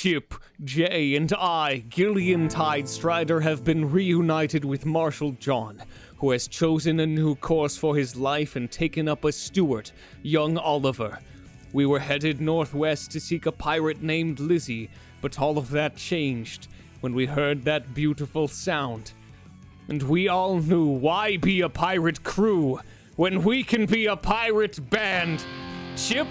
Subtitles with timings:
[0.00, 5.82] Chip, Jay, and I, Gillion Tidestrider, have been reunited with Marshal John,
[6.18, 9.90] who has chosen a new course for his life and taken up a steward,
[10.22, 11.18] young Oliver.
[11.72, 14.88] We were headed northwest to seek a pirate named Lizzie,
[15.20, 16.68] but all of that changed
[17.00, 19.10] when we heard that beautiful sound.
[19.88, 22.78] And we all knew why be a pirate crew
[23.16, 25.44] when we can be a pirate band.
[25.96, 26.28] Chip,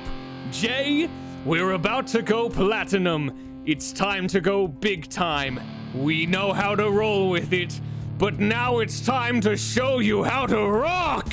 [0.52, 1.10] Jay,
[1.44, 3.47] we're about to go platinum.
[3.68, 5.60] It's time to go big time.
[5.94, 7.82] We know how to roll with it,
[8.18, 11.28] but now it's time to show you how to rock!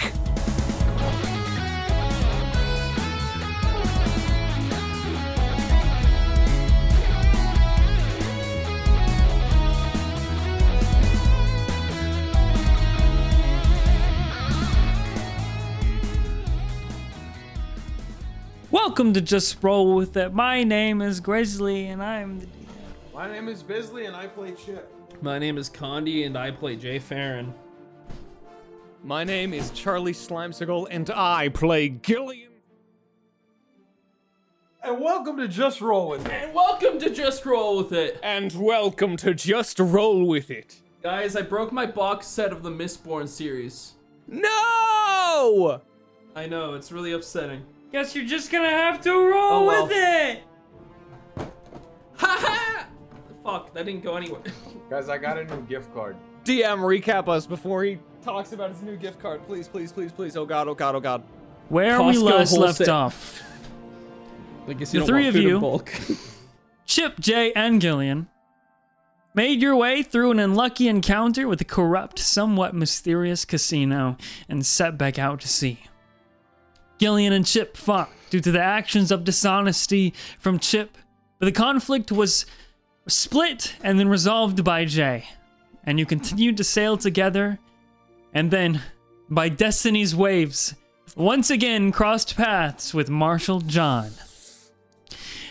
[18.87, 20.34] Welcome to Just Roll With It.
[20.34, 22.47] My name is Grizzly, and I'm the
[23.15, 24.92] My name is Bisley and I play Chip.
[25.22, 27.55] My name is Condi and I play Jay Farron.
[29.03, 32.50] My name is Charlie Slimecicle, and I play Gillion.
[34.83, 36.33] And welcome to Just Roll With It.
[36.33, 38.20] And welcome to Just Roll With It.
[38.22, 40.77] And welcome to Just Roll With It.
[41.03, 43.94] Guys, I broke my box set of the Mistborn series.
[44.28, 45.81] No!
[46.37, 47.62] I know, it's really upsetting.
[47.95, 49.84] Guess you're just gonna have to roll Oh, well.
[49.87, 50.42] with it!
[51.37, 51.47] Ha
[52.17, 52.87] ha!
[53.45, 54.41] Fuck, that didn't go anywhere.
[54.91, 56.17] Guys, I got a new gift card.
[56.45, 59.47] DM, recap us before he talks about his new gift card.
[59.47, 60.37] Please, please, please, please.
[60.37, 61.22] Oh god, oh god, oh god.
[61.69, 62.95] Where we Costco last left wholesale.
[62.97, 63.42] off,
[64.67, 65.92] I guess The you don't three of you- bulk.
[66.87, 68.27] Chip, Jay, and Gillion
[69.34, 74.17] made your way through an unlucky encounter with a corrupt, somewhat mysterious casino
[74.48, 75.84] and set back out to sea.
[76.98, 80.97] Gillion and Chip fought due to the actions of dishonesty from Chip,
[81.39, 82.47] but the conflict was
[83.06, 85.25] split and then resolved by Jay.
[85.84, 87.59] And you continued to sail together,
[88.33, 88.81] and then,
[89.28, 90.75] by destiny's waves,
[91.15, 94.12] once again crossed paths with Marshal John.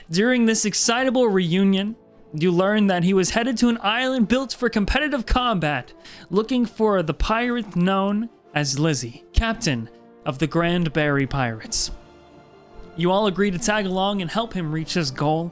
[0.10, 1.96] During this excitable reunion,
[2.34, 5.94] you learn that he was headed to an island built for competitive combat,
[6.32, 9.90] looking for the pirate known as Lizzie, captain
[10.26, 11.92] of the Grand Barry Pirates.
[12.96, 15.52] You all agree to tag along and help him reach his goal,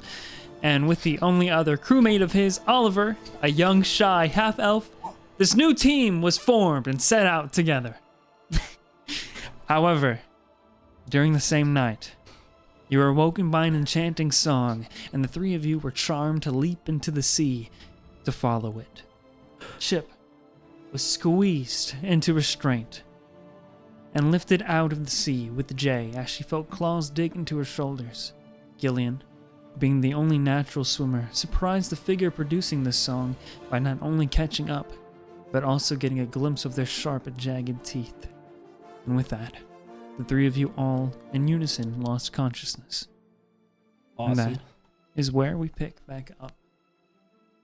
[0.61, 4.89] and with the only other crewmate of his, Oliver, a young, shy half elf,
[5.37, 7.97] this new team was formed and set out together.
[9.65, 10.19] However,
[11.09, 12.11] during the same night,
[12.89, 16.51] you were awoken by an enchanting song, and the three of you were charmed to
[16.51, 17.69] leap into the sea
[18.25, 19.03] to follow it.
[19.79, 20.11] Chip
[20.91, 23.01] was squeezed into restraint
[24.13, 27.65] and lifted out of the sea with Jay as she felt claws dig into her
[27.65, 28.33] shoulders.
[28.77, 29.21] Gillion,
[29.79, 33.35] being the only natural swimmer, surprised the figure producing this song
[33.69, 34.91] by not only catching up,
[35.51, 38.27] but also getting a glimpse of their sharp, jagged teeth.
[39.05, 39.55] And with that,
[40.17, 43.07] the three of you all in unison lost consciousness.
[44.19, 44.59] And that
[45.15, 46.53] is where we pick back up.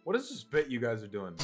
[0.03, 1.35] What is this bit you guys are doing?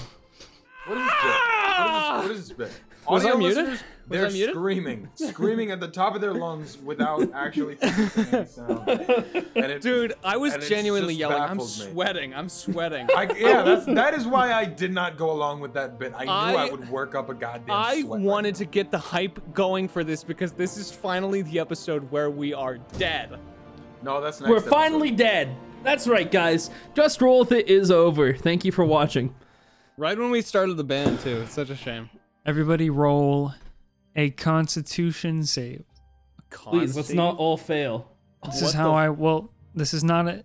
[0.87, 1.35] What is this bit?
[1.77, 2.81] What is this, what is this bit?
[3.09, 3.79] Was I muted?
[4.07, 4.53] They're I muted?
[4.55, 8.87] screaming, screaming at the top of their lungs without actually producing any sound.
[8.89, 11.37] And it, Dude, I was And genuinely yelling.
[11.41, 11.91] I'm baffles me.
[11.91, 12.33] sweating.
[12.35, 13.07] I'm sweating.
[13.15, 16.13] I, yeah, that's that is why I did not go along with that bit.
[16.17, 17.71] I knew I, I- would work up a goddamn.
[17.75, 18.57] I sweat right wanted now.
[18.59, 22.53] to get the hype going for this because this is finally the episode where we
[22.53, 23.39] are dead.
[24.01, 24.49] No, that's next.
[24.49, 24.69] We're episode.
[24.69, 25.55] finally dead.
[25.83, 26.69] That's right, guys.
[26.93, 28.33] Just Roll With It is over.
[28.33, 29.33] Thank you for watching.
[29.97, 31.41] Right when we started the band, too.
[31.43, 32.09] It's such a shame.
[32.45, 33.53] Everybody roll
[34.15, 35.83] a constitution save.
[36.49, 38.11] Please, let's not all fail.
[38.45, 40.43] This What is how the I well this is not a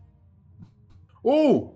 [1.27, 1.73] Ooh,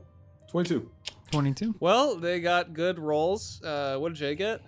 [0.49, 0.88] twenty-two.
[1.32, 1.75] 22.
[1.81, 3.61] Well, they got good rolls.
[3.65, 4.61] Uh, what did Jay get?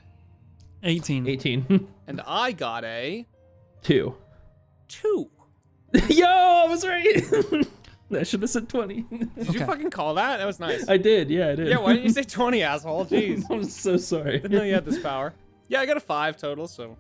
[0.83, 1.27] 18.
[1.29, 1.89] 18.
[2.07, 3.27] And I got a
[3.83, 4.15] Two.
[4.89, 5.31] two.
[6.09, 7.23] Yo, I was right.
[8.19, 9.03] I should have said 20.
[9.03, 9.59] Did Okay.
[9.59, 10.39] you fucking call that?
[10.39, 10.89] That was nice.
[10.89, 11.69] I did, yeah, I did.
[11.69, 13.07] yeah, why didn't you say 20, asshole?
[13.07, 13.45] Jeez.
[13.51, 14.39] I'm so sorry.
[14.41, 15.33] Didn't know you had this power.
[15.69, 16.97] Yeah, I got a five total, so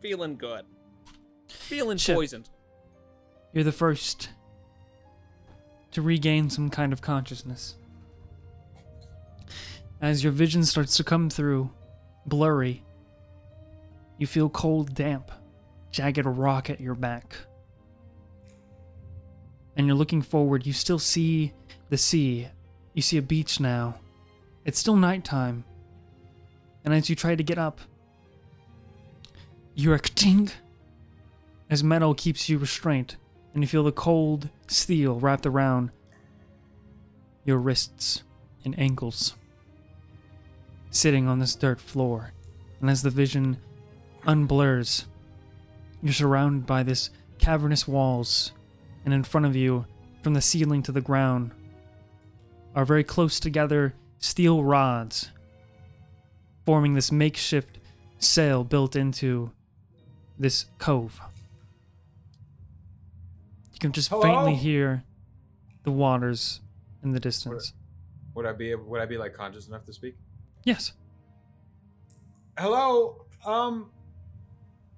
[0.00, 0.64] feeling good.
[1.48, 2.16] Feeling Chip.
[2.16, 2.48] poisoned.
[3.52, 4.30] You're the first
[5.90, 7.74] to regain some kind of consciousness.
[10.00, 11.70] As your vision starts to come through,
[12.26, 12.84] blurry,
[14.18, 15.30] you feel cold, damp,
[15.90, 17.36] jagged rock at your back.
[19.76, 21.52] And you're looking forward, you still see
[21.88, 22.48] the sea.
[22.94, 23.96] You see a beach now.
[24.64, 25.64] It's still nighttime.
[26.84, 27.80] And as you try to get up,
[29.74, 30.50] you're a ting
[31.68, 33.16] as metal keeps you restrained,
[33.54, 35.90] and you feel the cold steel wrapped around
[37.44, 38.22] your wrists
[38.64, 39.34] and ankles,
[40.90, 42.32] sitting on this dirt floor.
[42.80, 43.58] And as the vision
[44.26, 45.04] unblurs,
[46.02, 48.52] you're surrounded by this cavernous walls,
[49.04, 49.86] and in front of you,
[50.22, 51.52] from the ceiling to the ground,
[52.74, 55.30] are very close together steel rods,
[56.66, 57.78] forming this makeshift
[58.18, 59.50] sail built into
[60.38, 61.20] this cove.
[63.72, 64.22] You can just Hello?
[64.22, 65.04] faintly hear
[65.84, 66.60] the waters
[67.02, 67.72] in the distance.
[68.34, 70.16] Would I be would I be like conscious enough to speak?
[70.64, 70.92] Yes.
[72.58, 73.24] Hello.
[73.44, 73.90] Um.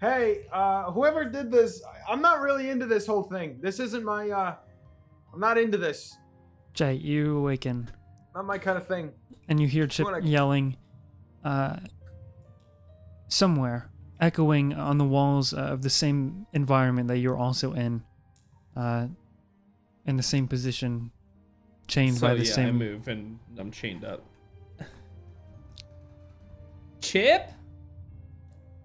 [0.00, 3.58] Hey, uh, whoever did this, I'm not really into this whole thing.
[3.60, 4.30] This isn't my.
[4.30, 4.56] uh
[5.32, 6.18] I'm not into this.
[6.74, 7.90] Jay, you awaken
[8.34, 9.12] Not my kind of thing.
[9.48, 10.76] and you hear Chip Wanna- yelling
[11.44, 11.76] uh,
[13.28, 13.90] somewhere,
[14.20, 18.02] echoing on the walls uh, of the same environment that you're also in,
[18.76, 19.06] uh,
[20.06, 21.10] in the same position,
[21.88, 24.24] chained so by the yeah, I move and I'm chained up.
[27.00, 27.50] Chip,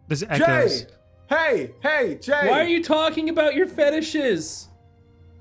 [0.08, 0.84] This echoes.
[0.84, 0.88] Jay.
[1.30, 2.48] Hey, hey, Jay.
[2.50, 4.70] why are you talking about your fetishes?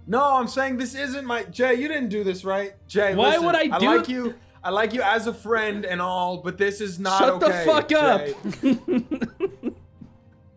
[0.08, 1.74] No, I'm saying this isn't my Jay.
[1.74, 2.74] You didn't do this, right?
[2.86, 3.86] Jay, Why listen, would I do?
[3.86, 4.34] I like you.
[4.66, 7.46] I like you as a friend and all, but this is not Shut okay.
[7.46, 9.72] the fuck up.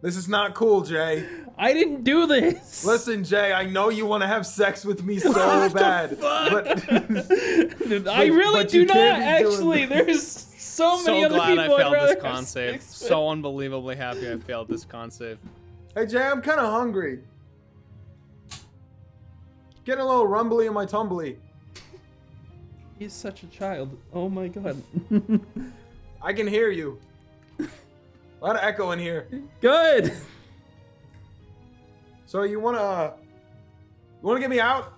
[0.02, 1.28] This is not cool, Jay.
[1.58, 2.86] I didn't do this.
[2.86, 6.90] Listen, Jay, I know you want to have sex with me so bad, but
[8.08, 9.86] I really but do not can't be doing actually.
[9.86, 10.06] this.
[10.06, 12.72] There's so many so other glad I people I'd failed rather this have con save.
[12.82, 13.10] sex with.
[13.10, 15.38] So unbelievably happy I failed this con save.
[15.96, 17.20] hey, Jay, I'm kind of hungry.
[19.84, 21.36] Getting a little rumbly in my tumbly.
[23.00, 23.98] He's such a child.
[24.14, 24.84] Oh my god.
[26.22, 27.00] I can hear you.
[27.60, 27.66] A
[28.46, 29.28] lot of echo in here.
[29.62, 30.14] Good.
[32.26, 33.14] So you wanna, uh,
[34.22, 34.94] you wanna get me out?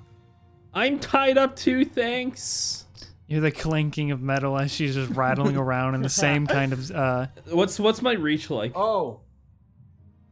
[0.74, 1.86] I'm tied up too.
[1.86, 2.86] Thanks.
[3.28, 6.74] You hear the clanking of metal as she's just rattling around in the same kind
[6.74, 6.90] of.
[6.92, 8.76] Uh, What's what's my reach like?
[8.76, 9.22] Oh,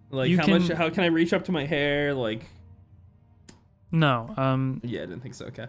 [0.10, 0.70] Like You how much?
[0.70, 2.14] How can I reach up to my hair?
[2.16, 2.44] Like
[3.92, 4.34] no.
[4.38, 5.46] Um, yeah, I didn't think so.
[5.46, 5.68] Okay.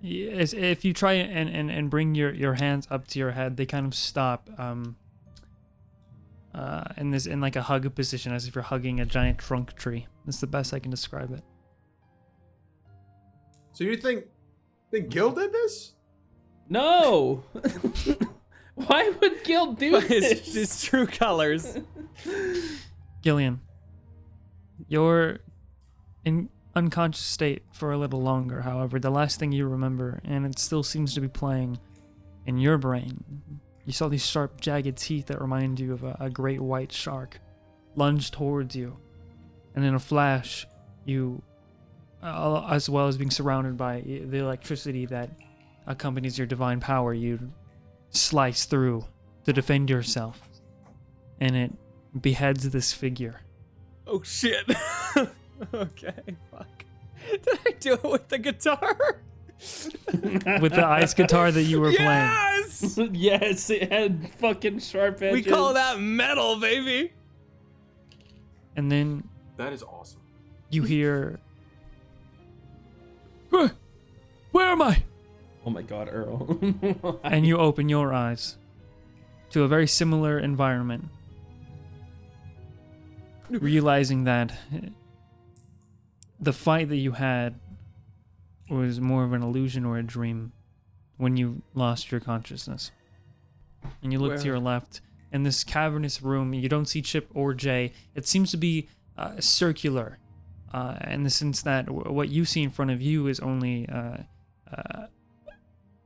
[0.00, 3.56] Yes, if you try and, and, and bring your, your hands up to your head,
[3.56, 4.96] they kind of stop um,
[6.54, 9.74] uh, in this in like a hug position, as if you're hugging a giant trunk
[9.74, 10.06] tree.
[10.24, 11.42] That's the best I can describe it.
[13.72, 14.26] so you think,
[14.90, 15.94] think Gil did this?
[16.68, 17.42] No.
[18.74, 20.54] Why would Gil do But his, this?
[20.54, 21.76] his true colors.
[23.22, 23.58] Gillion,
[24.86, 25.40] you're
[26.24, 28.62] in unconscious state for a little longer.
[28.62, 31.78] However, the last thing you remember, and it still seems to be playing
[32.46, 33.24] in your brain,
[33.84, 37.40] you saw these sharp, jagged teeth that remind you of a, a great white shark
[37.96, 38.96] lunge towards you,
[39.74, 40.66] and in a flash,
[41.04, 41.42] you,
[42.22, 45.30] uh, as well as being surrounded by the electricity that
[45.86, 47.52] accompanies your divine power, you
[48.10, 49.04] slice through
[49.44, 50.40] to defend yourself,
[51.40, 51.72] and it
[52.20, 53.40] beheads this figure.
[54.06, 54.64] Oh shit.
[55.74, 56.14] okay,
[56.50, 56.84] fuck.
[57.30, 59.20] Did I do it with the guitar?
[60.60, 62.06] with the ice guitar that you were playing.
[62.06, 62.98] yes!
[63.12, 65.32] yes, it had fucking sharp edges.
[65.32, 67.12] We call that metal, baby.
[68.76, 70.20] And then That is awesome.
[70.70, 71.40] you hear.
[73.50, 73.72] Where,
[74.52, 75.02] where am I?
[75.66, 77.18] Oh my god, Earl.
[77.24, 78.56] And you open your eyes
[79.50, 81.08] to a very similar environment.
[83.50, 84.52] Realizing that
[86.40, 87.54] the fight that you had
[88.70, 90.52] was more of an illusion or a dream
[91.16, 92.90] when you lost your consciousness.
[94.02, 95.00] And you look to your left,
[95.32, 97.92] in this cavernous room, you don't see Chip or Jay.
[98.14, 100.18] It seems to be uh, circular,
[100.72, 103.88] uh, in the sense that w- what you see in front of you is only
[103.88, 104.18] uh,
[104.72, 105.06] uh,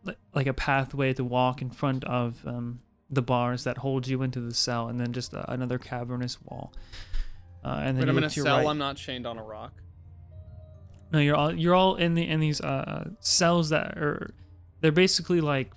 [0.05, 4.23] li- like a pathway to walk in front of um, the bars that hold you
[4.23, 6.73] into the cell, and then just uh, another cavernous wall.
[7.65, 8.57] Uh, and then But you I'm in a cell.
[8.59, 8.67] right.
[8.67, 9.73] I'm not chained on a rock.
[11.13, 14.31] No, you're all you're all in the in these uh, cells that are
[14.81, 15.71] they're basically like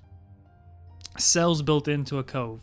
[1.18, 2.62] cells built into a cove.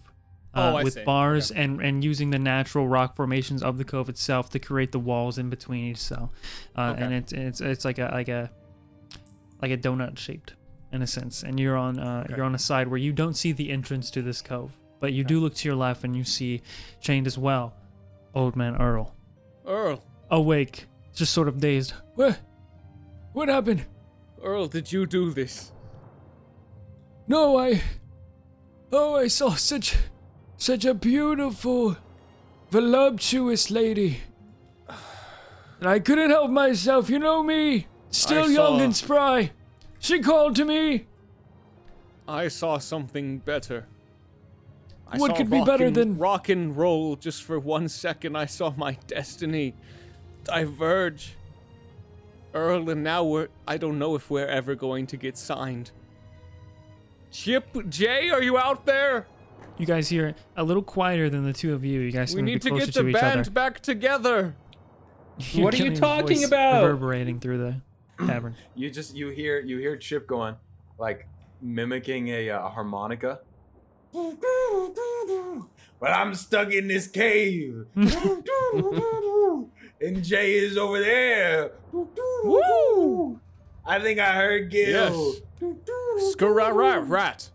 [0.55, 1.05] Uh, Oh, with see.
[1.05, 1.63] bars Okay.
[1.63, 5.39] and and using the natural rock formations of the cove itself to create the walls
[5.39, 6.31] in between each cell,
[6.77, 7.03] uh, Okay.
[7.05, 8.51] and it's it's it's like a like a
[9.63, 10.55] like a donut shaped
[10.93, 11.43] in a sense.
[11.43, 12.37] And you're on uh, Okay.
[12.37, 15.25] you're on a side where you don't see the entrance to this cove, but you
[15.25, 16.61] do look to your left and you see
[17.01, 17.73] chained as well,
[18.35, 19.15] old man Earl
[19.67, 21.95] Earl, awake, just sort of dazed.
[22.15, 22.39] What?
[23.33, 23.87] What happened?
[24.43, 25.73] Earl, did you do this?
[27.27, 27.83] No, I.
[28.93, 29.97] Oh, I saw such.
[30.57, 31.97] such a beautiful,
[32.71, 34.19] voluptuous lady.
[35.81, 37.89] And I couldn't help myself, you know me.
[38.11, 39.51] Still I young saw- and spry.
[39.99, 41.07] She called to me.
[42.29, 43.87] I saw something better.
[45.09, 47.17] I What could be better and- than- rock and roll?
[47.17, 49.75] Just for one second, I saw my destiny
[50.45, 51.35] diverge.
[52.55, 53.49] Earl, and now we're.
[53.67, 55.91] I don't know if we're ever going to get signed.
[57.31, 59.27] Chip Jay, are you out there?
[59.79, 62.01] You guys hear a little quieter than the two of you.
[62.01, 63.51] You guys We need to to get the to band other.
[63.51, 64.55] back together.
[65.39, 66.83] Hear What are you talking about?
[66.85, 67.77] Reverberating through the
[68.27, 68.55] cavern.
[68.75, 70.57] You just you hear you hear Chip going
[70.99, 71.27] like
[71.63, 73.41] mimicking a uh, harmonica.
[76.01, 77.87] But I'm stuck in this cave.
[80.03, 81.73] and Jay is over there.
[81.93, 83.41] Woo!
[83.85, 85.35] I think I heard Gil.
[86.31, 87.51] Scarrat rat.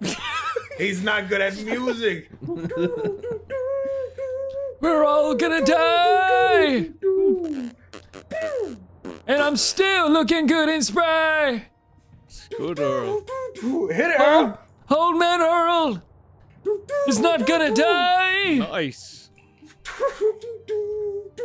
[0.78, 2.30] He's not good at music.
[4.80, 6.88] We're all gonna die!
[9.26, 11.66] And I'm still looking good in spray!
[12.58, 13.24] Good Earl.
[13.90, 14.58] Hit it, Old,
[14.90, 16.02] old man Earl
[17.06, 19.30] is not gonna die Nice.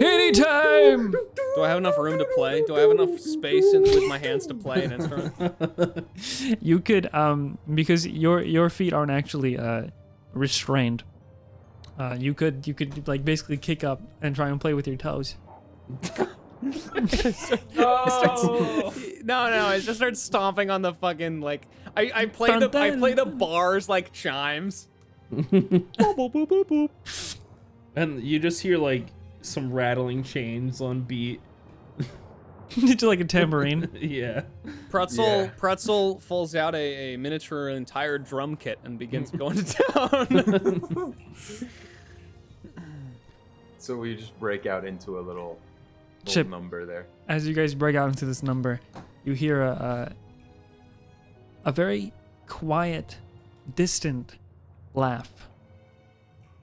[0.01, 1.12] Anytime!
[1.12, 2.63] Do I have enough room to play?
[2.66, 6.08] Do I have enough space in, with my hands to play an instrument?
[6.62, 9.88] You could, um, because your your feet aren't actually uh,
[10.34, 11.04] restrained.
[12.00, 14.98] Uh, you could you could like basically kick up and try and play with your
[14.98, 15.36] toes.
[17.77, 18.94] Oh.
[19.24, 21.68] No, no, I just start stomping on the fucking like.
[21.96, 24.88] I, I play Dun, the I play the bars like chimes.
[25.32, 27.38] Boop, boop, boop, boop, boop.
[27.96, 29.08] and you just hear like
[29.48, 31.42] some rattling chains on beat.
[32.70, 33.89] Just like a tambourine.
[34.00, 34.42] yeah.
[34.89, 35.50] Pretzel Yeah.
[35.58, 41.16] Pretzel pulls out a, a miniature entire drum kit and begins going to town.
[43.77, 45.60] So we just break out into a little, little
[46.25, 46.48] Chip.
[46.50, 47.08] number there.
[47.30, 48.82] As you guys break out into this number,
[49.24, 50.12] you hear a
[51.63, 52.12] a, a very
[52.48, 53.18] quiet,
[53.75, 54.36] distant
[54.94, 55.32] laugh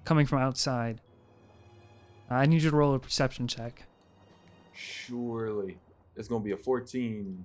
[0.05, 1.01] coming from outside.
[2.31, 3.85] I need you to roll a perception check.
[4.73, 5.79] Surely.
[6.17, 7.45] It's gonna be a 14.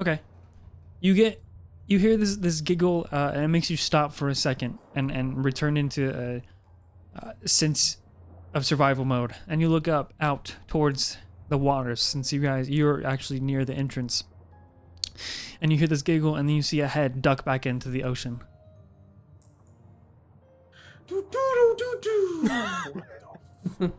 [0.00, 0.20] Okay.
[1.00, 1.42] You get
[1.86, 5.10] you hear this this giggle uh, and it makes you stop for a second and
[5.10, 6.42] and return into
[7.16, 7.98] a, a sense
[8.54, 11.18] of survival mode and you look up out towards
[11.48, 14.24] the waters since you guys you're actually near the entrance
[15.60, 18.02] and you hear this giggle and then you see a head duck back into the
[18.02, 18.40] ocean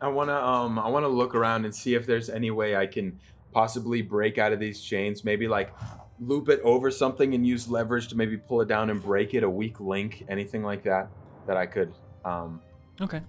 [0.00, 3.18] I wanna um I wanna look around and see if there's any way I can
[3.52, 5.24] possibly break out of these chains.
[5.24, 5.74] Maybe like
[6.20, 9.42] loop it over something and use leverage to maybe pull it down and break it.
[9.42, 11.08] A weak link, anything like that
[11.46, 11.92] that I could.
[12.24, 12.60] Um,
[13.00, 13.22] okay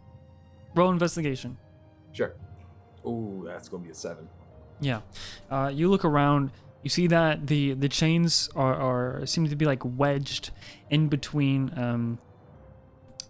[0.76, 1.58] roll investigation
[2.18, 2.34] sure.
[3.06, 4.28] Ooh, that's gonna be a seven.
[4.82, 5.02] Yeah.
[5.50, 6.52] Uh, you look around.
[6.88, 10.52] You see that the the chains are, are seem to be like wedged
[10.90, 12.18] in between, um,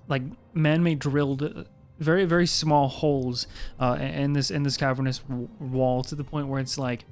[0.08, 0.22] like
[0.54, 1.64] man-made drilled, uh,
[1.98, 3.48] very very small holes
[3.80, 5.24] uh, in this in this cavernous
[5.60, 7.06] wall to the point where it's like,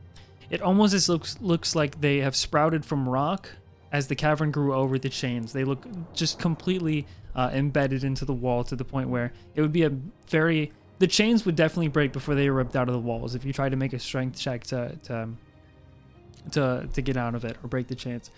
[0.52, 3.50] it almost just looks looks like they have sprouted from rock
[3.92, 5.52] as the cavern grew over the chains.
[5.52, 5.84] They look
[6.14, 9.92] just completely uh, embedded into the wall to the point where it would be a
[10.28, 13.52] very the chains would definitely break before they ripped out of the walls if you
[13.52, 15.40] tried to make a strength check to to um,
[16.52, 18.30] to, to get out of it or break the chance.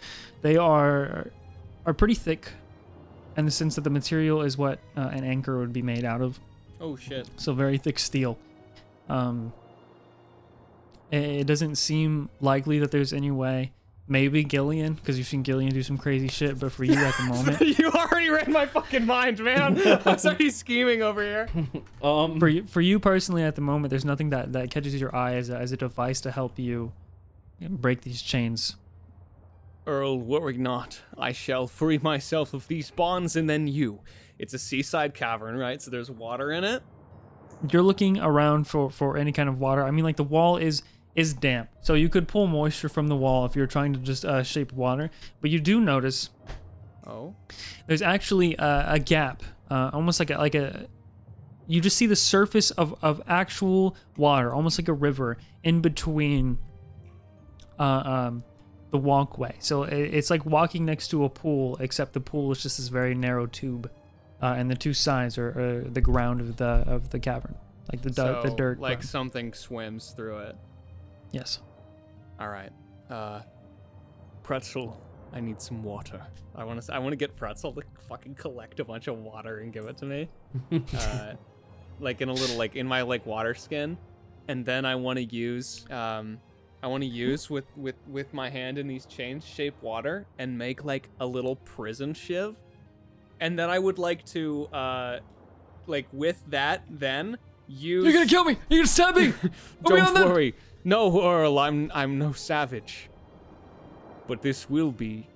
[0.42, 1.28] They are
[1.86, 2.52] are pretty thick
[3.38, 6.22] in the sense that the material is what uh, an anchor would be made out
[6.22, 6.40] of.
[6.82, 7.28] oh shit.
[7.38, 8.38] So very thick steel.
[9.10, 9.54] Um,
[11.12, 13.72] it, it doesn't seem likely that there's any way.
[14.10, 16.60] Maybe Gillion, because you've seen Gillion do some crazy shit.
[16.60, 19.82] But for you at the moment, you already read my fucking mind, man.
[20.06, 21.50] I'm sorry scheming over here.
[22.02, 22.40] Um.
[22.40, 25.34] for you, for you personally at the moment, there's nothing that, that catches your eye
[25.34, 26.92] as a, as a device to help you
[27.62, 28.76] break these chains.
[29.86, 31.02] Earl, worry not.
[31.18, 34.02] I shall free myself of these bonds and then you.
[34.38, 35.82] It's a seaside cavern, right?
[35.82, 36.84] So there's water in it.
[37.72, 39.84] You're looking around for, for any kind of water.
[39.84, 40.84] I mean, like the wall is
[41.16, 44.24] is damp, so you could pull moisture from the wall if you're trying to just
[44.24, 45.10] uh, shape water.
[45.42, 46.30] But you do notice
[47.08, 47.34] Oh.
[47.88, 50.86] there's actually a, a gap, uh, almost like a, like a.
[51.66, 56.60] You just see the surface of, of actual water, almost like a river, in between
[57.80, 58.44] uh, um,
[58.92, 59.56] the walkway.
[59.60, 62.88] So it, it's like walking next to a pool, except the pool is just this
[62.88, 63.90] very narrow tube,
[64.42, 67.56] uh, and the two sides are, are the ground of the of the cavern,
[67.92, 68.80] like the du- the dirt.
[68.80, 69.10] Like ground.
[69.10, 70.56] something swims through it.
[71.32, 71.60] yes.
[72.40, 72.72] All right.
[73.10, 73.42] Uh,
[74.44, 75.02] Pretzel,
[75.34, 76.22] I need some water.
[76.56, 76.94] I want to.
[76.94, 79.98] I want to get Pretzel to fucking collect a bunch of water and give it
[79.98, 80.30] to me.
[80.98, 81.34] uh,
[82.00, 83.98] like in a little like in my like water skin,
[84.48, 86.40] and then I want to use um,
[86.82, 90.58] I want to use with with with my hand in these chains shape water and
[90.58, 92.56] make like a little prison shiv,
[93.40, 95.20] and then I would like to uh,
[95.88, 98.04] like with that then use.
[98.04, 98.58] You're gonna kill me.
[98.70, 99.32] You're gonna stab me.
[99.84, 100.56] Put me on Don't worry.
[100.84, 103.10] No, Earl, I'm I'm no savage.
[104.28, 105.28] But this will be.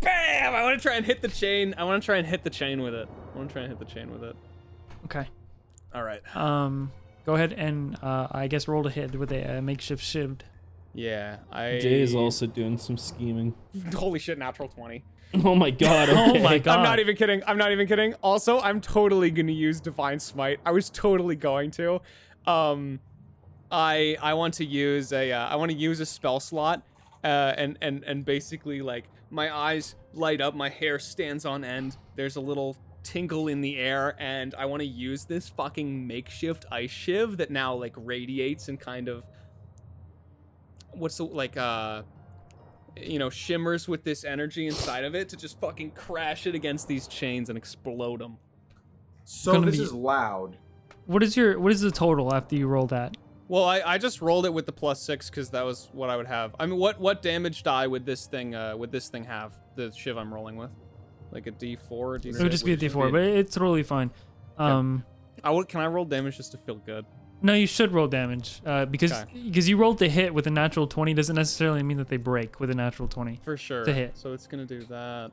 [0.00, 0.54] Bam!
[0.54, 1.74] I want to try and hit the chain.
[1.78, 3.08] I want to try and hit the chain with it.
[3.34, 4.36] I want to try and hit the chain with it.
[5.04, 5.28] Okay.
[5.94, 6.20] All right.
[6.36, 6.92] Um,
[7.26, 10.44] go ahead and uh, I guess roll to hit with a uh, makeshift shield.
[10.94, 11.78] Yeah, I.
[11.78, 13.54] Jay is also doing some scheming.
[13.94, 14.38] Holy shit!
[14.38, 15.04] Natural twenty.
[15.44, 16.08] Oh my god.
[16.12, 16.78] Oh my god.
[16.78, 17.42] I'm not even kidding.
[17.46, 18.14] I'm not even kidding.
[18.22, 20.60] Also, I'm totally gonna use divine smite.
[20.64, 22.00] I was totally going to.
[22.46, 23.00] Um,
[23.70, 26.82] I I want to use a uh, I want to use a spell slot,
[27.24, 31.98] uh, and and and basically like my eyes light up, my hair stands on end.
[32.14, 36.64] There's a little tinkle in the air, and I want to use this fucking makeshift
[36.70, 39.24] ice shiv that now like radiates and kind of
[40.92, 42.02] what's the like uh
[42.98, 46.88] you know, shimmers with this energy inside of it to just fucking crash it against
[46.88, 48.38] these chains and explode them.
[49.24, 50.56] So gonna this be- is loud.
[51.06, 53.16] What is your what is the total after you roll that?
[53.48, 56.16] Well, I, I just rolled it with the plus six because that was what I
[56.16, 56.56] would have.
[56.58, 59.58] I mean, what what damage die would this thing uh would this thing have?
[59.76, 60.70] The shiv I'm rolling with,
[61.32, 63.82] like a D four or D It would just be a D4, but it's totally
[63.82, 64.10] fine.
[64.58, 65.04] Um,
[65.44, 65.68] I would.
[65.68, 67.04] Can I roll damage just to feel good?
[67.42, 69.30] no, you should roll damage uh, because Okay.
[69.46, 72.58] because you rolled the hit with a natural 20 doesn't necessarily mean that they break
[72.58, 73.40] with a natural 20.
[73.44, 73.84] For sure.
[73.84, 74.16] To hit.
[74.16, 75.32] So it's gonna do that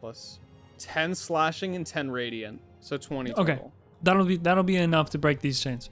[0.00, 0.38] plus
[0.78, 3.58] ten slashing and ten radiant, so twenty Okay.
[4.02, 5.90] That'll be that'll be enough to break these chains.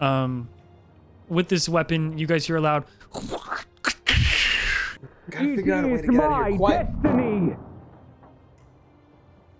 [0.00, 0.48] Um,
[1.28, 2.84] with this weapon, you guys hear a loud.
[5.30, 6.56] Gotta figure out a way to get out of here.
[6.58, 6.86] Quiet.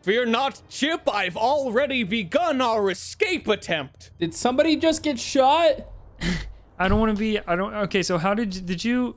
[0.03, 1.03] Fear not, Chip.
[1.13, 4.11] I've already begun our escape attempt.
[4.19, 5.87] Did somebody just get shot?
[6.79, 7.39] I don't want to be.
[7.39, 7.73] I don't.
[7.75, 9.17] Okay, so how did you, did you?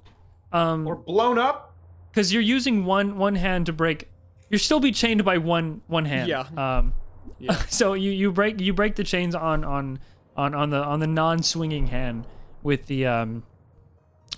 [0.51, 1.75] Um, Or blown up.
[2.11, 4.09] because you're using one one hand to break.
[4.49, 6.29] You're still be chained by one one hand.
[6.29, 6.45] Yeah.
[6.55, 6.93] Um.
[7.39, 7.59] Yeah.
[7.69, 9.99] So you you break you break the chains on on
[10.37, 12.27] on on the on the non-swinging hand
[12.61, 13.43] with the um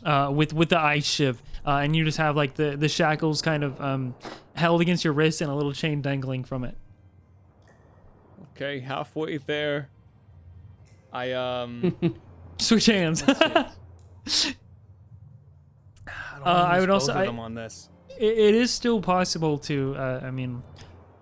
[0.05, 3.41] uh with with the ice shiv uh, and you just have like the the shackles
[3.41, 4.13] kind of um
[4.57, 6.75] held against your wrist and a little chain dangling from it.
[8.55, 9.89] Okay, halfway there.
[11.13, 11.95] I um.
[12.59, 13.23] Switch hands.
[13.27, 13.67] I,
[16.43, 17.89] Uh, I would also- I- them on this.
[18.17, 20.63] it, it is still possible to uh, i mean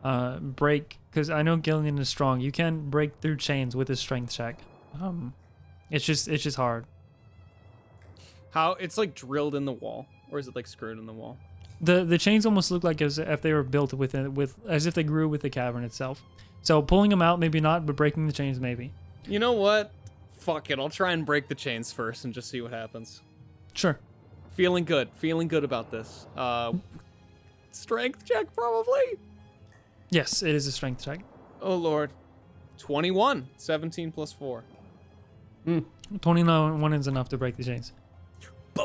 [0.04, 3.96] uh, break because i know gillion is strong you can break through chains with a
[3.96, 4.60] strength check
[5.02, 5.34] um,
[5.90, 6.86] it's just it's just hard
[8.52, 11.38] How it's like drilled in the wall, or is it like screwed in the wall?
[11.82, 14.94] The the chains almost look like as if they were built within with as if
[14.94, 16.24] they grew with the cavern itself
[16.62, 18.92] so pulling them out maybe not but breaking the chains maybe
[19.28, 19.92] You know what?
[20.38, 20.78] Fuck it.
[20.80, 23.22] I'll try and break the chains first and just see what happens.
[23.74, 24.00] sure
[24.54, 25.10] Feeling good.
[25.16, 26.28] Feeling good about this.
[26.38, 26.74] Uh,
[27.72, 29.18] strength check probably.
[30.10, 31.20] yes it is a strength check
[31.62, 32.12] Oh lord.
[32.78, 33.48] 21.
[33.58, 34.64] 17 plus 4.
[36.22, 37.92] 29 one is enough to break the chains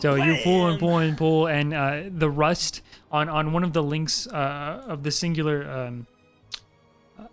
[0.00, 3.72] so you pull and pull and pull and uh, the rust on on one of
[3.72, 6.06] the links uh, of the singular um,
[7.18, 7.24] uh,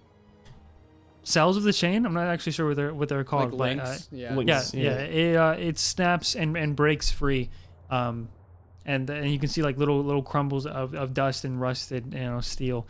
[1.23, 3.85] cells of the chain i'm not actually sure what they're what they're called Like but,
[3.85, 4.09] uh, links.
[4.11, 4.35] yeah.
[4.39, 7.49] Yeah, yeah, it uh, it snaps and, and breaks free,
[7.91, 8.29] um,
[8.85, 12.21] and and you can see like little little crumbles of, of dust and rusted you
[12.21, 12.87] know steel,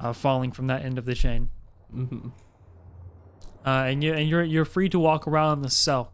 [0.00, 1.50] uh, falling from that end of the chain.
[1.94, 2.28] Mm-hmm.
[3.66, 6.13] Uh, and you and you're you're free to walk around the cell.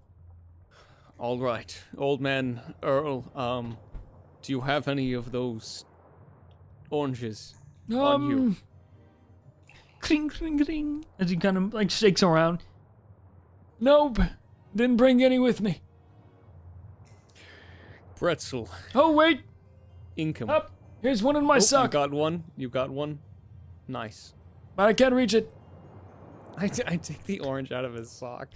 [1.20, 1.78] All right.
[1.98, 3.76] Old man Earl, um,
[4.42, 5.84] do you have any of those
[6.88, 7.54] oranges
[7.92, 8.36] on you?
[8.38, 8.56] Um,
[10.00, 11.04] Cling cling cling.
[11.18, 12.62] As he kind of like shakes around.
[13.78, 14.18] Nope,
[14.74, 15.82] didn't bring any with me.
[18.16, 18.68] Pretzel.
[18.94, 19.42] Oh wait,
[20.16, 20.48] Income.
[20.50, 20.70] up.
[21.02, 22.44] Here's one in my Oh, you sock, got one.
[22.56, 23.18] You got one.
[23.88, 24.34] Nice.
[24.76, 25.52] but I can't reach it.
[26.56, 28.48] I, t- I take the orange out of his sock.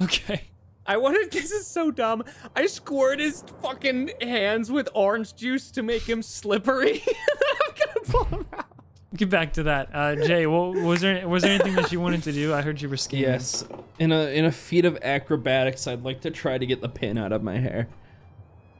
[0.00, 0.42] Okay.
[0.86, 1.30] I wanted.
[1.32, 2.24] This is so dumb.
[2.56, 7.02] I squirt his fucking hands with orange juice to make him slippery.
[7.06, 8.66] I'm gonna pull him out.
[9.14, 10.46] Get back to that, uh, Jay.
[10.46, 12.54] What, was there was there anything that you wanted to do?
[12.54, 13.30] I heard you were scheming.
[13.30, 13.64] Yes.
[13.98, 17.18] In a in a feat of acrobatics, I'd like to try to get the pin
[17.18, 17.88] out of my hair.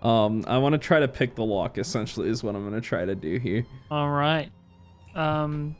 [0.02, 1.78] Um, I want to try to pick the lock.
[1.78, 3.64] Essentially, is what I'm gonna try to do here.
[3.90, 4.50] All right.
[5.14, 5.76] Um,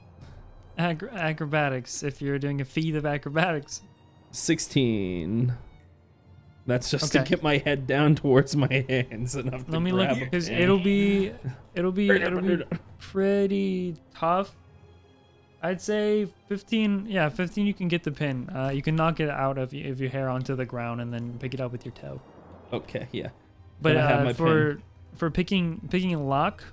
[0.78, 2.02] acro- acrobatics.
[2.02, 3.80] If you're doing a feat of acrobatics,
[4.32, 5.54] Sixteen.
[6.66, 10.18] That's just to get my head down towards my hands enough to let me look
[10.18, 11.32] because it'll be
[11.74, 12.62] it'll be it'll be
[12.98, 14.54] pretty tough.
[15.64, 17.06] I'd say 15.
[17.08, 17.66] Yeah, 15.
[17.66, 18.50] You can get the pin.
[18.50, 21.38] Uh, you can knock it out of, of your hair onto the ground and then
[21.38, 22.20] pick it up with your toe.
[22.72, 23.28] Okay, yeah.
[23.80, 24.80] But uh, for
[25.14, 26.64] for picking picking a lock,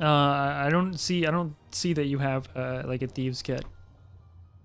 [0.00, 3.64] uh, I don't see I don't see that you have uh, like a thieves kit.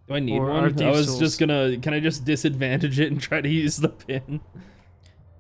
[0.08, 0.84] Do I need Or are one?
[0.84, 1.20] I was tools.
[1.20, 1.78] just gonna.
[1.78, 4.42] Can I just disadvantage it and try to use the pin?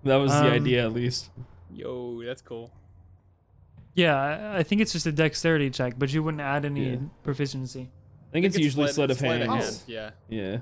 [0.03, 1.31] That was the Um, idea, at least.
[1.73, 2.71] Yo, that's cool.
[3.93, 6.97] Yeah, I, I think it's just a dexterity check, but you wouldn't add any Yeah.
[7.23, 7.89] proficiency.
[8.29, 9.81] I think it's usually sleight- sleight of sleight hand.
[9.87, 10.11] Yeah.
[10.29, 10.57] Yeah.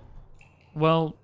[0.73, 1.15] Well,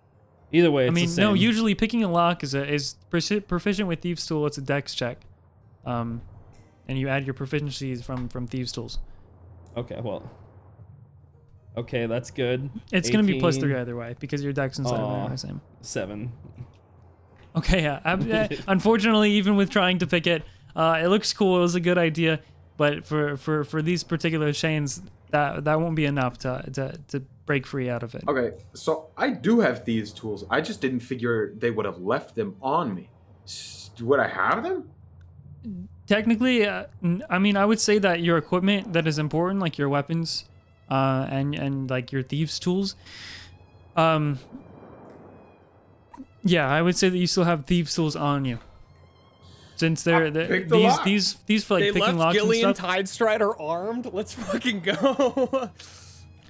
[0.51, 1.33] Either way, it's I mean, the no.
[1.33, 4.45] Usually, picking a lock is a is proficient with thieves' tool.
[4.45, 5.21] It's a dex check,
[5.85, 6.21] um,
[6.87, 8.99] and you add your proficiencies from from thieves' tools.
[9.77, 10.29] Okay, well.
[11.77, 12.69] Okay, that's good.
[12.91, 15.23] It's gonna be plus three either way because your dex and sleight Aw.
[15.25, 15.61] are the same.
[15.81, 16.31] Seven.
[17.55, 17.99] Okay, yeah.
[18.03, 20.43] I'm- uh, unfortunately, even with trying to pick it,
[20.75, 21.57] uh, it looks cool.
[21.57, 22.39] It was a good idea,
[22.77, 27.19] but for for for these particular chains, that that won't be enough to to to
[27.45, 28.23] break free out of it.
[28.27, 30.45] Okay, so I do have thieves' tools.
[30.49, 33.09] I just didn't figure they would have left them on me.
[33.45, 34.89] S- Would I have them?
[36.07, 39.77] Technically, uh, n- I mean, I would say that your equipment that is important, like
[39.77, 40.45] your weapons,
[40.91, 42.95] uh, and and like your thieves' tools,
[43.95, 44.37] um,
[46.43, 48.59] yeah, I would say that you still have thieves' tools on you.
[49.77, 51.03] Since they're, I the picked the these lock.
[51.03, 52.91] these these for like they picking left locks Gillion and stuff.
[52.91, 54.05] Tidestrider armed.
[54.13, 55.71] Let's fucking go.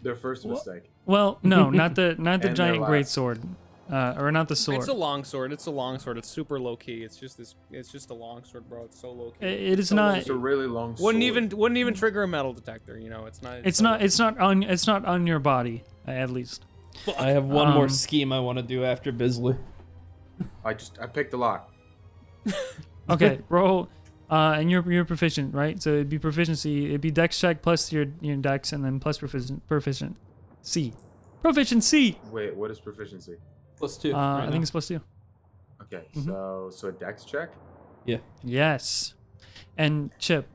[0.03, 0.91] Their first mistake.
[1.05, 3.39] Well, no, not the not the giant great sword,
[3.91, 4.77] uh, or not the sword.
[4.79, 5.51] it's a long sword.
[5.51, 6.17] It's a long sword.
[6.17, 7.03] It's super low key.
[7.03, 7.55] It's just this.
[7.71, 8.85] It's just a long sword, bro.
[8.85, 9.45] It's so low key.
[9.45, 10.17] I- it is So not.
[10.17, 11.05] It's a really long sword.
[11.07, 12.97] Wouldn't even wouldn't even trigger a metal detector.
[12.97, 13.59] You know, it's not.
[13.65, 13.99] It's so not.
[13.99, 14.63] low It's not on.
[14.63, 16.65] It's not on your body, at least.
[17.17, 19.55] I have one more Um, scheme I want to do after Bisley.
[20.65, 21.71] I just I picked a lock.
[23.09, 23.89] Okay, roll.
[24.29, 25.81] Uh, and you're you're proficient, right?
[25.83, 26.85] So it'd be proficiency.
[26.85, 30.15] It'd be dex check plus your your dex, and then plus proficient proficient.
[30.61, 30.93] C.
[31.41, 32.17] Proficiency.
[32.31, 33.35] Wait, what is proficiency?
[33.81, 34.13] Plus two.
[34.15, 35.01] Uh, I think it's plus two.
[35.81, 36.25] Okay, Mhm.
[36.25, 37.49] so so a dex check.
[38.05, 38.19] Yeah.
[38.43, 39.15] Yes.
[39.77, 40.47] And Chip,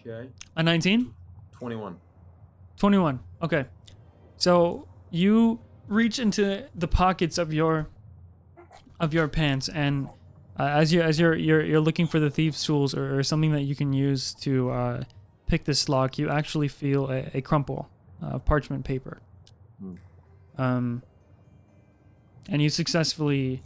[0.00, 1.14] Okay, a 19?
[1.52, 1.96] twenty-one.
[2.76, 3.20] 21.
[3.42, 3.66] Okay.
[4.36, 7.88] So you reach into the pockets of your
[8.98, 10.08] of your pants and
[10.58, 13.52] uh, as you as you're, you're you're looking for the thieves tools or, or something
[13.52, 15.04] that you can use to uh,
[15.46, 17.88] pick this lock, you actually feel a, a crumple
[18.22, 19.20] of parchment paper.
[19.80, 19.94] Hmm.
[20.58, 21.02] Um
[22.50, 23.62] and you successfully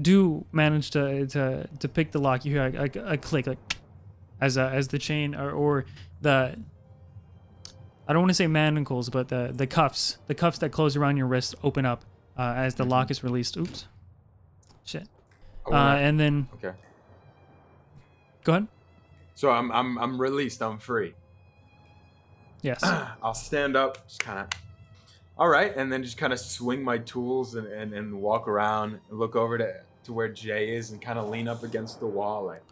[0.00, 2.44] do manage to to, to pick the lock.
[2.44, 3.58] You hear a, a, a click like
[4.40, 5.84] as a, as the chain or, or
[6.22, 6.56] the
[8.08, 11.16] I don't want to say manacles, but the the cuffs, the cuffs that close around
[11.16, 12.04] your wrist open up
[12.38, 13.56] uh, as the lock is released.
[13.56, 13.86] Oops,
[14.84, 15.08] shit.
[15.66, 16.76] Oh, Uh, and then okay,
[18.44, 18.68] go ahead.
[19.34, 20.62] so I'm I'm I'm released.
[20.62, 21.14] I'm free.
[22.62, 22.80] Yes.
[23.22, 24.48] I'll stand up, just kind of.
[25.38, 28.98] All right, and then just kind of swing my tools and, and, and walk around
[29.10, 32.06] and look over to to where Jay is and kind of lean up against the
[32.06, 32.44] wall.
[32.44, 32.62] Like,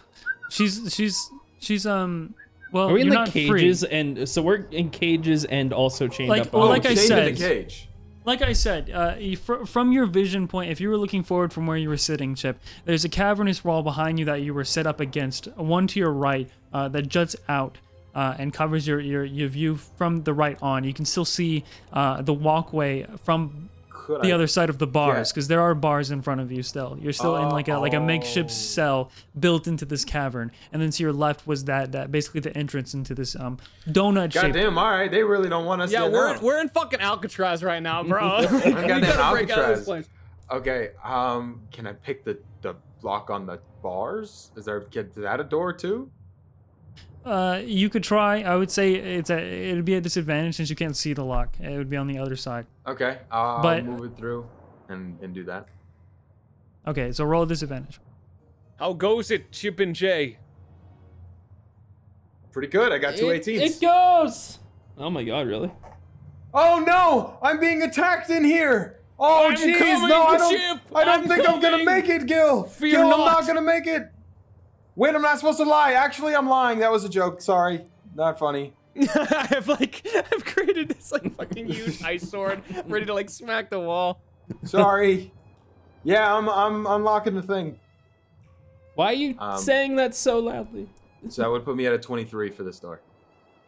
[0.50, 2.34] she's she's she's um.
[2.72, 3.90] Well, Are we in you're like not cages free.
[3.90, 6.52] and so we're in cages and also chained Like- up?
[6.52, 7.88] well, on like I said- in a cage.
[8.26, 11.66] Like I said, uh, fr- from your vision point, if you were looking forward from
[11.66, 14.86] where you were sitting, Chip, there's a cavernous wall behind you that you were set
[14.86, 15.46] up against.
[15.58, 17.76] One to your right uh, that juts out
[18.14, 20.84] uh, and covers your, your your view from the right on.
[20.84, 24.86] You can still see uh, the walkway from Could the I, other side of the
[24.86, 25.32] bars Yeah.
[25.32, 26.98] because there are bars in front of you still.
[27.00, 28.52] You're still in like a like a makeshift Oh.
[28.52, 32.56] cell built into this cavern, and then to your left was that that basically the
[32.56, 34.54] entrance into this um donut shaped.
[34.54, 34.78] Goddamn!
[34.78, 35.90] All right, they really don't want us.
[35.90, 36.40] Yeah, there we're now.
[36.40, 38.38] we're in fucking Alcatraz right now, bro.
[38.42, 39.78] we goddamn gotta break out of Alcatraz.
[39.78, 40.08] this place.
[40.50, 44.50] Okay, um, can I pick the the lock on the bars?
[44.56, 46.10] Is there get that a door too?
[47.24, 48.42] Uh, you could try.
[48.42, 51.56] I would say it's a it'd be a disadvantage since you can't see the lock.
[51.58, 52.66] It would be on the other side.
[52.86, 54.46] Okay, I'll But- move it through
[54.88, 55.66] and and do that.
[56.86, 57.98] Okay, so roll a disadvantage.
[58.78, 60.36] How goes it, Chip and Jay?
[62.52, 62.92] Pretty good.
[62.92, 63.60] I got two It, 18s.
[63.62, 64.58] it goes.
[64.98, 65.72] Oh my god, really?
[66.52, 67.38] Oh no!
[67.42, 69.00] I'm being attacked in here.
[69.18, 70.50] Oh I'm jeez, coming, no, I don't.
[70.58, 70.80] Chip!
[70.94, 71.84] I don't I'm think I'm gonna coming!
[71.86, 72.64] make it, Gil.
[72.64, 73.32] Fear Gil, I'm not.
[73.40, 74.10] not gonna make it.
[74.96, 75.92] Wait, I'm not supposed to lie.
[75.92, 76.78] Actually, I'm lying.
[76.78, 77.40] That was a joke.
[77.40, 78.72] Sorry, not funny.
[79.14, 83.80] I've like I've created this like fucking huge ice sword ready to like smack the
[83.80, 84.20] wall.
[84.62, 85.32] Sorry.
[86.04, 87.78] yeah, I'm I'm unlocking the thing.
[88.94, 90.88] Why are you Um, saying that so loudly?
[91.28, 93.00] So that would put me at a 23 for this door.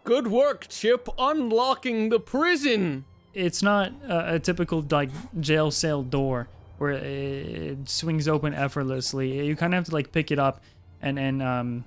[0.05, 3.05] Good work, Chip, unlocking the prison.
[3.35, 5.11] It's not a, a typical like
[5.41, 6.47] jail cell door
[6.79, 9.45] where it, it swings open effortlessly.
[9.45, 10.63] You kind of have to like pick it up
[11.03, 11.85] and and um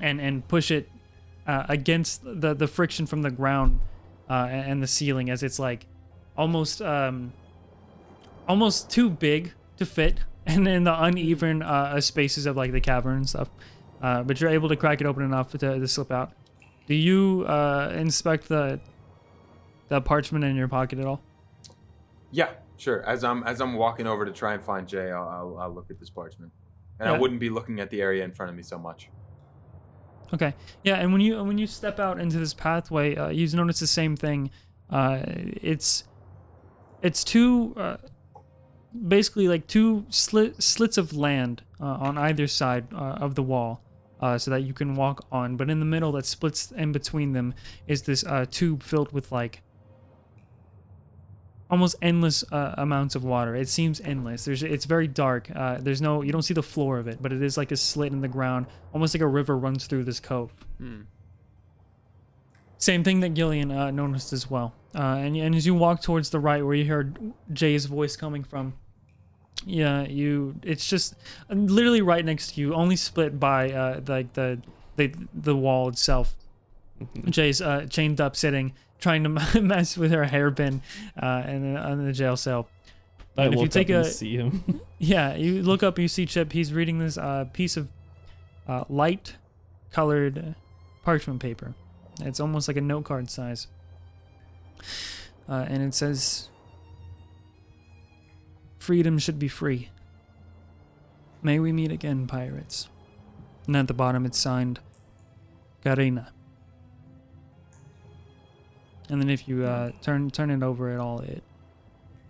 [0.00, 0.90] and and push it
[1.46, 3.80] uh, against the the friction from the ground
[4.28, 5.86] uh, and, the ceiling as it's like
[6.36, 7.32] almost um
[8.48, 13.16] almost too big to fit and in the uneven uh, spaces of like the cavern
[13.16, 13.50] and stuff.
[14.00, 16.32] Uh, but you're able to crack it open enough to, to slip out.
[16.86, 18.80] Do you uh, inspect the
[19.88, 21.22] the parchment in your pocket at all?
[22.30, 23.02] Yeah, sure.
[23.02, 25.90] As I'm as I'm walking over to try and find Jay, I'll, I'll, I'll look
[25.90, 26.52] at this parchment,
[27.00, 29.10] and I wouldn't be looking at the area in front of me so much.
[30.34, 30.54] Okay.
[30.82, 33.86] Yeah, and when you when you step out into this pathway, uh, you notice the
[33.86, 34.50] same thing.
[34.90, 36.04] Uh, it's
[37.02, 37.96] it's two uh,
[39.08, 43.82] basically like two slit, slits of land uh, on either side uh, of the wall,
[44.20, 45.56] uh, so that you can walk on.
[45.56, 47.54] But in the middle, that splits in between them,
[47.86, 49.62] is this uh, tube filled with like
[51.70, 53.54] almost endless uh, amounts of water.
[53.56, 54.44] It seems endless.
[54.44, 55.50] There's it's very dark.
[55.54, 57.76] Uh, there's no you don't see the floor of it, but it is like a
[57.76, 60.52] slit in the ground, almost like a river runs through this cove.
[62.78, 64.74] Same thing that Gillion uh, noticed as well.
[64.94, 68.44] Uh, and and as you walk towards the right, where you heard Jay's voice coming
[68.44, 68.74] from,
[69.64, 71.14] yeah, you it's just
[71.48, 74.60] literally right next to you, only split by uh, like the
[74.96, 76.36] the the wall itself.
[77.26, 79.28] Jay's uh, chained up, sitting, trying to
[79.60, 80.82] mess with her hairpin,
[81.20, 82.68] uh, in the, on the jail cell.
[83.38, 84.80] I And if you take a- see him.
[84.98, 86.52] Yeah, you look up, you see Chip.
[86.52, 87.88] He's reading this uh, piece of
[88.66, 89.36] uh, light
[89.92, 90.54] colored
[91.04, 91.74] parchment paper.
[92.22, 93.66] It's almost like a note card size.
[95.46, 96.48] Uh, and it says,
[98.78, 99.90] Freedom should be free.
[101.42, 102.88] May we meet again, pirates.
[103.66, 104.80] And at the bottom it's signed,
[105.84, 106.28] Garena.
[109.08, 111.42] And then if you uh, turn turn it over at all, it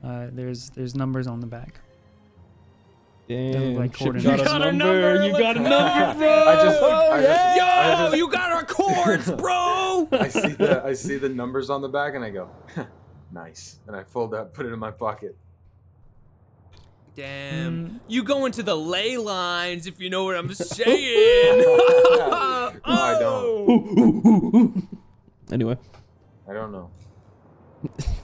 [0.05, 1.81] uh, there's there's numbers on the back.
[3.29, 4.25] Damn, like coordinates.
[4.25, 5.15] got You got a number.
[5.15, 6.29] number, You got a number, bro.
[6.45, 10.07] I just, I just, I Yo, just- you got our chords, bro.
[10.13, 12.49] I see the I see the numbers on the back and I go,
[13.33, 13.81] nice.
[13.89, 15.37] And I fold that, put it in my pocket.
[17.17, 17.89] Damn.
[17.89, 18.01] Mm.
[18.09, 21.65] You go into the ley lines if you know what I'm saying.
[22.29, 24.89] No, I don't.
[25.51, 25.77] Anyway,
[26.49, 26.91] I don't know.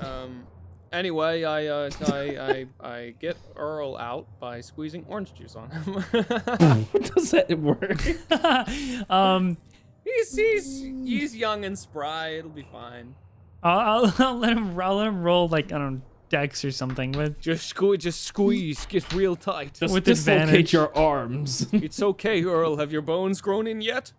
[0.01, 0.45] Um.
[0.93, 5.95] Anyway, I uh, I, I I get Earl out by squeezing orange juice on him.
[7.15, 9.11] does that work?
[9.11, 9.57] um,
[10.05, 12.29] he's he's he's young and spry.
[12.35, 13.15] It'll be fine.
[13.63, 14.79] I'll, I'll, I'll let him.
[14.79, 17.13] I'll let him roll like I don't know, dex or something.
[17.13, 19.75] With Just squeeze, just squeeze, get real tight.
[19.81, 20.73] Just With dislocate advantage.
[20.75, 21.69] your arms.
[21.73, 22.77] It's okay, Earl.
[22.77, 24.13] Have your bones grown in yet?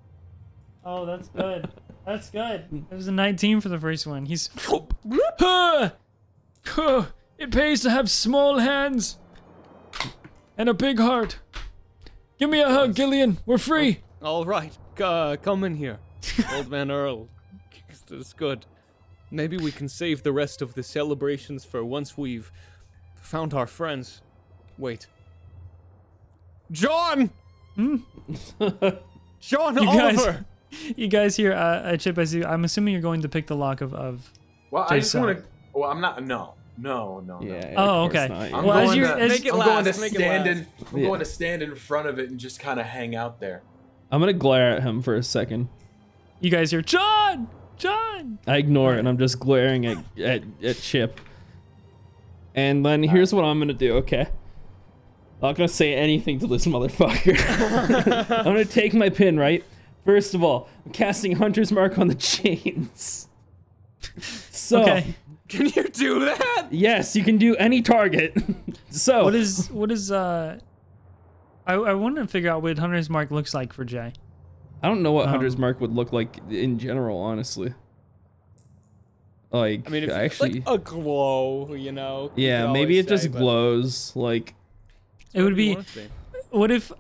[0.85, 1.69] oh, that's good.
[2.05, 2.85] That's good.
[2.91, 4.25] It was a 19 for the first one.
[4.25, 4.49] He's.
[7.37, 9.17] It pays to have small hands
[10.57, 11.39] and a big heart.
[12.39, 13.37] Give me a hug, Gillion.
[13.45, 13.99] We're free.
[14.21, 15.99] All right, uh, come in here,
[16.53, 17.27] old man Earl.
[18.09, 18.65] It's good.
[19.29, 22.51] Maybe we can save the rest of the celebrations for once we've
[23.15, 24.21] found our friends.
[24.77, 25.07] Wait.
[26.71, 27.31] John!
[27.75, 27.97] Hmm?
[29.41, 30.45] John You guys- Oliver!
[30.95, 32.45] You guys here uh, a chip as you.
[32.45, 33.93] I'm assuming you're going to pick the lock of.
[33.93, 34.31] of
[34.71, 35.21] Well, I just Jason.
[35.23, 35.45] want to.
[35.73, 36.23] Well, I'm not.
[36.25, 37.45] No, no, no, no.
[37.53, 37.73] yeah.
[37.77, 38.27] Oh, okay.
[38.27, 38.57] not, yeah.
[38.57, 40.15] I'm Well, as going you- to, as- Make it I'm going to last, make it
[40.15, 40.67] stand in.
[40.91, 41.07] I'm Yeah.
[41.07, 43.61] going to stand in front of it and just kind of hang out there.
[44.11, 45.69] I'm gonna glare at him for a second.
[46.39, 48.37] you guys hear John, John.
[48.45, 51.19] I ignore it and I'm just glaring at, at, at Chip.
[52.53, 54.21] And then here's what I'm gonna do, okay?
[55.41, 57.35] I'm not gonna say anything to this motherfucker.
[58.37, 59.63] I'm gonna take my pin, right?
[60.05, 63.27] First of all, I'm casting Hunter's Mark on the chains.
[64.51, 65.15] So, Okay.
[65.49, 66.67] Can you do that?
[66.71, 68.35] yes, you can do any target.
[68.89, 70.59] so, What is what is uh?
[71.67, 74.13] I I want to figure out what Hunter's Mark looks like for Jay.
[74.81, 77.73] I don't know what Hunter's um, Mark would look like in general, honestly.
[79.51, 82.31] Like, I mean, if actually, like a glow, you know.
[82.35, 84.15] you yeah, could maybe it just say, but glows.
[84.15, 84.55] Like,
[85.33, 85.75] It would whatever you be.
[85.75, 86.09] want it to be.
[86.57, 86.91] What if,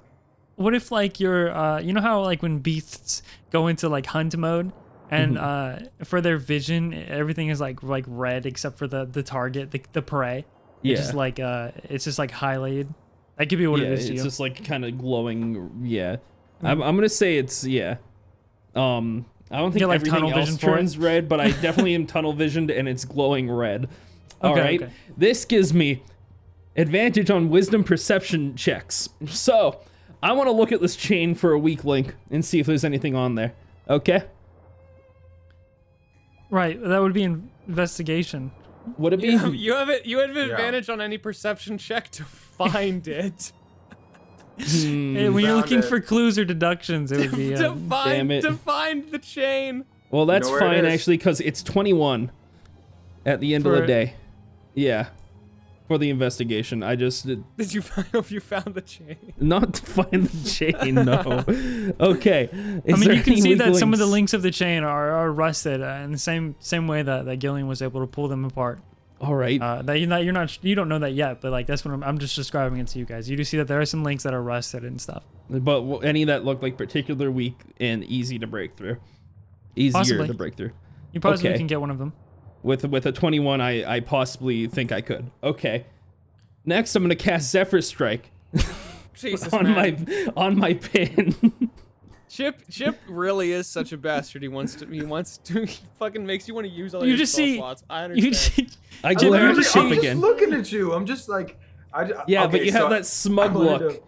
[0.55, 4.35] what if like you're uh, you know how like when beasts go into like hunt
[4.37, 4.71] mode,
[5.09, 9.71] and uh, for their vision everything is like like red except for the the target,
[9.71, 10.45] the the prey.
[10.81, 12.93] yeah, It's just like uh, it's just like highlighted.
[13.37, 15.81] That could be what yeah, it is it's just like kind of glowing.
[15.83, 16.17] Yeah,
[16.61, 17.97] I'm, I'm gonna say it's yeah.
[18.75, 22.07] Um, I don't think get, like, everything tunnel else turns red, but I definitely am
[22.07, 23.87] tunnel visioned and it's glowing red.
[24.41, 24.91] All Okay, right, okay.
[25.15, 26.03] this gives me
[26.75, 29.09] advantage on wisdom perception checks.
[29.27, 29.79] So
[30.23, 32.85] I want to look at this chain for a weak link and see if there's
[32.85, 33.53] anything on there.
[33.89, 34.23] Okay,
[36.49, 36.81] right.
[36.81, 38.51] That would be in investigation.
[38.97, 39.27] would it be?
[39.27, 40.05] You have, you have it.
[40.05, 43.51] You have an advantage on any perception check to find it.
[44.59, 45.85] Hmm, Eh, when you're found looking it.
[45.85, 47.49] for clues or deductions, it would be.
[47.55, 48.41] to Um, find it.
[48.41, 49.83] to find the chain.
[50.11, 50.93] well, that's know where it fine is?
[50.93, 52.31] actually because it's 21
[53.25, 54.13] at the end of For- the day.
[54.75, 55.07] Yeah.
[55.87, 56.81] For the investigation.
[56.81, 59.17] I just did Did you find if you found the chain?
[59.37, 60.95] not to find the chain.
[60.95, 61.43] No.
[61.99, 62.49] Okay.
[62.53, 65.31] I mean, you can see that some of the links of the chain are, are
[65.31, 68.45] rusted uh, in the same same way that, that Gillion was able to pull them
[68.45, 68.79] apart.
[69.19, 69.61] All right.
[69.61, 71.93] Uh, that you're not, you're not, you don't know that yet, but like that's what
[71.93, 73.29] I'm, I'm just describing it to you guys.
[73.29, 75.23] You do see that there are some links that are rusted and stuff.
[75.49, 78.97] but w- any that look like particular weak and easy to break through.
[79.75, 80.27] Easier Possibly.
[80.27, 80.71] to break through.
[81.13, 81.57] You possibly Okay.
[81.57, 82.11] can get one of them.
[82.63, 85.29] With with a 21, I I possibly think I could.
[85.43, 85.85] Okay.
[86.65, 88.31] Next, I'm gonna cast Zephyr Strike
[89.13, 90.05] Jesus, on man.
[90.07, 91.35] my on my pin.
[92.29, 94.41] Chip Chip really is such a bastard.
[94.41, 94.87] He wants to.
[94.87, 95.65] He wants to.
[95.67, 97.83] He fucking makes you want to use all You your just see- slots.
[97.89, 98.67] I You understand.
[98.69, 100.19] just, I I'm glare at literally- I'm just again.
[100.19, 100.93] looking at you.
[100.93, 101.59] I'm just like,
[101.93, 102.05] I.
[102.05, 103.79] j- Yeah, okay, but you have that smug I look.
[103.81, 104.01] to-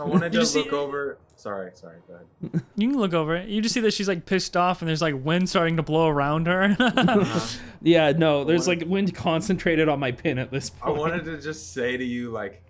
[0.00, 1.18] I wanted You to see- look over.
[1.44, 1.98] Sorry, sorry.
[2.08, 2.62] Go ahead.
[2.74, 3.50] you can look over it.
[3.50, 6.08] You just see that she's like pissed off, and there's like wind starting to blow
[6.08, 6.74] around her.
[6.80, 7.58] Uh-huh.
[7.82, 10.82] Yeah, no, there's like wind concentrated on my pin at this point.
[10.82, 11.00] I point.
[11.00, 12.62] wanted to just say to you, like,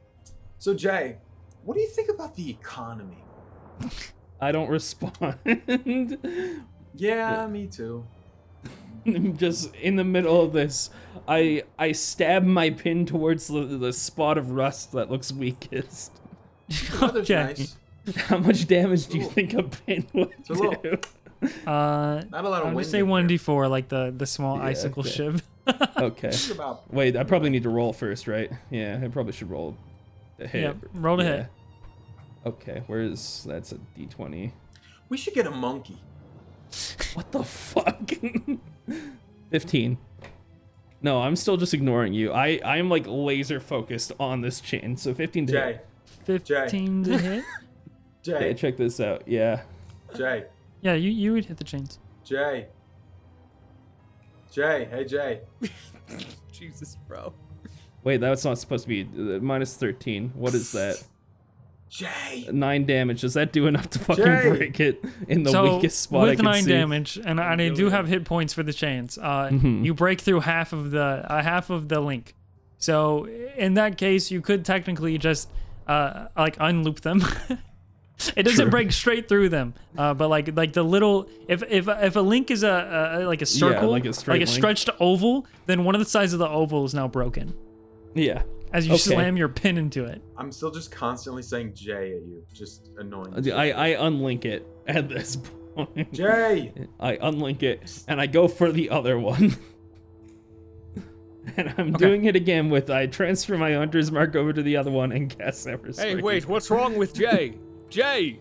[0.58, 1.18] so Jay,
[1.62, 3.22] what do you think about the economy?
[4.40, 5.37] I don't respond.
[6.96, 8.04] Yeah, me too.
[9.37, 10.90] just in the middle of this,
[11.28, 16.12] I I stab my pin towards the, the spot of rust that looks weakest.
[16.68, 17.44] The weather's Okay.
[17.56, 17.76] nice.
[18.16, 19.32] How much damage do you Cool.
[19.32, 20.98] think a pin would It's little- do?
[21.66, 22.78] uh, Not a lot of I'll wind.
[22.80, 25.10] just say in one d four, like the the small Yeah, icicle okay.
[25.10, 25.42] shiv.
[25.96, 26.30] Okay.
[26.30, 28.50] Think about Wait, I probably need to roll first, right?
[28.70, 29.76] Yeah, I probably should roll
[30.36, 30.62] the hit.
[30.62, 31.36] Yep, roll to Yeah.
[31.36, 31.46] hit.
[32.46, 34.52] Okay, where's that's a d20.
[35.08, 35.96] we should get a monkey.
[37.14, 38.10] What the fuck?
[39.50, 39.96] 15.
[41.02, 42.32] No, I'm still just ignoring you.
[42.32, 44.96] I I'm like laser focused on this chain.
[44.96, 45.86] So 15 to Jay, hit.
[46.24, 47.44] Fifteen to hit.
[48.24, 49.22] Jay, Okay, check this out.
[49.28, 49.62] Yeah.
[50.16, 50.46] Jay,
[50.80, 51.98] Yeah, you you would hit the chains.
[52.24, 52.66] Jay.
[54.52, 55.40] Jay, hey Jay.
[56.52, 57.32] Jesus, bro.
[58.02, 60.30] Wait, that's not supposed to be uh, minus 13.
[60.34, 61.02] What is that?
[61.88, 62.46] Jay.
[62.52, 63.20] 9 damage.
[63.22, 64.48] Does that do enough to fucking Jay!
[64.50, 66.70] break it in the so weakest spot I with can nine see?
[66.72, 69.16] damage, and, and I do have hit points for the chains.
[69.18, 69.84] Uh, Mhm.
[69.84, 72.34] you break through half of the uh, half of the link.
[72.78, 75.48] So in that case, you could technically just
[75.87, 77.22] uh, like unloop them.
[78.37, 78.70] it doesn't True.
[78.70, 82.50] break straight through them, uh, but like like the little if if if a link
[82.50, 84.48] is a, a like a circle, like a straight link.
[84.48, 87.53] stretched oval, then one of the sides of the oval is now broken
[88.14, 88.42] Yeah.
[88.72, 89.03] as you Okay.
[89.14, 90.22] slam your pin into it.
[90.37, 92.44] I'm still just constantly saying Jay at you.
[92.53, 93.50] Just annoying.
[93.53, 95.37] I I unlink it at this
[95.74, 96.12] point.
[96.12, 96.72] Jay.
[97.00, 99.57] I unlink it and I go for the other one.
[101.57, 102.07] and I'm Okay.
[102.07, 105.37] doing it again with I transfer my hunter's mark over to the other one and
[105.37, 106.46] cast Zephyr Hey, wait.
[106.48, 107.55] What's wrong with Jay?
[107.88, 108.40] Jay.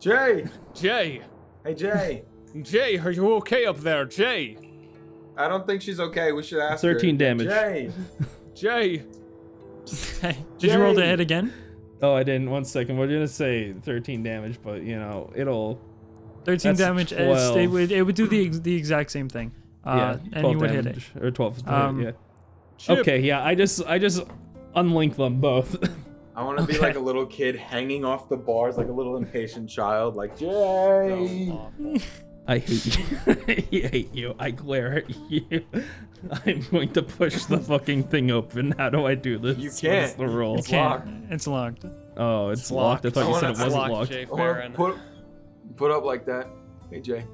[0.00, 0.46] Jay.
[0.74, 1.22] Jay.
[1.64, 2.22] Hey Jay.
[2.62, 4.04] Jay, are you okay up there?
[4.04, 4.58] Jay.
[5.36, 6.32] I don't think she's okay.
[6.32, 6.92] We should ask her.
[6.94, 7.48] 13 damage.
[7.48, 7.90] Jay.
[8.54, 9.02] Jay.
[10.20, 11.08] Hey, did you roll to Jay.
[11.08, 11.52] hit again?
[12.02, 12.50] Oh, I didn't.
[12.50, 12.98] One second.
[12.98, 15.80] We're gonna say 13 damage, but you know it'll.
[16.44, 17.12] 13 damage.
[17.12, 17.56] It's, 12.
[17.56, 19.52] it would it would do the the exact same thing.
[19.84, 20.82] Uh, yeah, and 12 you would hit it.
[20.82, 21.64] damage or 12.
[21.64, 22.10] to Um, yeah.
[22.76, 22.98] Chip.
[23.00, 23.20] Okay.
[23.20, 23.42] Yeah.
[23.42, 24.22] I just I just
[24.76, 25.76] unlink them both.
[26.36, 29.16] I want to be like a little kid hanging off the bars, like a little
[29.16, 31.52] impatient child, like Jay.
[32.46, 33.16] I hate you.
[33.26, 34.34] I hate you.
[34.38, 35.64] I glare at you.
[36.46, 38.72] I'm going to push the fucking thing open.
[38.78, 39.56] How do I do this?
[39.58, 40.16] You can't.
[40.18, 40.58] the roll?
[40.58, 41.06] It's Can't.
[41.06, 41.32] locked.
[41.32, 41.84] It's locked.
[42.16, 43.06] Oh, it's, locked.
[43.06, 44.10] I thought I you said it wasn't locked, locked.
[44.10, 44.72] Jay I Farron.
[44.72, 44.96] put
[45.76, 46.48] put up like that.
[46.90, 47.24] Hey Jay.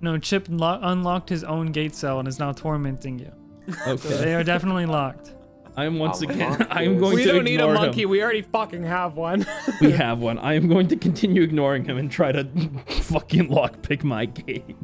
[0.00, 3.32] No, Chip lo- unlocked his own gate cell and is now tormenting you.
[3.84, 4.08] So Okay.
[4.24, 5.34] they are definitely locked.
[5.78, 6.66] I'm once I'll again.
[6.70, 7.00] I'm this.
[7.00, 8.02] going We to don't need a monkey.
[8.02, 8.10] him.
[8.10, 9.46] We already fucking have one.
[9.80, 10.38] We have one.
[10.40, 12.44] I am going to continue ignoring him and try to
[12.88, 14.76] fucking lockpick my gate.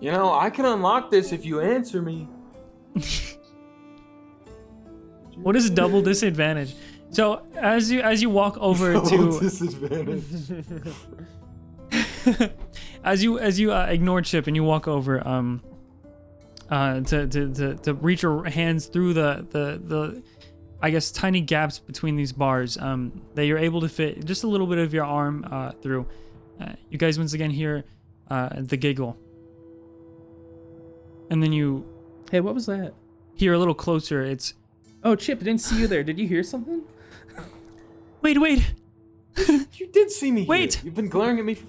[0.00, 2.28] You know, I can unlock this if you answer me.
[5.36, 6.74] What is double disadvantage?
[7.10, 10.24] So as you as you walk over to disadvantage.
[13.04, 15.62] as you as you uh, ignore Chip and you walk over um
[16.74, 20.22] uh to, to to to reach your hands through the the the
[20.82, 23.00] I guess tiny gaps between these bars um
[23.34, 26.06] that you're able to fit just a little bit of your arm uh through.
[26.60, 27.84] Uh, you guys once again hear
[28.30, 29.16] uh the giggle.
[31.30, 31.84] And then you
[32.30, 32.92] Hey, what was that?
[33.36, 34.22] hear a little closer.
[34.22, 34.54] It's
[35.02, 36.02] Oh, Chip, I didn't see you there.
[36.02, 36.82] Did you hear something?
[38.22, 38.72] wait, wait.
[39.48, 40.40] you did see me.
[40.42, 40.48] here.
[40.48, 40.82] Wait.
[40.82, 41.66] You've been glaring at me for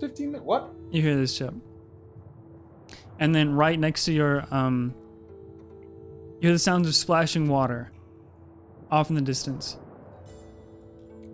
[0.00, 0.44] 15 minutes.
[0.44, 0.70] What?
[0.92, 1.54] You hear this, Chip.
[3.18, 4.94] And then right next to your um
[6.40, 7.90] you hear the sounds of splashing water
[8.90, 9.76] off in the distance.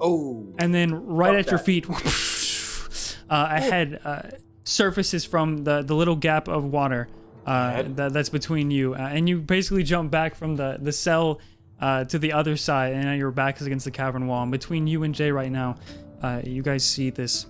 [0.01, 0.47] Oh.
[0.59, 1.87] And then right at your feet
[3.30, 4.22] uh, a head uh,
[4.64, 7.09] surfaces from the, the little gap of water
[7.47, 11.41] uh, that, that's between you, uh, and you basically jump back from the the cell
[11.78, 14.43] uh, to the other side, and now your back is against the cavern wall.
[14.43, 15.76] And between you and Jay right now,
[16.22, 17.45] uh, you guys see this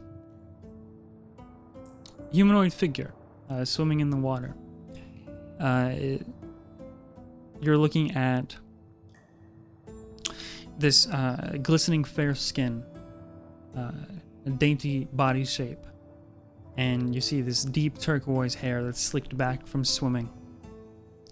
[2.33, 3.15] humanoid figure
[3.51, 4.55] uh, swimming in the water.
[5.61, 6.27] Uh, it-
[7.61, 8.57] you're looking at
[10.79, 12.83] this uh, glistening fair skin,
[13.77, 13.93] uh,
[14.45, 15.87] a dainty body shape,
[16.77, 20.29] and you see this deep turquoise hair that's slicked back from swimming.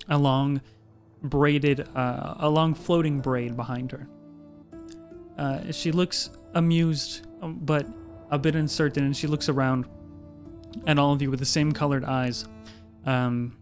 [0.08, 0.60] A long
[1.22, 4.08] braided, uh, a long floating braid behind her.
[5.36, 7.86] Uh, she looks amused, um, but
[8.30, 9.86] a bit uncertain, and she looks around
[10.86, 12.46] at all of you with the same colored eyes.
[13.06, 13.56] Um,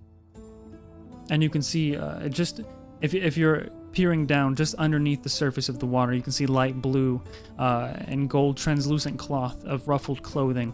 [1.31, 2.61] and you can see uh, just
[3.01, 6.47] if if you're peering down just underneath the surface of the water, you can see
[6.47, 7.21] light blue
[7.59, 10.73] uh, and gold translucent cloth of ruffled clothing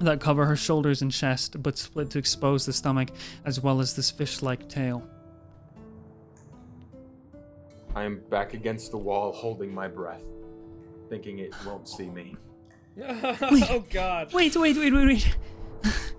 [0.00, 3.10] that cover her shoulders and chest, but split to expose the stomach
[3.44, 5.06] as well as this fish-like tail.
[7.94, 10.22] I am back against the wall, holding my breath,
[11.10, 12.36] thinking it won't see me.
[13.02, 14.32] oh God.
[14.32, 15.36] Wait, wait, wait, wait, wait.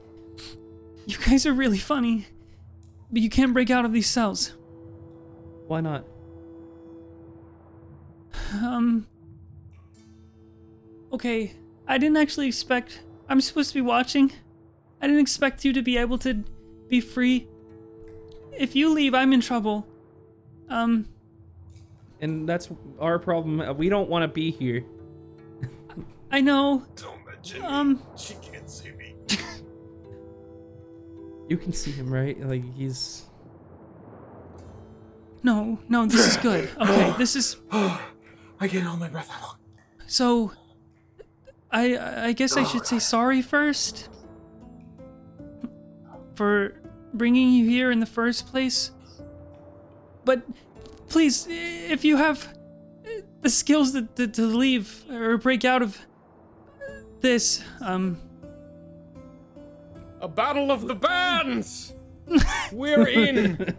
[1.05, 2.28] you guys are really funny,
[3.11, 4.53] but you can't break out of these cells.
[5.67, 6.05] Why not?
[8.53, 9.07] Um.
[11.13, 11.53] Okay,
[11.88, 13.01] I didn't actually expect.
[13.30, 14.32] I'm supposed to be watching.
[15.01, 16.43] I didn't expect you to be able to
[16.88, 17.47] be free.
[18.57, 19.88] If you leave, I'm in trouble.
[20.69, 21.07] Um,
[22.22, 22.69] And that's
[22.99, 23.78] our problem.
[23.78, 24.84] We don't want to be here.
[26.32, 26.84] I know.
[26.96, 29.16] Don't mention Um, She can't see me.
[31.50, 32.40] You can see him, right?
[32.40, 33.24] Like he's.
[35.44, 36.70] no, no, this is good.
[36.80, 39.58] Okay, this is I can't hold my breath that long.
[40.08, 40.52] so.
[41.74, 44.10] I I guess I should say sorry first
[46.36, 46.74] for
[47.14, 48.92] bringing you here in the first place.
[50.26, 50.42] But
[51.08, 52.54] please, if you have
[53.42, 55.98] the skills to, to, to leave or break out of
[57.22, 58.19] this, um,
[60.22, 61.93] A battle of the bands.
[62.72, 63.55] We're in.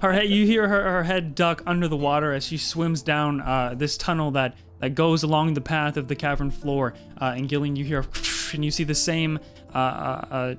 [0.00, 3.40] her head, you hear her, her head duck under the water as she swims down
[3.40, 6.94] uh, this tunnel that, that goes along the path of the cavern floor.
[7.20, 8.04] Uh, and Gillion, you hear,
[8.52, 9.38] and you see the same
[9.74, 10.54] uh, uh, uh,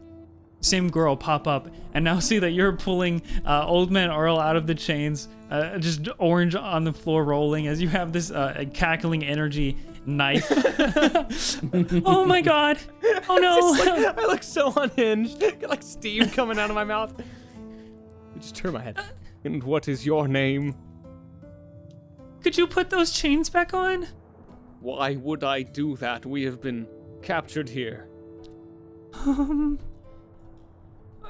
[0.63, 4.55] same girl pop up, and now see that you're pulling uh, Old Man Earl out
[4.55, 8.63] of the chains, uh, just orange on the floor rolling as you have this uh,
[8.73, 10.49] cackling energy knife.
[12.05, 12.77] oh my god!
[13.29, 14.13] Oh no!
[14.17, 15.39] I look so unhinged.
[15.39, 17.19] Got like steam coming out of my mouth.
[17.19, 18.99] I just turn my head.
[19.43, 20.75] And what is your name?
[22.41, 24.07] Could you put those chains back on?
[24.79, 26.25] Why would I do that?
[26.25, 26.87] We have been
[27.21, 28.07] captured here.
[29.13, 29.79] Um,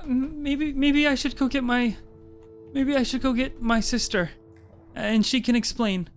[0.06, 1.96] maybe maybe I should go get my
[2.74, 4.32] maybe I should go get my sister,
[4.96, 6.10] and she can explain.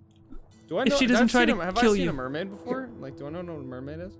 [0.68, 2.10] Do I If she doesn't try to a, have kill I seen you.
[2.10, 2.88] a mermaid before?
[2.98, 4.12] Like, do I know what a mermaid is?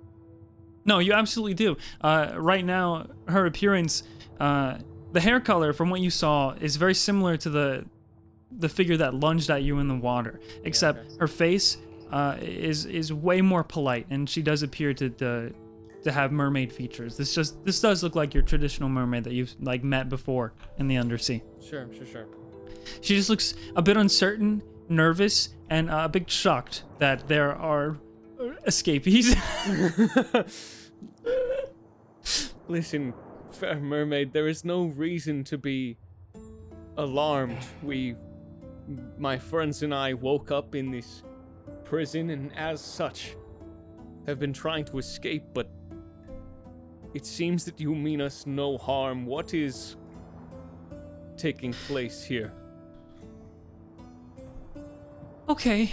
[0.85, 1.77] No, you absolutely do.
[2.01, 4.05] Uh, right now, her appearance,
[4.39, 4.79] uh,
[5.13, 7.85] the hair color from what you saw is very similar to the
[8.59, 11.17] the figure that lunged at you in the water, except okay.
[11.19, 11.79] her face
[12.13, 15.11] uh, is is way more polite, and she does appear to.
[15.11, 15.55] to
[16.05, 17.17] to have mermaid features.
[17.17, 20.87] This just this does look like your traditional mermaid that you've like met before in
[20.87, 21.43] the undersea.
[21.61, 22.27] Sure, sure, sure.
[23.01, 27.99] She just looks a bit uncertain, nervous, and uh, a bit shocked that there are
[28.67, 29.35] escapees.
[32.69, 33.15] Listen,
[33.51, 35.97] fair mermaid, there is no reason to be
[36.97, 37.59] alarmed.
[37.83, 38.17] We,
[39.19, 41.23] my friends and I, woke up in this
[41.85, 43.37] prison and, as such,
[44.27, 45.71] have been trying to escape, but
[47.15, 49.25] it seems that you mean us no harm.
[49.25, 49.97] What is
[51.37, 52.53] taking place here?
[55.49, 55.93] Okay.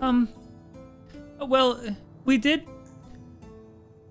[0.00, 0.28] Um.
[1.40, 1.80] Well,
[2.24, 2.66] we did.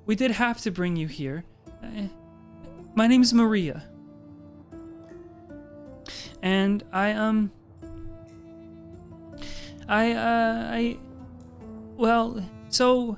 [0.06, 1.44] We did have to bring you here.
[1.84, 2.08] Uh,
[2.96, 3.84] my name's Maria.
[6.42, 7.52] And I, um.
[9.88, 10.98] I, uh, I.
[11.98, 13.18] Well, so.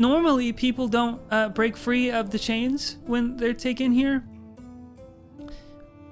[0.00, 4.22] Normally, people don't uh, break free of the chains when they're taken here.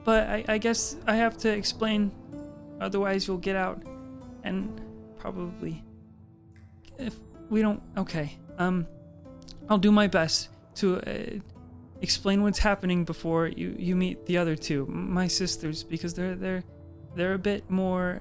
[0.03, 2.11] But I, I guess I have to explain,
[2.81, 3.81] otherwise, you'll get out
[4.47, 4.81] and
[5.19, 5.85] probably
[6.99, 7.15] if
[7.51, 8.87] we don't okay um
[9.69, 11.39] i'll do my best to uh,
[12.01, 16.63] explain what's happening before you you meet the other two my sisters because they're they're
[17.17, 18.21] they're a bit more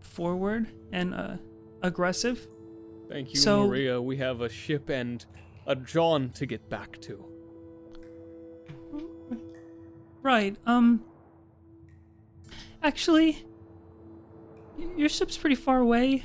[0.00, 1.36] forward and uh
[1.82, 2.46] aggressive
[3.08, 4.00] Thank you, So- Maria.
[4.00, 5.24] We have a ship and
[5.66, 7.22] a John to get back to.
[10.22, 10.56] right.
[10.66, 11.04] Um.
[12.82, 13.44] Actually,
[14.96, 16.24] your ship's pretty far away.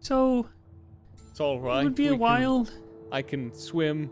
[0.00, 0.46] So
[1.30, 1.80] It's all right.
[1.80, 2.68] it would be we a can- while.
[3.12, 4.10] I can swim.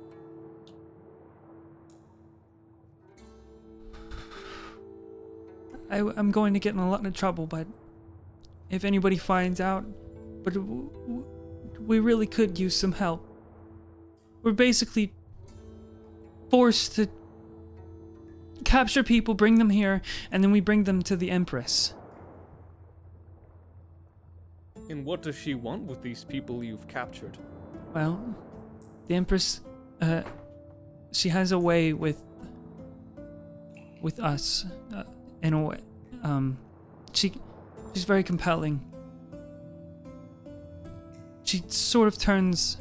[5.90, 7.66] I, am going to get in a lot of trouble, but
[8.70, 9.84] if anybody finds out,
[10.42, 11.24] but w- w-
[11.86, 13.26] we really could use some help.
[14.42, 15.12] We're basically
[16.50, 17.08] forced to
[18.64, 20.00] capture people, bring them here,
[20.30, 21.94] and then we bring them to the Empress.
[24.88, 27.38] And what does she want with these people you've captured?
[27.94, 28.34] Well,
[29.06, 29.60] the Empress,
[30.00, 30.22] uh,
[31.12, 32.22] she has a way with
[34.02, 35.04] with us, uh,
[35.42, 35.78] in a way.
[36.22, 36.58] Um,
[37.12, 37.32] she
[37.94, 38.84] she's very compelling.
[41.44, 42.76] She sort of turns.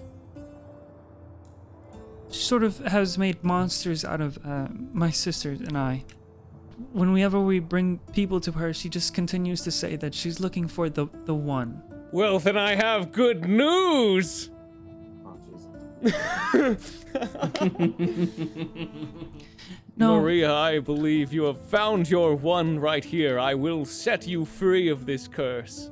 [2.30, 6.04] She sort of has made monsters out of uh, my sisters and I.
[6.92, 10.90] Whenever we bring people to her, she just continues to say that she's looking for
[10.90, 11.82] the the one.
[12.14, 14.52] Well, then I have good news!
[15.26, 16.78] Oh.
[19.96, 23.38] No, Maria, I believe you have found your one right here.
[23.40, 25.92] I will set you free of this curse.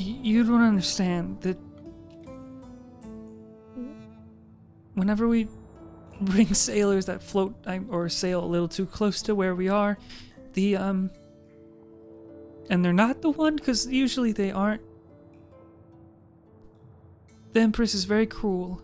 [0.00, 1.58] Y- you don't understand that
[4.94, 5.46] whenever we
[6.22, 7.54] bring sailors that float
[7.90, 9.98] or sail a little too close to where we are,
[10.54, 11.10] the um
[12.70, 14.82] and they're not the one because usually they aren't.
[17.52, 18.82] The Empress is very cruel.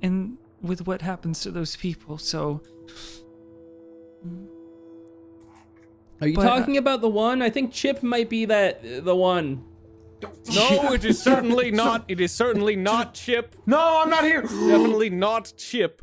[0.00, 2.62] And with what happens to those people, so
[6.20, 7.42] Are you But, uh, talking about the one?
[7.42, 9.64] I think Chip might be that the one.
[10.54, 12.04] No, it is certainly not.
[12.06, 13.56] It is certainly not Chip.
[13.66, 14.42] No, I'm not here.
[14.42, 16.00] Definitely not Chip.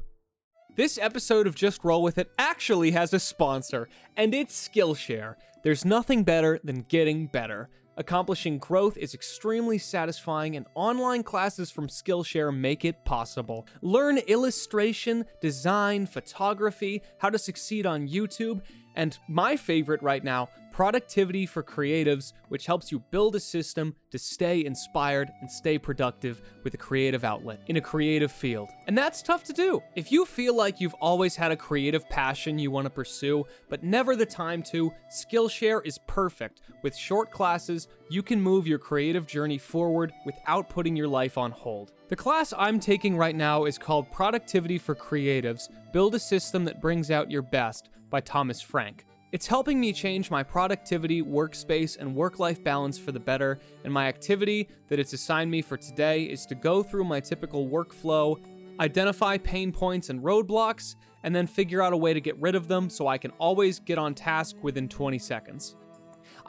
[0.80, 5.36] This episode of Just Roll With It actually has a sponsor, and it's Skillshare.
[5.62, 7.68] There's nothing better than getting better.
[7.98, 13.68] Accomplishing growth is extremely satisfying, and online classes from Skillshare make it possible.
[13.82, 18.62] Learn illustration, design, photography, how to succeed on YouTube,
[18.96, 20.48] and my favorite right now,
[20.80, 26.42] productivity for creatives, which helps you build a system to stay inspired and stay productive
[26.64, 28.70] with a creative outlet in a creative field.
[28.88, 29.84] And that's tough to do.
[29.98, 33.84] If you feel like you've always had a creative passion you want to pursue, but
[33.84, 36.62] never the time to, Skillshare is perfect.
[36.82, 41.52] With short classes, you can move your creative journey forward without putting your life on
[41.52, 41.92] hold.
[42.08, 46.80] The class I'm taking right now is called Productivity for Creatives Build a System That
[46.80, 49.06] Brings Out Your Best by Thomas Frank.
[49.32, 53.94] It's helping me change my productivity, workspace, and work life balance for the better, and
[53.94, 58.44] my activity that it's assigned me for today is to go through my typical workflow,
[58.80, 62.68] identify pain points and roadblocks, and then figure out a way to get rid of
[62.68, 65.76] them so I can always get on task within 20 seconds.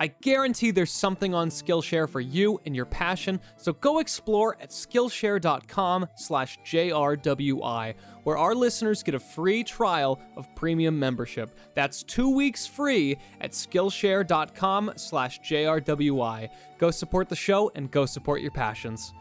[0.02, 4.70] I guarantee there's something on Skillshare for you and your passion, so go explore at
[4.70, 7.94] skillshare.com slash JRWI,
[8.24, 11.54] where our listeners get a free trial of premium membership.
[11.74, 16.48] That's two weeks free at skillshare.com slash JRWI.
[16.78, 19.12] Go support the show and go support your passions.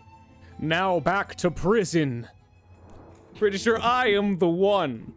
[0.60, 2.26] Now back to prison.
[3.36, 5.14] Pretty sure I am the one.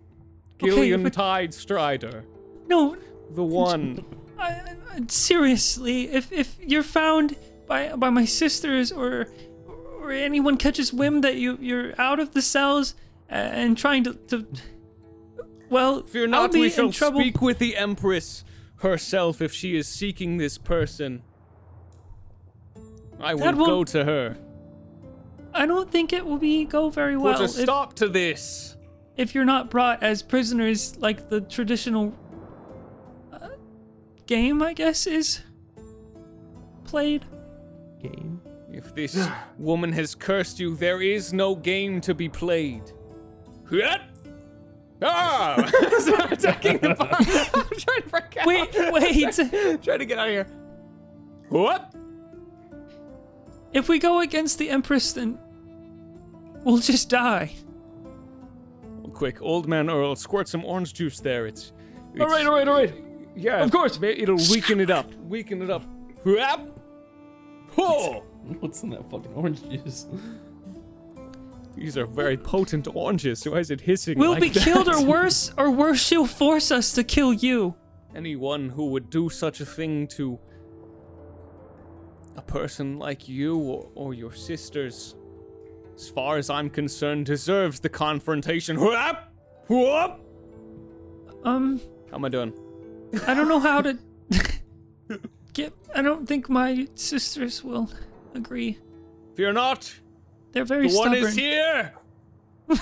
[0.58, 2.24] Gillion but- Tide Strider.
[2.66, 2.96] no,
[3.30, 4.04] The one.
[4.42, 4.48] I,
[4.96, 7.36] I- seriously, if if you're found
[7.66, 9.28] by by my sisters or
[10.00, 12.94] or anyone catches whim that you you're out of the cells
[13.30, 14.46] uh, and trying to, to
[15.70, 17.20] well, Fear I'll not, be we in shall trouble.
[17.20, 18.44] speak with the Empress
[18.78, 21.22] herself if she is seeking this person.
[23.20, 24.36] I will go to her.
[25.54, 28.76] I don't think it will be go very well Put a if, stop to this.
[29.16, 32.12] if you're not brought as prisoners like the traditional
[34.26, 35.40] game, I guess, is
[36.84, 37.24] played.
[38.02, 38.40] Game.
[38.70, 42.82] If this woman has cursed you, there is no game to be played.
[43.68, 44.02] What?
[45.04, 45.56] Ah!
[46.30, 47.08] Attacking the bar.
[47.10, 48.46] I'm trying to break out.
[48.46, 49.34] Wait, wait.
[49.82, 50.46] trying to get out of here.
[51.48, 51.94] What?
[53.72, 55.38] if we go against the Empress, then
[56.64, 57.52] we'll just die.
[59.12, 61.46] Quick, old man Earl, squirt some orange juice there.
[61.46, 61.72] It's.
[62.18, 62.94] All right, all right, all right.
[63.34, 63.98] Yeah, Of course.
[64.02, 65.12] It'll weaken it up.
[65.14, 65.84] Weaken it up.
[68.60, 70.06] What's in that fucking orange juice?
[71.74, 73.44] These are very potent oranges.
[73.46, 74.62] Why is it hissing We'll like be that?
[74.62, 77.74] killed or worse, or worse, she'll force us to kill you.
[78.14, 80.38] Anyone who would do such a thing to
[82.36, 85.14] a person like you or, or your sisters
[85.94, 88.78] as far as I'm concerned, deserves the confrontation.
[88.80, 89.16] Whoop!
[89.68, 90.20] Whoop!
[91.44, 91.80] Um,
[92.10, 92.52] How am I doing?
[93.26, 93.98] I don't know how to
[95.52, 95.72] get.
[95.94, 97.90] I don't think my sisters will
[98.34, 98.78] agree.
[99.34, 99.94] Fear not,
[100.52, 101.94] They're very the one is here!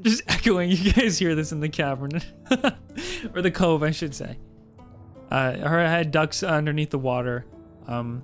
[0.00, 0.70] Just echoing.
[0.70, 2.20] You guys hear this in the cavern,
[3.34, 4.38] or the cove, I should say.
[5.30, 7.44] Uh, her head ducks underneath the water,
[7.88, 8.22] um,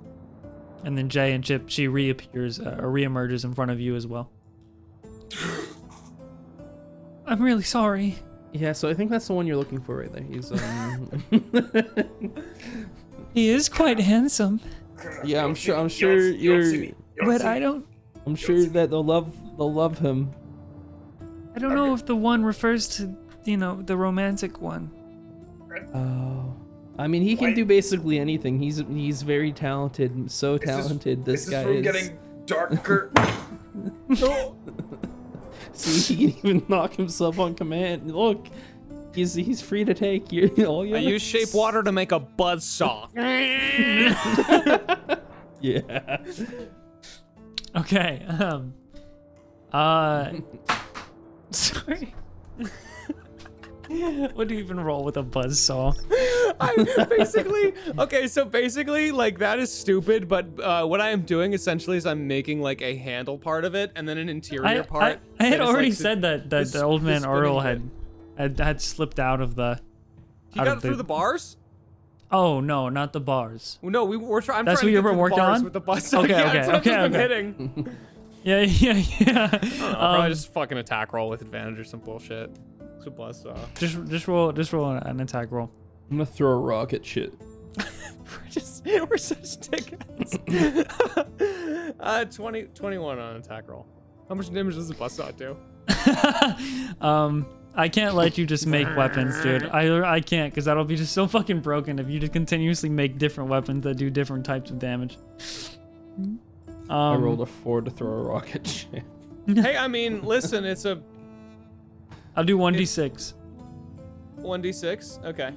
[0.85, 1.65] and then Jay and Chip.
[1.69, 4.31] She reappears uh, or reemerges in front of you as well.
[7.27, 8.19] I'm really sorry.
[8.53, 10.23] Yeah, so I think that's the one you're looking for right there.
[10.23, 11.25] He's um
[13.35, 14.61] He is quite handsome,
[15.25, 16.91] Yeah, I'm sure I'm sure you're
[17.25, 17.87] but I don't.
[18.27, 20.31] I'm sure that they'll love they'll love him.
[21.55, 24.91] I don't know if the one refers to, you know, the romantic one.
[25.95, 26.55] Oh.
[26.99, 28.59] I mean, he can do basically anything.
[28.59, 31.25] He's he's very talented, so talented.
[31.25, 31.83] This, Is guy this room is.
[31.83, 33.11] getting darker?
[35.75, 38.15] See, he can even knock himself on command.
[38.15, 38.47] Look,
[39.15, 40.49] he's he's free to take you.
[40.67, 43.09] All you I use shape water to make a buzz saw.
[45.63, 46.17] Yeah.
[47.77, 48.27] Okay.
[48.29, 48.75] Um.
[49.73, 50.33] Uh.
[51.53, 52.13] sorry.
[54.35, 55.93] what do you even roll with a buzz saw?
[56.61, 58.27] I basically okay.
[58.27, 60.29] So basically, like that is stupid.
[60.29, 63.75] But uh, what I am doing essentially is I'm making like a handle part of
[63.75, 65.21] it, and then an interior I, part.
[65.41, 67.89] I, I had already like, the- said that that the the old man Earl had,
[68.37, 69.81] had had slipped out of the.
[70.51, 71.57] He out got of through the bars.
[72.31, 73.79] Oh no, not the bars.
[73.83, 74.61] Well, no, we were trying.
[74.61, 75.65] I'm That's trying what to you get were through the bars on?
[75.65, 76.15] with the bus.
[76.15, 77.29] Okay, yeah, okay, that's what okay, I've okay.
[77.29, 77.97] been hitting.
[78.45, 79.49] Yeah, yeah, yeah.
[79.53, 79.59] I'll
[79.95, 82.51] probably Um, just fucking attack roll with advantage or some bullshit.
[83.03, 83.57] It's a buzz saw.
[83.75, 85.69] just just roll just roll an attack roll.
[86.09, 87.35] I'm gonna throw a rock at shit.
[87.77, 90.39] We're just we're such dickheads.
[92.01, 93.89] uh, 20, 21 on attack roll.
[94.29, 95.57] How much damage does a buzz saw do?
[97.05, 97.45] um,
[97.75, 99.65] I can't let you just make weapons, dude.
[99.65, 103.19] I I can't because that'll be just so fucking broken if you just continuously make
[103.19, 105.19] different weapons that do different types of damage.
[106.17, 106.41] Um,
[106.89, 108.65] I rolled a four to throw a rocket.
[108.65, 109.03] shit.
[109.49, 111.03] hey, I mean, listen, it's a
[112.37, 113.35] I'll do one d six
[114.37, 115.19] one d six.
[115.25, 115.53] Okay.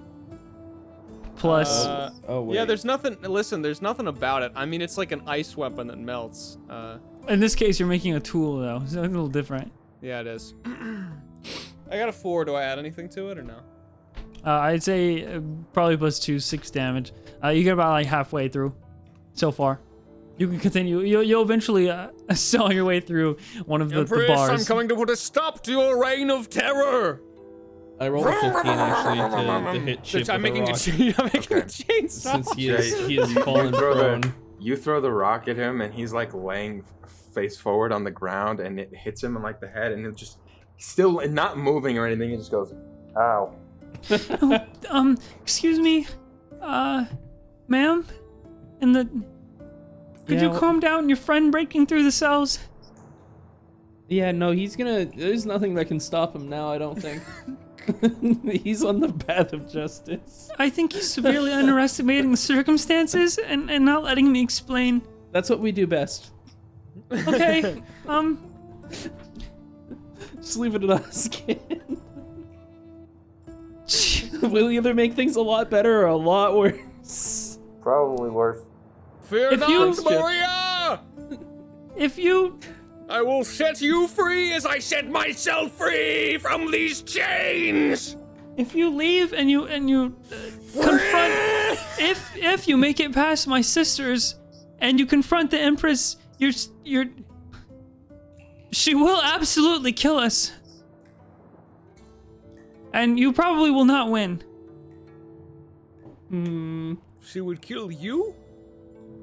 [1.35, 1.85] plus.
[1.85, 2.55] Uh, Oh wait.
[2.55, 3.17] yeah, there's nothing.
[3.21, 4.51] Listen, there's nothing about it.
[4.55, 6.57] I mean, it's like an ice weapon that melts.
[6.69, 6.97] Uh,
[7.27, 9.71] in this case, you're making a tool though, it's a little different.
[10.01, 10.53] yeah, it is.
[10.65, 12.45] I got a four.
[12.45, 13.59] Do I add anything to it or no?
[14.45, 15.41] Uh, I'd say uh,
[15.73, 17.11] probably plus two, six damage.
[17.43, 18.75] Uh, you get about like halfway through,
[19.33, 19.79] so far.
[20.37, 20.99] You can continue.
[20.99, 24.89] You'll, you'll eventually uh, saw your way through one of the, the Empress, I'm coming
[24.89, 27.21] to put a stop to your reign of terror.
[27.99, 30.81] I rolled a 15 actually to, to hit chip I'm with making a a, rock.
[30.81, 32.09] chain, I'm making a chainsaw.
[32.33, 34.33] Since he is Jay, he is you- you fallen throw the- prone.
[34.59, 36.83] You throw the rock at him, and he's like laying
[37.33, 40.15] face forward on the ground, and it hits him in like the head, and it
[40.15, 40.39] just
[40.77, 42.31] still not moving or anything.
[42.31, 42.73] It just goes,
[43.17, 43.53] "Ow!"
[44.89, 46.07] um, excuse me,
[46.61, 47.05] uh,
[47.67, 48.05] ma'am,
[48.81, 49.09] and the.
[50.25, 51.09] Could Yeah, you calm down?
[51.09, 52.59] Your friend breaking through the cells.
[54.07, 55.05] Yeah, no, he's gonna.
[55.05, 56.71] There's nothing that can stop him now.
[56.71, 57.21] I don't think.
[58.63, 60.49] he's on the path of justice.
[60.57, 65.01] I think he's severely underestimating the circumstances and, and not letting me explain.
[65.31, 66.31] That's what we do best.
[67.11, 68.39] Okay, um,
[70.37, 71.83] Just leave it at us, kid.
[74.41, 77.59] we'll either make things a lot better or a lot worse.
[77.81, 78.61] Probably worse.
[79.25, 80.99] Fear If not, you- Maria!
[81.95, 82.59] if you
[83.09, 88.17] I will set you free as I set myself free from these chains.
[88.57, 90.35] if you leave and you and you uh,
[90.87, 91.33] confront
[91.99, 94.35] if if you make it past my sisters
[94.79, 96.51] and you confront the empress you're
[96.83, 97.05] you're
[98.71, 100.51] she will absolutely kill us
[102.93, 104.41] and you probably will not win
[106.29, 106.93] Hmm.
[107.21, 108.33] She would kill you?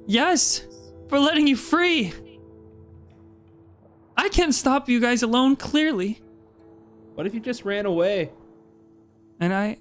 [0.07, 0.66] Yes
[1.09, 2.12] for letting you free
[4.16, 6.20] i can't stop you guys alone clearly
[7.14, 8.30] What if you just ran away?
[9.40, 9.76] and i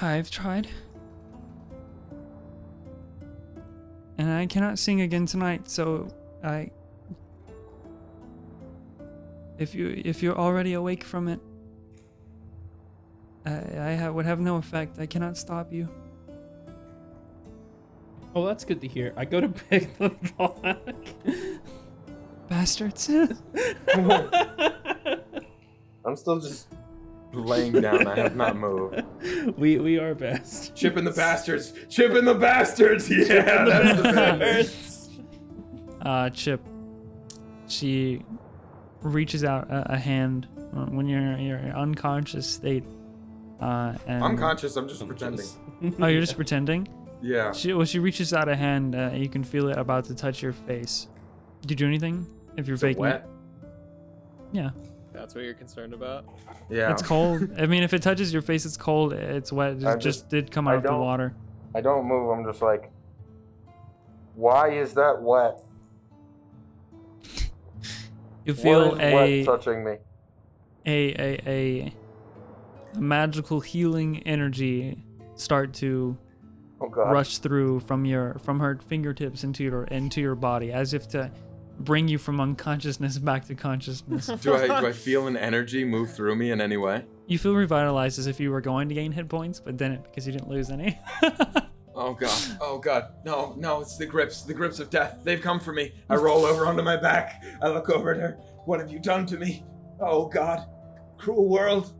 [0.00, 0.68] i've tried
[4.18, 5.70] and I cannot sing again tonight.
[5.70, 6.08] So
[6.42, 6.70] I,
[9.58, 11.40] if you if you're already awake from it,
[13.46, 13.52] I,
[13.92, 14.98] I ha- would have no effect.
[14.98, 15.88] I cannot stop you.
[18.38, 19.12] Oh, that's good to hear.
[19.16, 20.10] I go to pick the
[20.62, 20.78] back.
[22.48, 23.08] Bastards.
[26.04, 26.68] I'm still just
[27.32, 28.06] laying down.
[28.06, 29.02] I have not moved.
[29.58, 30.76] we we are best.
[30.76, 31.72] Chipping the bastards.
[31.90, 33.10] Chipping the bastards.
[33.10, 35.10] Yeah, that's the best.
[36.02, 36.64] Uh, Chip,
[37.66, 38.22] she
[39.02, 40.46] reaches out a, a hand
[40.92, 42.84] when you're in your unconscious state.
[43.60, 44.76] Uh, and I'm conscious.
[44.76, 45.46] I'm just pretending.
[46.00, 46.86] Oh, you're just pretending.
[47.20, 47.52] Yeah.
[47.52, 48.94] She, well, she reaches out a hand.
[48.94, 51.08] Uh, you can feel it about to touch your face.
[51.62, 52.26] Did you do anything?
[52.56, 53.26] If you're Is faking wet?
[53.62, 53.68] it,
[54.52, 54.70] yeah,
[55.12, 56.24] That's what you're concerned about.
[56.70, 56.90] Yeah.
[56.92, 57.48] it's cold.
[57.58, 59.12] I mean, if it touches your face, it's cold.
[59.12, 59.74] It's wet.
[59.76, 61.34] It I just, just- did come I out of the water.
[61.74, 62.30] I don't move.
[62.30, 62.90] I'm just like,
[64.34, 65.58] why is that wet?
[68.44, 69.96] You feel a, touching me?
[70.86, 71.92] a a a
[72.96, 75.04] a magical healing energy
[75.34, 76.16] start to
[76.80, 81.08] Oh rush through from your from her fingertips into your into your body as if
[81.08, 81.30] to
[81.80, 84.26] bring you from unconsciousness back to consciousness.
[84.42, 87.04] Do I do I feel an energy move through me in any way?
[87.26, 90.26] you feel revitalized as if you were going to gain hit points, but didn't because
[90.26, 90.98] you didn't lose any.
[91.94, 92.56] Oh god.
[92.60, 93.12] Oh god.
[93.24, 94.42] No, no, it's the grips.
[94.42, 95.18] The grips of death.
[95.24, 95.92] They've come for me.
[96.08, 97.42] I roll over onto my back.
[97.60, 98.38] I look over at her.
[98.66, 99.64] What have you done to me?
[100.00, 100.64] Oh god.
[101.18, 101.92] Cruel world.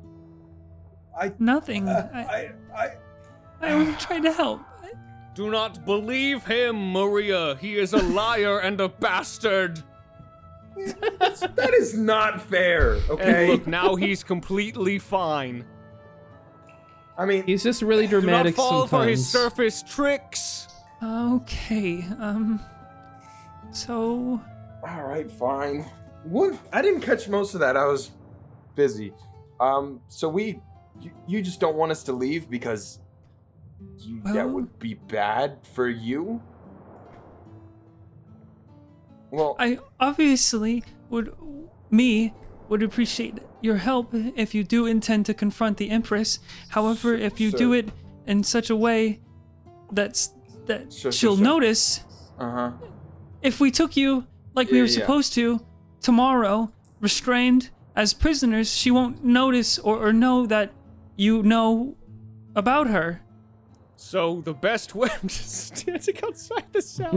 [1.20, 1.88] I Nothing.
[1.88, 2.52] uh, I, I
[2.84, 2.94] I
[3.60, 4.60] I was trying to help.
[5.34, 7.56] Do not believe him, Maria.
[7.56, 9.82] He is a liar and a bastard.
[10.76, 13.48] that is not fair, And okay?
[13.48, 15.64] look, now he's completely fine.
[17.16, 20.68] I mean, He's just really dramatic Do not dramatic fall for his surface tricks.
[21.02, 22.04] Okay.
[22.18, 22.60] Um.
[23.72, 24.40] So
[24.86, 25.84] all right, fine.
[26.24, 26.58] What?
[26.72, 27.76] I didn't catch most of that.
[27.76, 28.10] I was
[28.74, 29.12] busy.
[29.60, 30.60] Um, so we
[31.00, 33.00] you, you just don't want us to leave because
[33.98, 36.42] you, that would be bad for you?
[39.30, 41.34] Well, I obviously would
[41.90, 42.32] me
[42.68, 46.38] would appreciate your help if you do intend to confront the Empress.
[46.68, 47.90] However, if you do it
[48.26, 49.20] in such a way
[49.92, 50.32] that's
[50.66, 52.04] that sure, she'll notice,
[52.38, 52.72] uh-huh.
[53.42, 55.00] if we took you like we Yeah, were yeah.
[55.00, 55.60] supposed to
[56.00, 56.70] tomorrow,
[57.00, 60.72] restrained as prisoners, she won't notice or, or know that
[61.16, 61.96] you know
[62.54, 63.22] about her.
[64.00, 67.10] So the best way I'm just standing outside the cell.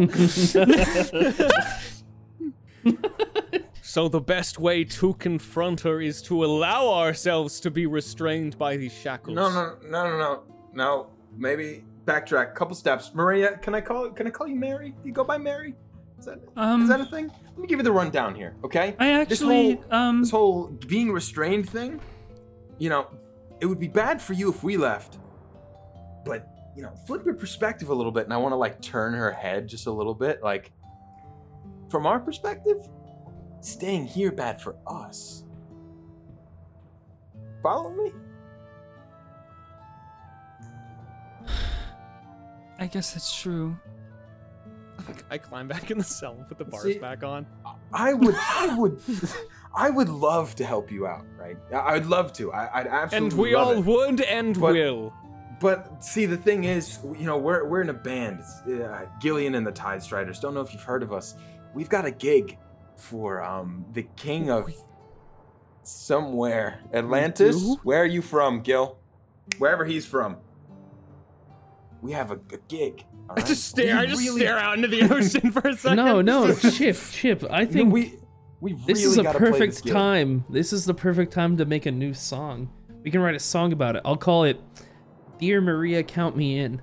[3.83, 8.77] so the best way to confront her is to allow ourselves to be restrained by
[8.77, 9.35] these shackles.
[9.35, 10.43] No, no, no, no, no.
[10.73, 11.07] No,
[11.37, 12.51] maybe backtrack.
[12.51, 13.11] A couple steps.
[13.13, 14.89] Maria, can I call can I call you Mary?
[14.89, 15.75] Do you go by Mary?
[16.17, 17.27] Is that Um, is that a thing?
[17.49, 18.95] Let me give you the rundown here, okay?
[18.97, 21.99] I This actually whole- um this whole being restrained thing,
[22.79, 23.05] you know,
[23.59, 25.19] it would be bad for you if we left.
[26.25, 26.47] But,
[26.81, 29.29] you know, flip your perspective a little bit, and I want to like turn her
[29.31, 30.41] head just a little bit.
[30.41, 30.71] Like,
[31.91, 32.77] from our perspective,
[33.59, 35.43] staying here bad for us.
[37.61, 38.11] Follow me?
[42.79, 43.77] I guess that's true.
[45.29, 47.45] I climb back in the cell and put the bars See- back on.
[47.93, 48.99] I would, I would,
[49.75, 51.57] I would love to help you out, right?
[51.71, 52.51] I- I'd love to.
[52.51, 53.27] I, I'd absolutely.
[53.29, 53.85] And we love all it.
[53.85, 55.13] would and But- will.
[55.61, 58.41] But see, the thing is, you know, we're we're in a band.
[58.65, 60.39] Uh, Gillion and the Tide Striders.
[60.39, 61.35] Don't know if you've heard of us.
[61.75, 62.57] We've got a gig
[62.97, 64.71] for um the king of
[65.83, 67.75] somewhere, Atlantis.
[67.83, 68.97] Where are you from, Gil?
[69.57, 70.37] Wherever he's from.
[72.01, 73.03] We have a, a gig.
[73.29, 73.45] all I right?
[73.45, 73.95] just stare.
[73.97, 75.97] We I just really- stare out into the ocean for a second.
[75.97, 77.43] No, no, Chip, Chip.
[77.49, 78.15] I No, think we
[78.59, 80.43] we really this is a perfect this time.
[80.49, 82.69] This is the perfect time to make a new song.
[83.03, 84.01] We can write a song about it.
[84.05, 84.59] I'll call it
[85.41, 86.81] "Dear Maria, Count Me In."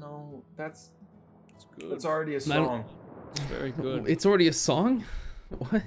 [0.00, 0.90] No, that's
[1.54, 1.90] It's good.
[1.92, 2.84] that's already a song.
[3.30, 4.08] It's very good.
[4.08, 5.04] It's already a song.
[5.58, 5.82] What?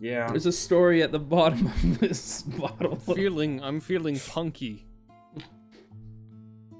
[0.00, 0.26] Yeah.
[0.28, 2.96] There's a story at the bottom of this bottle.
[2.96, 3.62] feeling.
[3.62, 4.86] I'm feeling punky.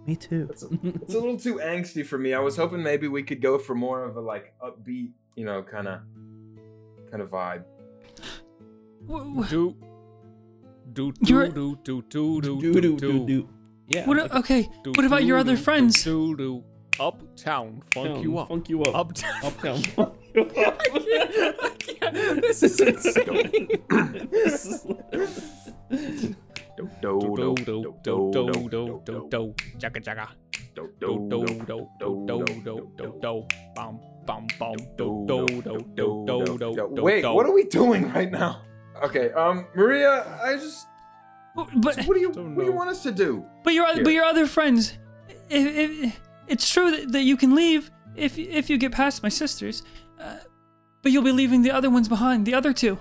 [0.07, 0.49] Me too.
[0.51, 0.69] It's a
[1.21, 2.33] little too angsty for me.
[2.33, 5.63] I was hoping maybe we could go for more of a like upbeat, you know,
[5.63, 6.01] kind of
[7.11, 7.65] kind of vibe.
[9.07, 9.77] W- w- Do.
[10.93, 13.49] Do You're- do do do do Do do do do do do.
[13.89, 14.07] Yeah.
[14.07, 14.17] What?
[14.19, 14.69] like Okay.
[14.85, 16.03] do, What about your other do, friends?
[16.05, 16.65] Do do.
[17.01, 18.49] Uptown, funk town, you up.
[18.49, 18.95] Funk you up.
[18.95, 19.33] Uptown.
[19.45, 19.83] Uptown.
[19.83, 20.79] Funk you up.
[20.83, 22.43] I can't, I can't.
[22.43, 23.69] This is insane.
[24.31, 24.85] This is-
[26.77, 30.27] Do do do do do do do do do jaga jaga
[30.75, 33.33] do do do do do do do do do
[33.77, 38.09] bum bum bum do do do do do do do Wait, what are we doing
[38.13, 38.63] right now?
[39.03, 40.87] Okay, um, Maria, I just
[41.55, 41.73] But
[42.07, 43.45] what do you Don't what do you want us to do?
[43.65, 44.05] but your oth- Here.
[44.05, 44.99] but your other friends,
[45.49, 45.67] if,
[46.05, 49.83] if, it's true that, that you can leave if if you get past my sisters,
[50.21, 50.37] uh,
[51.03, 52.47] but you'll be leaving the other ones behind.
[52.47, 52.99] The other two.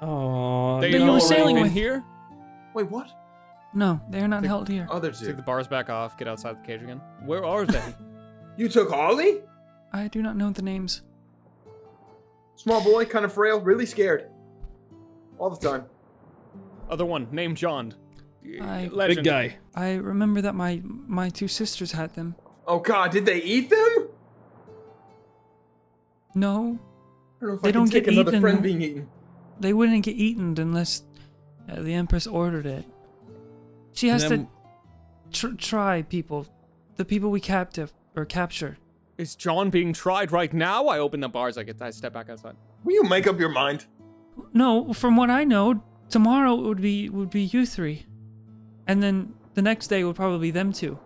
[0.00, 1.72] Aw, They That you were sailing been with.
[1.72, 2.02] here.
[2.74, 3.08] Wait, what?
[3.72, 4.86] No, they are not held here.
[4.90, 5.18] Other two.
[5.26, 5.36] Take two.
[5.36, 6.16] the bars back off.
[6.18, 7.00] Get outside the cage again.
[7.24, 7.82] Where are they?
[8.56, 9.40] You took Ollie?
[9.92, 11.02] I do not know the names.
[12.56, 14.30] Small boy, kind of frail, really scared.
[15.38, 15.84] All the time.
[16.88, 17.94] Other one, named John.
[18.62, 19.16] I- Legend.
[19.16, 19.56] Big guy.
[19.74, 22.34] I remember that my my two sisters had them.
[22.66, 24.08] Oh god, did they eat them?
[26.34, 26.78] No,
[27.40, 28.40] I don't know if They I don't take get another eaten.
[28.40, 29.08] friend being eaten.
[29.60, 31.02] they wouldn't get eaten unless
[31.70, 32.84] uh, the Empress ordered it.
[33.92, 34.48] She has And
[35.32, 36.46] to tr- try people,
[36.96, 38.78] the people we captive or capture.
[39.16, 40.86] Is John being tried right now?
[40.88, 41.56] I open the bars.
[41.56, 41.80] I get.
[41.80, 42.56] I step back outside.
[42.82, 43.86] Will you make up your mind?
[44.52, 48.06] No, from what I know, tomorrow it would be would be you three,
[48.86, 50.98] and then the next day would probably be them two.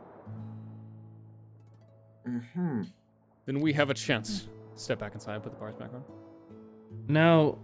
[2.27, 2.83] Mm-hmm.
[3.47, 4.49] Then we have a chance.
[4.75, 5.43] Step back inside.
[5.43, 6.05] Put the bars back on.
[7.09, 7.59] Now,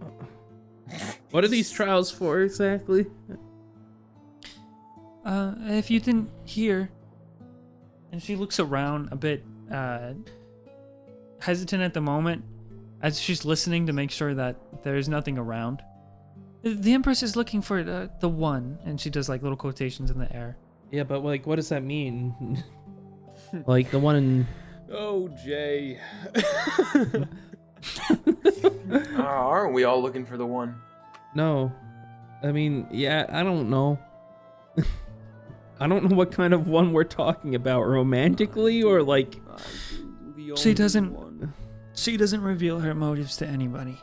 [1.31, 3.05] what are these trials for exactly?
[5.23, 6.89] Uh, if you didn't hear,
[8.11, 10.13] and she looks around a bit, uh,
[11.39, 12.43] hesitant at the moment,
[13.05, 15.83] as she's listening to make sure that there's nothing around.
[16.63, 20.17] The Empress is looking for the, the one, and she does like little quotations in
[20.17, 20.57] the air.
[20.89, 22.63] Yeah, but like, what does that mean?
[23.67, 24.47] like the one in.
[24.91, 25.99] Oh, Jay.
[26.35, 27.25] Uh,
[29.19, 30.81] aren't we all looking for the one?
[31.35, 31.71] No,
[32.41, 33.99] I mean, yeah, I don't know.
[35.79, 39.35] I don't know what kind of one we're talking about, romantically or like.
[40.55, 41.53] She doesn't.
[41.95, 43.97] She doesn't reveal her motives to anybody,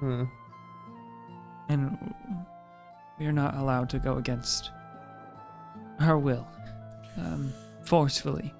[0.00, 0.26] Huh.
[1.68, 2.14] and
[3.18, 4.70] we are not allowed to go against
[5.98, 6.46] her will,
[7.16, 7.52] um,
[7.82, 8.54] forcefully.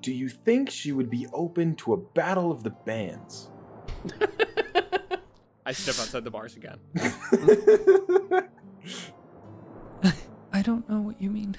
[0.00, 3.50] Do you think she would be open to a battle of the bands?
[5.66, 6.78] I step outside the bars again.
[10.52, 11.56] I don't know what you mean.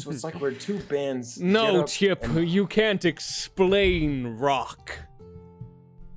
[0.00, 1.40] So it's like we're two bands.
[1.40, 4.92] No, Chip, and- you can't explain rock.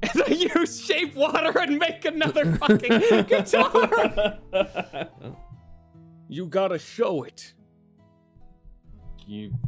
[0.01, 4.37] And I use shape water and make another fucking guitar.
[6.29, 7.53] You gotta show it.
[9.21, 9.59] Can you, can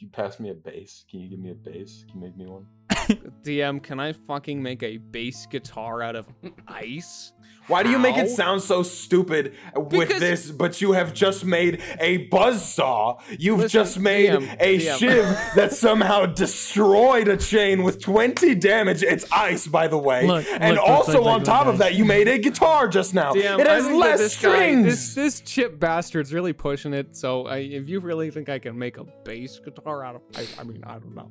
[0.00, 1.04] you pass me a bass?
[1.10, 2.04] Can you give me a bass?
[2.08, 2.66] Can you make me one?
[3.44, 6.26] DM, can I fucking make a bass guitar out of
[6.68, 7.32] ice?
[7.68, 11.44] Why do you make it sound so stupid with Because- this, but you have just
[11.44, 13.20] made a buzzsaw?
[13.38, 14.98] You've Listen, just made DM, a DM.
[14.98, 15.24] shiv
[15.54, 19.04] that somehow destroyed a chain with 20 damage.
[19.04, 20.26] It's ice, by the way.
[20.26, 23.14] Look, and look, look, also look, on top of that, you made a guitar just
[23.14, 23.32] now.
[23.32, 24.84] DM, it has less this guy- strings.
[24.84, 27.16] this this chip bastard's really pushing it.
[27.16, 30.46] So I, if you really think I can make a bass guitar out of, I,
[30.60, 31.30] I mean, I don't know.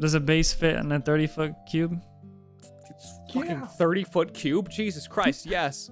[0.00, 2.00] Does a bass fit in a 30 foot cube?
[2.90, 3.66] It's fucking Yeah.
[3.66, 4.68] thirty foot cube.
[4.70, 5.90] Jesus Christ, yes.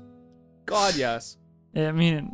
[0.64, 1.36] God, yes.
[1.74, 2.32] I mean,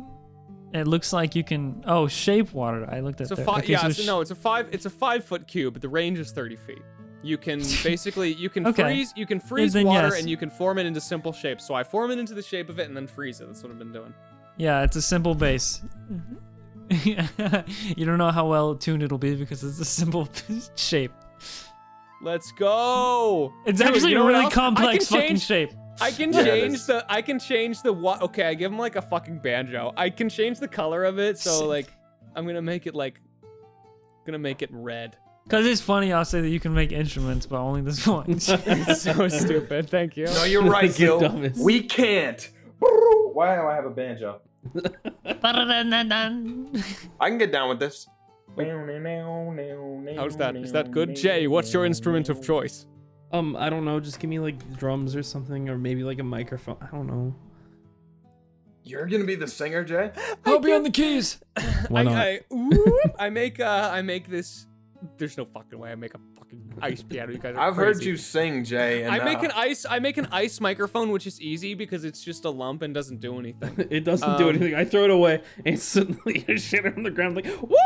[0.73, 1.83] it, it looks like you can.
[1.85, 2.87] Oh, shape water.
[2.91, 3.45] I looked at It's a that.
[3.45, 3.63] five.
[3.63, 4.69] Okay, yeah, so sh- no, it's a five.
[4.71, 5.79] It's a five foot cube.
[5.81, 6.81] The range is thirty feet.
[7.21, 8.81] You can basically you can Okay.
[8.83, 10.19] freeze you can freeze then water yes.
[10.19, 11.65] and you can form it into simple shapes.
[11.67, 13.47] So I form it into the shape of it and then freeze it.
[13.47, 14.13] That's what I've been doing.
[14.57, 15.81] Yeah, it's a simple bass.
[16.11, 16.35] Mm-hmm.
[17.97, 20.27] you don't know how well tuned it'll be because it's a simple
[20.75, 21.11] shape.
[22.23, 23.53] Let's go.
[23.65, 25.71] It's Dude, actually you know a really complex can fucking change, shape.
[26.01, 28.95] I can Yeah, change the I can change the what okay, I give him like
[28.95, 29.91] a fucking banjo.
[29.97, 31.87] I can change the color of it, so like
[32.35, 33.19] I'm gonna make it like
[34.25, 35.17] gonna make it red.
[35.43, 38.39] Because it's funny, I'll say that you can make instruments, but only this one.
[38.39, 38.55] So
[39.27, 39.89] stupid.
[39.89, 40.25] Thank you.
[40.25, 41.51] no, you're right, Gil.
[41.59, 42.49] We can't.
[42.79, 44.39] Why do I have a banjo?
[47.19, 48.07] I can get down with this.
[48.57, 50.55] How's that?
[50.55, 51.15] Is that good?
[51.15, 52.85] Jay, what's your instrument of choice?
[53.31, 53.99] Um, I don't know.
[53.99, 56.77] Just give me like drums or something, or maybe like a microphone.
[56.81, 57.35] I don't know.
[58.83, 60.11] You're gonna be the singer, Jay?
[60.45, 61.39] I'll be on the keys.
[61.87, 62.13] Why I, not?
[62.15, 64.67] I, whoop, I make uh I make this
[65.17, 67.31] there's no fucking way I make a fucking ice piano.
[67.31, 68.09] You guys are I've heard crazy.
[68.11, 69.03] you sing, Jay.
[69.03, 72.03] And, I make uh, an ice I make an ice microphone which is easy because
[72.03, 73.87] it's just a lump and doesn't do anything.
[73.89, 74.75] It doesn't do Um, anything.
[74.75, 76.45] I throw it away instantly.
[76.49, 77.77] I shit on the ground like, woo!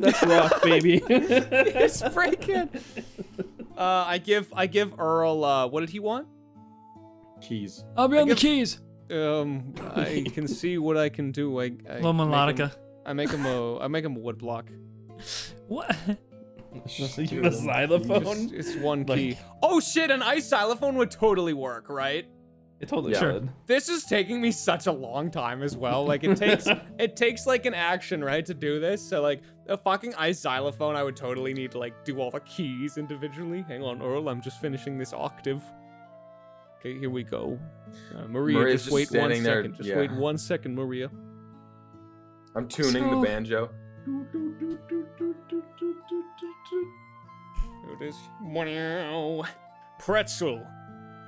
[0.00, 1.02] That's rock, baby.
[1.08, 2.68] it's freaking
[3.76, 6.26] Uh I give I give Earl uh what did he want?
[7.40, 7.84] keys.
[7.96, 8.80] I'll be I on the give- keys.
[9.10, 11.60] Um I can see what I can do.
[11.60, 12.72] I, I Little make him- melodica.
[13.04, 14.70] I make him a I make him a wood block.
[15.68, 15.94] What?
[16.86, 18.50] the xylophone.
[18.54, 19.38] It's, it's one Like- key.
[19.62, 22.26] Oh shit, an ice xylophone would totally work, right?
[22.80, 23.20] It totally Yeah.
[23.20, 23.48] should.
[23.66, 26.04] This is taking me such a long time as well.
[26.04, 26.66] Like it takes
[26.98, 29.00] it takes like an action, right, to do this.
[29.00, 32.40] So like a fucking ice xylophone, I would totally need to like do all the
[32.40, 33.64] keys individually.
[33.66, 35.62] Hang on, Earl, I'm just finishing this octave.
[36.78, 37.58] Okay, here we go.
[38.14, 39.76] Uh, Maria, Maria's just just wait one standing there, second.
[39.76, 39.96] Just yeah.
[39.96, 41.10] wait one second, Maria.
[42.54, 43.70] I'm tuning So- the banjo.
[47.84, 48.16] Here it is.
[48.42, 49.44] Wow.
[49.98, 50.64] Pretzel.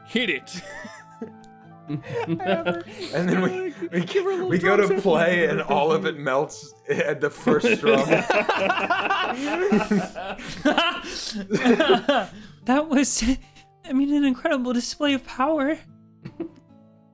[0.07, 0.63] Hit it.
[1.89, 7.31] And then we we, we go to play and all of it melts at the
[7.31, 8.07] first drum.
[12.65, 13.23] that was,
[13.85, 15.79] I mean, an incredible display of power.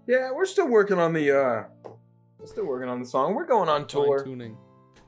[0.07, 1.65] yeah, we're still working on the uh
[2.39, 3.35] we're still working on the song.
[3.35, 4.57] We're going on tour Fine-tuning.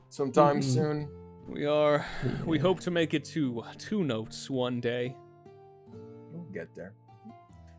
[0.09, 0.63] sometime Mhm.
[0.63, 1.09] soon.
[1.47, 2.05] We are.
[2.45, 5.15] We hope to make it to two notes one day.
[6.31, 6.93] We'll get there.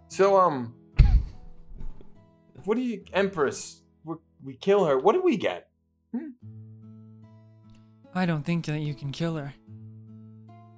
[0.09, 0.75] So um
[2.69, 3.81] what do you Empress?
[4.05, 4.99] we we kill her.
[4.99, 5.71] What do we get?
[6.15, 6.33] Hmm.
[8.15, 9.55] I don't think that you can kill her.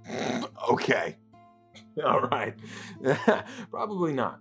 [0.71, 1.17] okay.
[2.05, 2.55] All right.
[3.73, 4.39] Probably not.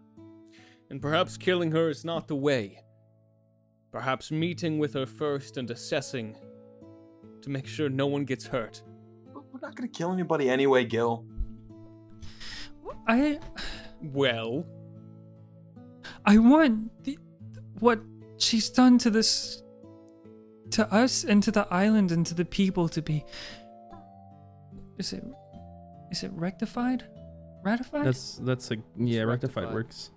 [0.92, 2.84] And perhaps killing her is not the way.
[3.92, 6.36] Perhaps meeting with her first and assessing
[7.42, 8.84] to make sure no one gets hurt.
[9.34, 11.26] But we're not gonna kill anybody anyway, Gil.
[13.08, 13.40] I,
[14.04, 14.68] Well,
[16.26, 17.18] I want the,
[17.80, 18.00] what
[18.38, 19.62] she's done to this,
[20.72, 23.26] to us and to the island and to the people to be.
[24.98, 25.24] Is it,
[26.12, 27.04] is it rectified,
[27.64, 28.06] ratified?
[28.06, 29.22] That's that's a yeah.
[29.24, 29.74] Rectified rectified.
[29.74, 30.12] works.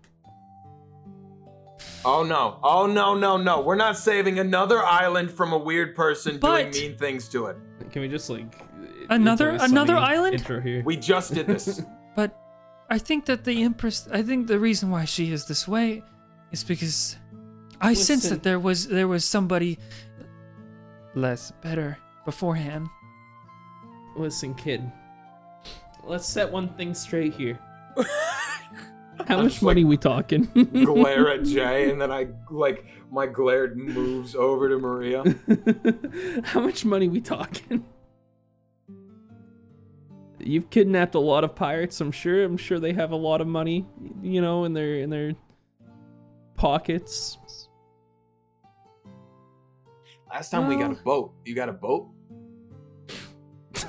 [2.04, 2.58] Oh no.
[2.62, 3.60] Oh no, no, no.
[3.60, 7.56] We're not saving another island from a weird person doing mean things to it.
[7.90, 8.54] Can we just like
[9.10, 10.34] Another- it's always another island?
[10.34, 10.82] intro here?
[10.84, 11.82] We just did this.
[12.14, 12.36] But
[12.90, 16.02] I think that the Empress, I think the reason why she is this way
[16.50, 17.16] is because
[17.82, 18.30] I sense Listen.
[18.38, 19.78] that there was there was somebody
[21.14, 22.88] less better beforehand.
[24.16, 24.90] Listen, kid.
[26.04, 27.58] Let's set one thing straight here.
[29.26, 30.44] How much money we talking?
[30.84, 35.22] glare at Jay, and then I like my glare moves over to Maria.
[36.44, 37.84] How much money we talking?
[40.38, 42.42] You've kidnapped a lot of pirates, I'm sure.
[42.42, 43.86] I'm sure they have a lot of money,
[44.22, 45.32] you know, in their in their
[46.56, 47.38] pockets.
[50.32, 51.34] Last time we got a boat.
[51.44, 52.08] You got a boat?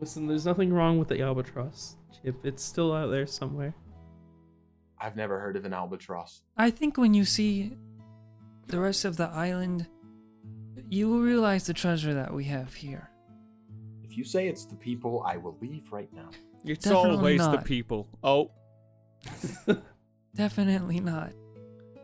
[0.00, 2.36] Listen, there's nothing wrong with the albatross, Chip.
[2.46, 3.74] It's still out there somewhere.
[4.98, 6.40] I've never heard of an albatross.
[6.56, 7.76] I think when you see
[8.68, 9.86] the rest of the island,
[10.88, 13.10] you will realize the treasure that we have here.
[14.02, 16.30] If you say it's the people, I will leave right now.
[16.64, 18.08] it's Definitely always the people.
[18.24, 18.52] Oh,
[20.34, 21.32] Definitely not.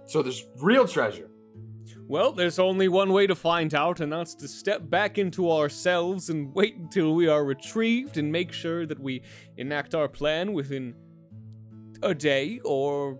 [0.04, 1.30] So there's real treasure.
[2.08, 6.30] Well, there's only one way to find out, and that's to step back into ourselves
[6.30, 9.22] and wait until we are retrieved and make sure that we
[9.56, 10.94] enact our plan within
[12.02, 13.18] a day or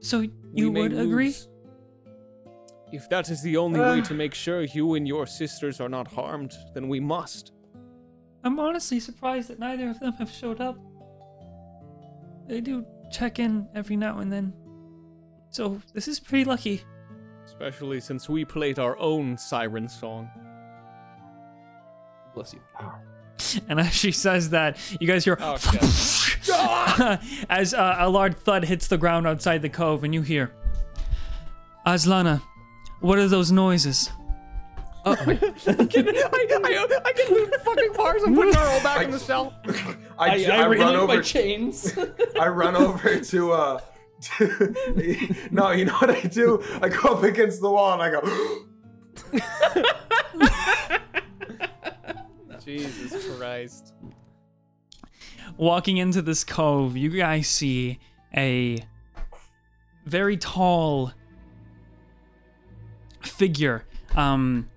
[0.00, 0.24] So
[0.54, 1.34] you would agree?
[2.90, 4.04] If that is the only way ah.
[4.04, 7.52] to make sure you and your sisters are not harmed, then we must.
[8.44, 10.78] I'm honestly surprised that neither of them have showed up.
[12.48, 14.52] They do check in every now and then.
[15.50, 16.82] So this is pretty lucky.
[17.52, 20.30] Especially since we played our own siren song.
[22.34, 22.60] Bless you.
[23.68, 25.56] And as she says that, you guys hear Oh,
[27.50, 30.54] as uh, a large thud hits the ground outside the cove, and you hear,
[31.84, 32.40] Aslana,
[33.00, 34.10] what are those noises?
[35.04, 35.32] I, I, I
[35.84, 39.52] get the fucking bars and put Earl back in the cell.
[40.16, 41.20] I, j- I run over.
[41.20, 41.98] chains.
[42.40, 43.80] I run over to uh.
[44.22, 44.74] To-
[45.50, 46.62] no, you know what I do?
[46.80, 48.20] I go up against the wall and I go.
[52.64, 53.94] Jesus Christ.
[55.56, 57.98] Walking into this cove, you guys see
[58.36, 58.84] a
[60.06, 61.12] very tall
[63.20, 63.84] figure.
[64.16, 64.68] Um,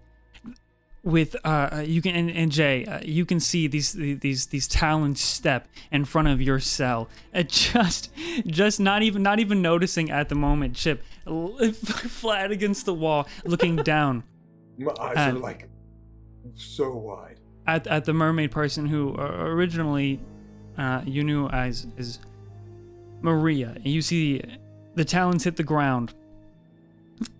[1.05, 5.21] with uh, you can and, and Jay, uh, you can see these these these talons
[5.21, 7.07] step in front of your cell.
[7.33, 8.11] Uh, just
[8.47, 10.75] just not even not even noticing at the moment.
[10.75, 11.03] Chip
[11.71, 14.23] flat against the wall, looking down
[14.77, 15.69] My eyes And- are like
[16.55, 17.39] so wide.
[17.67, 20.19] at at the mermaid person who uh, originally
[20.77, 22.19] uh, you knew as is
[23.21, 23.77] Maria.
[23.83, 24.41] You see
[24.95, 26.13] the talons hit the ground,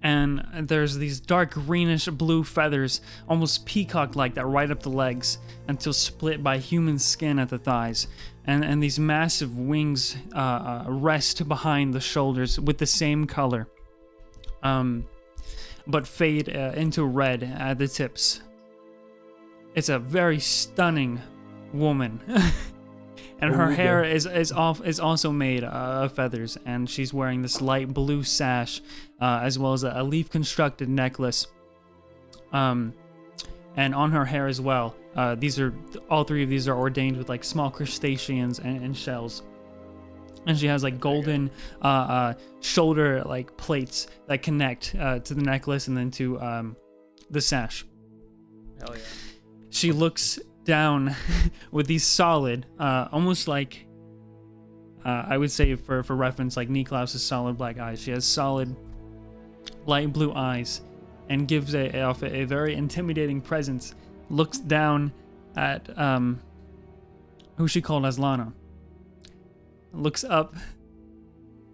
[0.01, 5.93] and there's these dark greenish blue feathers, almost peacock-like, that ride up the legs until
[5.93, 8.07] split by human skin at the thighs,
[8.45, 13.67] and and these massive wings uh, uh, rest behind the shoulders with the same color,
[14.63, 15.05] um,
[15.87, 18.41] but fade uh, into red at the tips.
[19.73, 21.21] It's a very stunning
[21.73, 22.21] woman.
[23.39, 27.41] and her hair is is off is also made uh, of feathers, and she's wearing
[27.41, 28.81] this light blue sash,
[29.21, 31.47] uh, as well as a, a leaf constructed necklace.
[32.53, 32.93] Um,
[33.77, 34.95] and on her hair as well.
[35.15, 35.73] Uh, these are
[36.09, 39.43] all three of these are ordained with like small crustaceans and, and shells.
[40.47, 41.49] And she has like golden
[41.81, 46.77] uh, uh, shoulder like plates that connect uh, to the necklace and then to um,
[47.29, 47.85] the sash.
[48.79, 49.03] Hell yeah.
[49.69, 51.15] She looks down
[51.71, 53.85] with these solid, uh, almost like
[55.05, 58.01] uh, I would say for for reference, like Niklaus's solid black eyes.
[58.01, 58.75] She has solid
[59.85, 60.81] light blue eyes,
[61.29, 63.93] and gives a, off a, a very intimidating presence.
[64.29, 65.13] Looks down
[65.55, 66.39] at um,
[67.57, 68.51] who she called as Lana.
[69.93, 70.55] Looks up,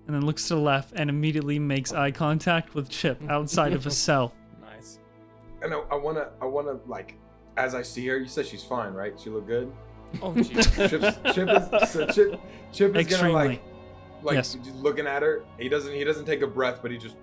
[0.08, 3.86] and then looks to the left, and immediately makes eye contact with Chip outside of
[3.86, 4.34] a cell.
[4.62, 5.00] Nice.
[5.62, 7.16] And I, I wanna, I wanna like,
[7.58, 9.20] as I see her, you said she's fine, right?
[9.20, 9.72] She look good.
[10.22, 10.89] Oh, jeez.
[10.89, 12.39] Chip's, Chip is, so Chip,
[12.72, 13.32] Chip is Extremely.
[13.32, 13.62] gonna like,
[14.24, 14.54] like Yes.
[14.56, 15.43] just looking at her.
[15.58, 17.16] He doesn't, he doesn't take a breath, but he just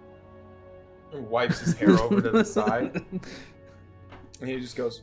[1.12, 3.04] wipes his hair over to the side,
[4.40, 5.02] and he just goes,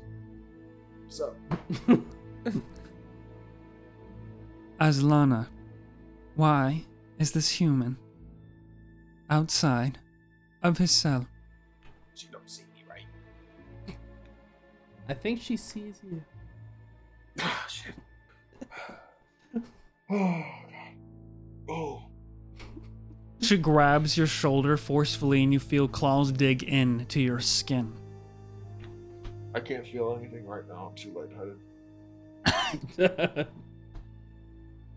[1.09, 1.33] "So,
[4.79, 5.47] Aslana,
[6.35, 6.83] why
[7.17, 7.97] is this human
[9.29, 9.99] outside
[10.63, 11.27] of his cell?
[15.07, 16.21] I think she sees you.
[17.41, 17.93] Ah, shit.
[20.07, 20.93] Oh, God.
[21.67, 22.03] Oh.
[23.39, 27.91] She grabs your shoulder forcefully, and you feel claws dig into your skin.
[29.55, 30.91] I can't feel anything right now.
[30.91, 31.11] I'm too
[32.45, 33.47] lightheaded.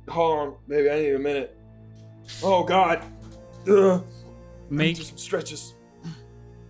[0.09, 1.57] Hold on, maybe I need a minute.
[2.43, 3.03] Oh God.
[3.69, 4.05] Ugh.
[4.71, 5.75] Make some stretches.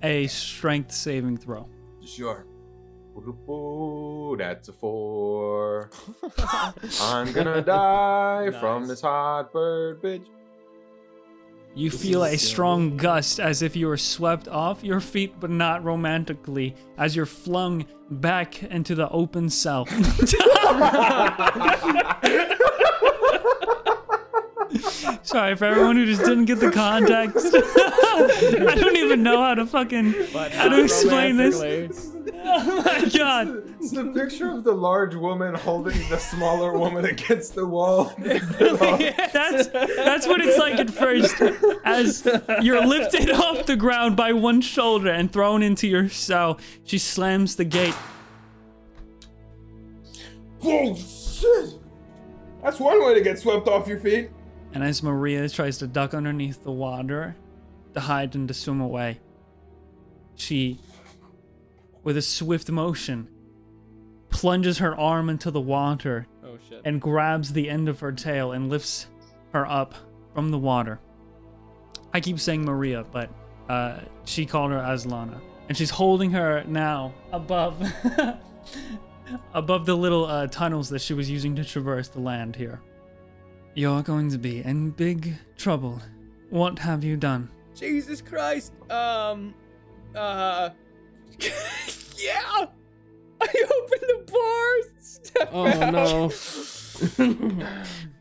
[0.02, 1.68] a strength saving throw.
[2.04, 2.44] Sure.
[4.38, 5.90] That's a four.
[7.00, 10.26] I'm gonna die from this hot bird, bitch.
[11.74, 15.34] You This feel a is- strong gust as if you were swept off your feet,
[15.38, 19.86] but not romantically, as you're flung back into the open cell.
[25.22, 27.46] Sorry for everyone who just didn't get the context.
[27.54, 31.60] I don't even know how to fucking how to explain this.
[32.50, 33.64] Oh my god.
[33.80, 38.12] It's the picture of the large woman holding the smaller woman against the wall.
[38.18, 41.40] That's that's what it's like at first,
[41.84, 42.26] as
[42.60, 46.58] you're lifted off the ground by one shoulder and thrown into your cell.
[46.84, 47.94] She slams the gate.
[50.64, 51.74] oh shit!
[52.62, 54.30] That's one way to get swept off your feet.
[54.72, 57.36] And as Maria tries to duck underneath the water
[57.94, 59.20] to hide and to swim away,
[60.34, 60.78] she,
[62.02, 63.28] with a swift motion,
[64.30, 66.82] plunges her arm into the water Oh shit.
[66.84, 69.06] and grabs the end of her tail and lifts
[69.52, 69.94] her up
[70.34, 71.00] from the water.
[72.12, 73.30] I keep saying Maria, but
[73.68, 75.40] uh, she called her Aslana.
[75.68, 77.76] And she's holding her now above
[79.54, 82.80] above the little uh, tunnels that she was using to traverse the land here.
[83.78, 86.02] You're going to be in big trouble.
[86.50, 87.48] What have you done?
[87.76, 88.72] Jesus Christ.
[88.90, 89.54] Um.
[90.16, 90.70] Uh.
[92.18, 92.66] yeah.
[93.40, 94.72] I opened the bar.
[94.98, 95.92] Step Oh out.
[95.92, 97.66] no.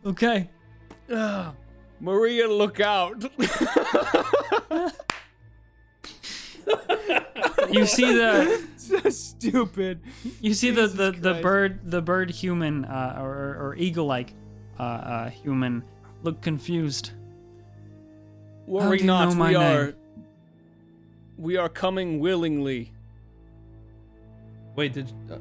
[0.12, 0.48] Okay.
[1.12, 1.56] Ugh.
[2.02, 3.26] Maria, look out.
[7.72, 10.02] You see the so stupid.
[10.40, 11.42] You see the the, the Christ.
[11.42, 14.34] bird the bird human uh, or, or eagle like
[14.80, 15.84] uh, uh, human
[16.24, 17.12] look confused.
[18.66, 19.36] Worry not.
[19.36, 19.86] we are.
[19.86, 19.96] name?
[21.38, 22.92] We are coming willingly.
[24.76, 25.38] Wait, did uh,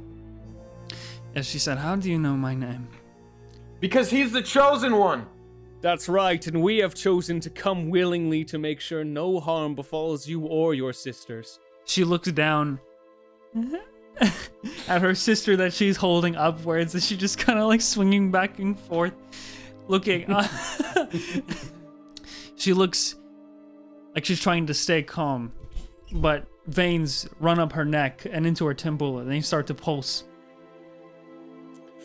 [1.35, 2.89] As she said, "How do you know my name?"
[3.81, 5.27] Because he's the chosen one.
[5.83, 10.27] That's right, and we have chosen to come willingly to make sure no harm befalls
[10.27, 11.61] you or your sisters.
[11.85, 12.81] She looks down
[14.89, 18.59] at her sister that she's holding upwards, and she just kind of like swinging back
[18.59, 19.15] and forth,
[19.89, 20.35] looking.
[22.57, 23.17] she looks
[24.15, 25.53] like she's trying to stay calm,
[26.13, 30.25] but veins run up her neck and into her temple, and they start to pulse.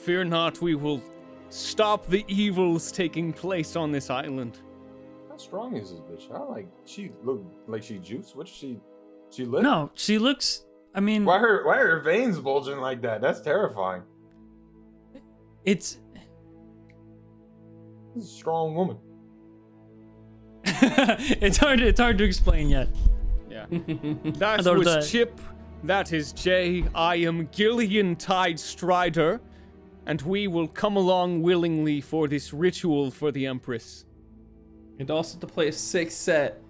[0.04, 1.02] Fear not, we will
[1.50, 4.60] stop the evils taking place on this island.
[5.30, 6.32] How strong is this bitch?
[6.32, 8.36] How like she look like she juice?
[8.36, 8.80] What she?
[9.30, 9.64] She lit?
[9.64, 10.66] No, she looks.
[10.94, 11.66] I mean, Why her?
[11.66, 13.22] Why are her veins bulging like that?
[13.22, 14.04] That's terrifying.
[15.66, 15.98] it's.
[18.14, 18.98] This is a strong woman.
[20.66, 21.80] it's hard.
[21.82, 22.90] It's hard to explain yet.
[23.50, 23.66] Yeah.
[24.38, 25.40] That was the- Chip.
[25.84, 26.84] That is Jay.
[26.94, 29.42] I am Gillion Tide Strider.
[30.06, 34.06] and we will come along willingly for this ritual for the Empress.
[35.00, 36.62] And also to play a six set.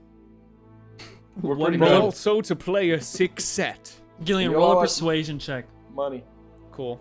[1.41, 1.89] We're One pretty Good.
[1.89, 2.01] good.
[2.01, 3.93] also to play a six set.
[4.23, 5.65] Gillion, You roll a persuasion check.
[5.93, 6.23] Money.
[6.71, 6.99] Cool.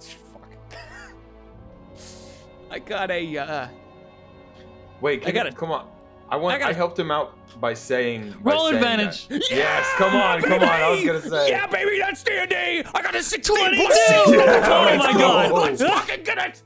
[0.00, 0.56] Fuck.
[2.70, 3.68] I got a, uh,
[5.00, 5.56] Wait, can I got it.
[5.56, 5.88] Come on.
[6.30, 6.54] I want.
[6.54, 6.76] I I, got it.
[6.76, 8.34] helped him out by saying.
[8.42, 9.28] by Roll saying advantage.
[9.28, 9.42] that.
[9.50, 10.68] Yes, come on, come on.
[10.68, 11.50] I was gonna say.
[11.50, 12.54] Yeah, baby, that's D&D.
[12.94, 13.98] I got a 16 plus 6.
[14.10, 15.48] Yeah, oh my let's god.
[15.50, 15.54] go.
[15.60, 16.62] Let's fucking get it.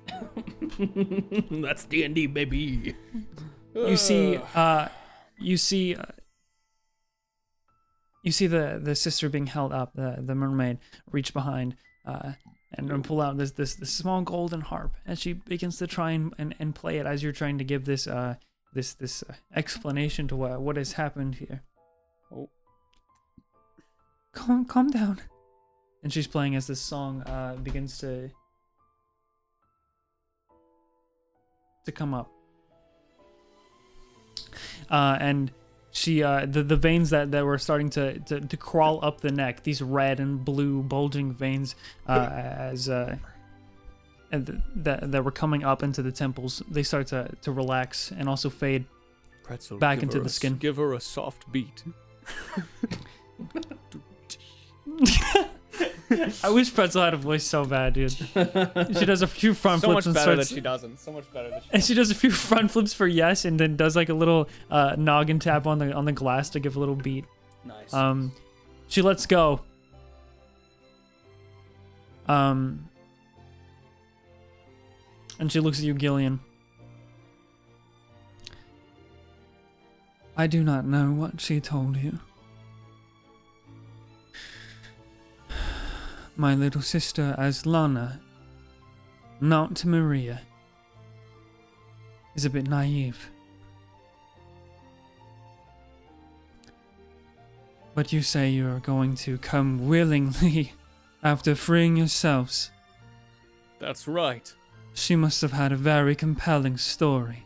[1.62, 2.95] That's D and D, baby.
[3.74, 4.89] You see, uh,
[5.39, 6.03] you see, uh,
[8.23, 9.93] you see the the sister being held up.
[9.95, 10.78] The the mermaid
[11.11, 11.77] reach behind,
[12.07, 12.32] uh,
[12.73, 16.12] and, and pull out this, this this small golden harp, and she begins to try
[16.12, 18.35] and, and, and play it as you're trying to give this uh
[18.74, 21.62] this this uh, explanation to what what has happened here.
[22.32, 22.49] Oh.
[24.32, 25.20] Calm calm down.
[26.03, 28.31] And she's playing as this song uh begins to
[31.85, 32.31] to come up.
[34.90, 35.51] Uh, and
[35.98, 39.32] she uh, the the veins that, that were starting to, to, to crawl up the
[39.32, 41.74] neck, these red and blue bulging veins,
[42.06, 43.16] uh, as uh,
[44.30, 48.28] and that that were coming up into the temples, they start to, to relax and
[48.28, 48.84] also fade.
[49.42, 50.58] Pretzel, Back into the a s- skin.
[50.58, 51.82] Give her a soft beat.
[56.42, 58.12] I wish Pretzel had a voice so bad, dude.
[58.12, 60.98] She does a few front So much flips and better that she doesn't.
[60.98, 63.59] So much better that she and she does a few front flips for yes, and
[63.59, 66.76] then does like a little uh, noggin tap on the on the glass to give
[66.76, 67.24] a little beat.
[67.64, 67.92] Nice.
[67.92, 68.32] Um,
[68.88, 69.60] she lets go.
[72.26, 72.88] Um,
[75.38, 76.40] and she looks at you, Gillion.
[80.36, 82.20] I do not know what she told you.
[86.40, 88.20] My little sister Aslana,
[89.40, 90.40] not Maria,
[92.36, 93.28] is a bit naive.
[97.97, 100.73] But you say you are going to come willingly
[101.24, 102.70] after freeing yourselves.
[103.81, 104.55] That's right.
[104.94, 107.44] She must have had a very compelling story.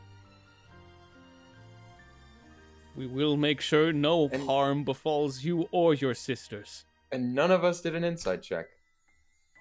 [2.94, 6.84] We will make sure no And- harm befalls you or your sisters.
[7.10, 8.66] And none of us did an insight check.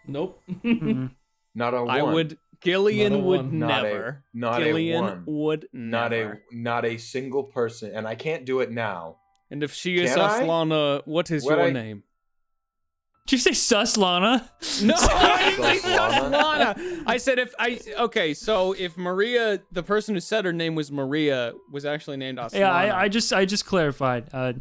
[0.07, 0.41] Nope.
[0.49, 1.11] Mm.
[1.55, 1.89] Not a one.
[1.89, 2.37] I would.
[2.63, 3.59] Gillion Not a would one.
[3.59, 4.23] Not a- never.
[4.33, 5.23] not a Gillion one.
[5.25, 6.41] would not never.
[6.51, 9.17] a not a single person, and I can't do it now.
[9.49, 10.41] And if she is Can I?
[10.43, 12.03] Aslana, what is What your I- name?
[13.25, 14.49] Did you say sus, Lana?
[14.83, 16.75] No, I didn't say Aslana.
[16.75, 17.03] Aslana.
[17.07, 18.33] I said if I okay.
[18.35, 22.59] So if Maria, the person who said her name was Maria, was actually named Aslana.
[22.59, 24.29] Yeah, I, I just I just clarified.
[24.33, 24.53] Uh,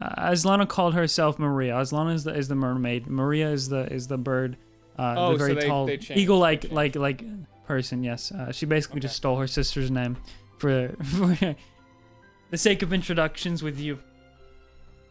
[0.00, 1.74] uh, Aslana called herself Maria.
[1.74, 3.06] Aslana is the is the mermaid.
[3.06, 4.56] Maria is the is the bird.
[4.98, 7.22] Uh, Oh, the so very they- tall they changed, eagle like like like
[7.66, 8.04] person.
[8.04, 9.02] Yes, uh, she basically Okay.
[9.08, 10.16] just stole her sister's name
[10.58, 11.36] for for
[12.50, 13.98] the sake of introductions with you.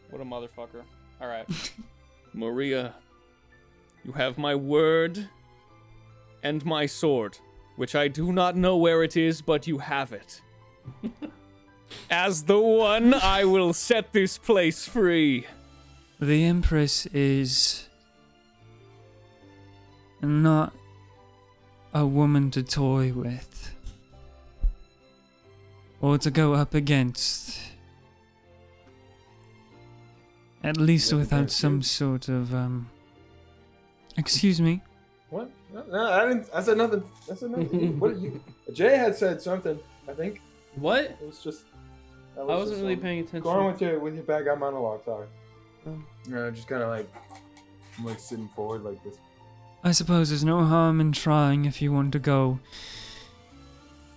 [0.10, 0.84] What a motherfucker.
[1.22, 1.46] All right,
[2.34, 2.94] Maria,
[4.06, 5.28] you have my word
[6.44, 7.38] and my sword,
[7.76, 10.42] which I do not know where it is, but you have it.
[12.10, 15.46] As the one, I will set this place free.
[16.20, 17.88] The Empress is
[20.24, 20.74] not
[21.94, 23.76] a woman to toy with
[26.02, 27.60] or to go up against.
[30.64, 31.84] At least Yeah, without some you.
[31.84, 32.90] sort of um.
[34.18, 34.82] Excuse me.
[35.30, 35.50] What?
[35.74, 36.50] No, no, I didn't.
[36.54, 37.04] I said nothing.
[37.30, 38.00] I said nothing.
[38.00, 38.42] what did you?
[38.74, 39.78] Jay had said something.
[40.08, 40.42] I think
[40.76, 41.06] What?
[41.06, 41.66] it was just.
[42.36, 43.42] that I was wasn't just, really paying attention.
[43.42, 45.04] Go on with your with your bad guy monologue.
[45.04, 45.28] Sorry.
[45.88, 45.98] Oh.
[46.30, 47.10] Yeah, just kind of like,
[47.98, 49.18] I'm like sitting forward like this.
[49.84, 52.60] I suppose there's no harm in trying if you want to go.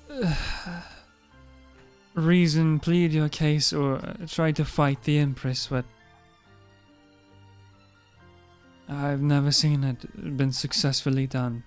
[2.15, 5.85] reason, plead your case, or uh, try to fight the Empress, but.
[8.89, 11.65] I've never seen it been successfully done.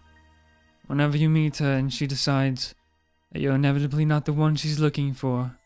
[0.88, 2.74] Whenever you meet her and she decides
[3.32, 5.58] that you're inevitably not the one she's looking for,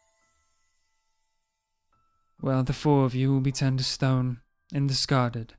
[2.42, 4.40] well, the four of you will be turned to stone
[4.74, 5.54] and discarded.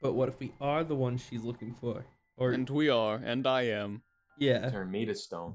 [0.00, 2.04] But what if we are the one she's looking for?
[2.36, 4.02] Or And we are, and I am.
[4.38, 5.54] yeah, Turn me to stone.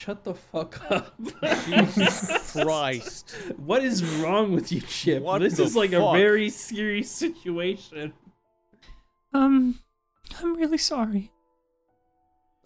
[0.00, 1.14] shut the fuck up.
[1.66, 3.30] Jesus Christ.
[3.56, 5.22] What is wrong with you, Chip?
[5.22, 6.14] What this the is like fuck?
[6.14, 8.12] a very serious situation.
[9.32, 9.78] Um,
[10.40, 11.30] I'm really sorry.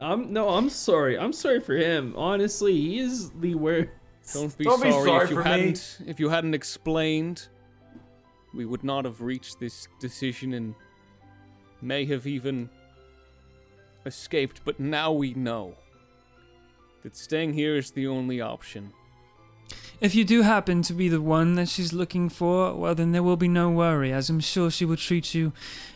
[0.01, 1.19] I'm no, I'm sorry.
[1.19, 2.15] I'm sorry for him.
[2.17, 3.91] Honestly, he is the worst.
[4.33, 5.51] Don't be Don't be sorry, sorry if you for me.
[5.51, 7.49] hadn't if you hadn't explained
[8.55, 10.75] we would not have reached this decision and
[11.83, 12.71] may have even
[14.07, 15.75] escaped, but now we know
[17.03, 18.93] that staying here is the only option.
[20.01, 23.23] If you do happen to be the one that she's looking for, well, then there
[23.23, 25.53] will be no worry, as I'm sure she will treat you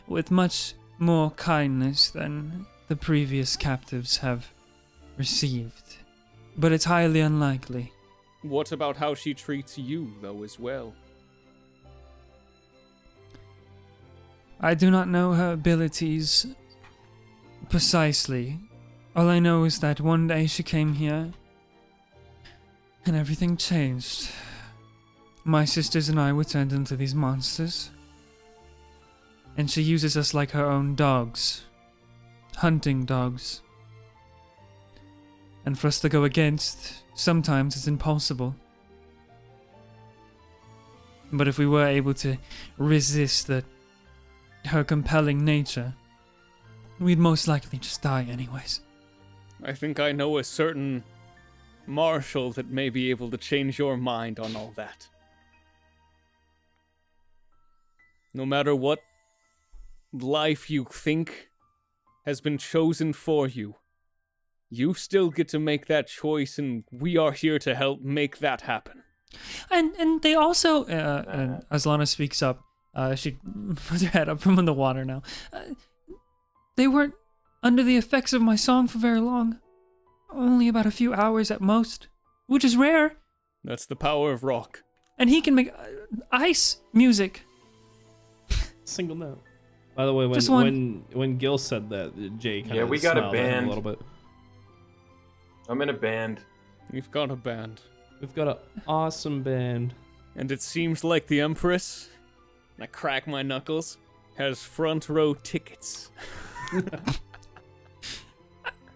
[0.06, 4.48] with much more kindness than the previous captives have
[5.16, 5.96] received.
[6.56, 7.92] But it's highly unlikely.
[8.42, 10.94] What about how she treats you, though, as well?
[14.60, 16.46] I do not know her abilities
[17.68, 18.58] precisely.
[19.14, 21.30] All I know is that one day she came here
[23.06, 24.28] and everything changed.
[25.44, 27.90] My sisters and I were turned into these monsters.
[29.56, 31.64] And she uses us like her own dogs.
[32.56, 33.62] Hunting dogs.
[35.64, 38.56] And for us to go against, sometimes it's impossible.
[41.32, 42.38] But if we were able to
[42.76, 43.64] resist the
[44.66, 45.94] her compelling nature,
[47.00, 48.80] we'd most likely just die anyways.
[49.62, 51.04] I think I know a certain
[51.86, 55.08] marshal that may be able to change your mind on all that.
[58.34, 59.00] No matter what
[60.12, 61.48] life you think
[62.26, 63.76] has been chosen for you,
[64.70, 68.62] you still get to make that choice, and we are here to help make that
[68.62, 69.02] happen.
[69.70, 72.60] And and they also, uh, and as Lana speaks up,
[72.98, 73.38] uh, she
[73.86, 75.22] puts her head up from in the water now.
[75.52, 75.60] Uh,
[76.76, 77.14] they weren't
[77.62, 79.58] under the effects of my song for very long.
[80.32, 82.08] Only about a few hours at most,
[82.46, 83.16] which is rare.
[83.64, 84.82] That's the power of rock.
[85.18, 85.84] And he can make uh,
[86.30, 87.42] ice music.
[88.84, 89.42] Single note.
[89.96, 90.64] By the way, when Just one.
[90.64, 93.66] when when Gil said that, Jay kind of Yeah, we got a smiled band.
[93.66, 94.00] a little bit.
[95.68, 96.40] I'm in a band.
[96.92, 97.80] We've got a band.
[98.20, 98.56] We've got an
[98.86, 99.94] awesome band.
[100.36, 102.08] And it seems like the Empress,
[102.78, 103.98] and I crack my knuckles,
[104.36, 106.10] has front row tickets.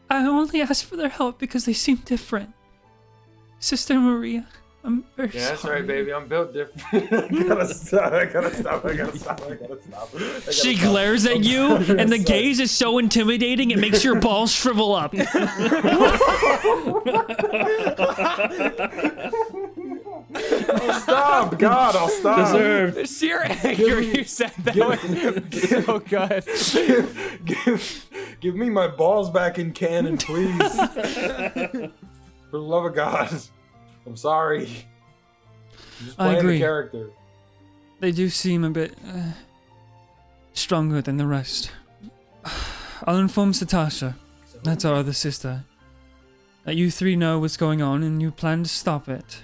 [0.08, 2.50] I only asked for their help because they seem different.
[3.58, 4.46] Sister Maria,
[4.84, 5.76] I'm very Yeah, that's sorry.
[5.80, 6.12] right, baby.
[6.12, 7.12] I'm built different.
[7.12, 8.12] I gotta stop.
[8.12, 8.84] I gotta stop.
[8.84, 9.40] I gotta stop.
[9.42, 10.10] I gotta stop.
[10.14, 10.90] I gotta She stop.
[10.90, 15.14] glares at you, and the gaze is so intimidating it makes your balls shrivel up.
[20.34, 21.58] I'll stop.
[21.58, 22.52] God, I'll stop.
[22.52, 22.96] Deserved.
[22.96, 24.96] The Sheer anger you said that way.
[25.86, 26.44] so good.
[27.44, 28.08] give,
[28.40, 30.56] give me my balls back in canon, please.
[30.74, 31.90] For
[32.50, 33.32] the love of God.
[34.06, 34.86] I'm sorry.
[36.00, 36.54] I'm just I agree.
[36.54, 37.10] the character.
[38.00, 39.32] They do seem a bit uh,
[40.52, 41.70] stronger than the rest.
[43.04, 44.14] I'll inform Satasha,
[44.62, 45.64] that's our other sister,
[46.64, 49.42] that you three know what's going on and you plan to stop it.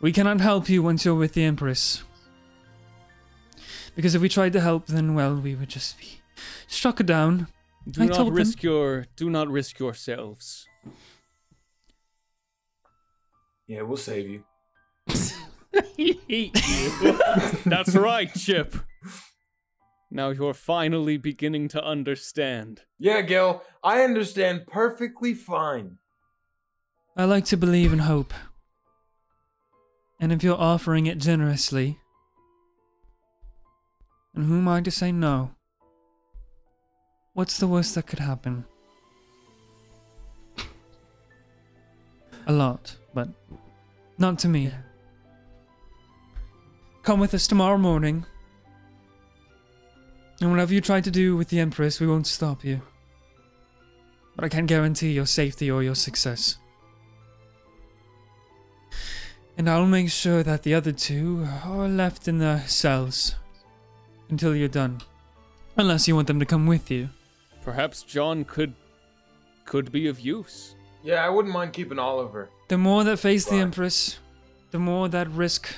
[0.00, 2.04] We cannot help you once you're with the Empress.
[3.94, 6.20] Because if we tried to help, then well, we would just be
[6.66, 7.48] struck down.
[7.88, 8.34] Do I not told them.
[8.34, 10.66] risk your do not risk yourselves.
[13.66, 14.44] Yeah, we'll save you.
[17.64, 18.76] That's right, Chip.
[20.10, 22.82] Now you're finally beginning to understand.
[22.98, 25.98] Yeah, Gil, I understand perfectly fine.
[27.16, 28.32] I like to believe and hope.
[30.18, 31.98] And if you're offering it generously,
[34.34, 35.50] and who am I to say no?
[37.34, 38.64] What's the worst that could happen?
[42.46, 43.28] A lot, but
[44.18, 44.70] not to me.
[47.02, 48.24] Come with us tomorrow morning.
[50.40, 52.80] And whatever you try to do with the Empress, we won't stop you.
[54.34, 56.58] But I can't guarantee your safety or your success.
[59.58, 63.36] And I'll make sure that the other two are left in their cells
[64.28, 65.00] until you're done.
[65.76, 67.08] Unless you want them to come with you.
[67.62, 68.74] Perhaps John could
[69.64, 70.74] could be of use.
[71.02, 72.50] Yeah, I wouldn't mind keeping Oliver.
[72.68, 74.18] The more that face the Empress,
[74.70, 75.68] the more that risk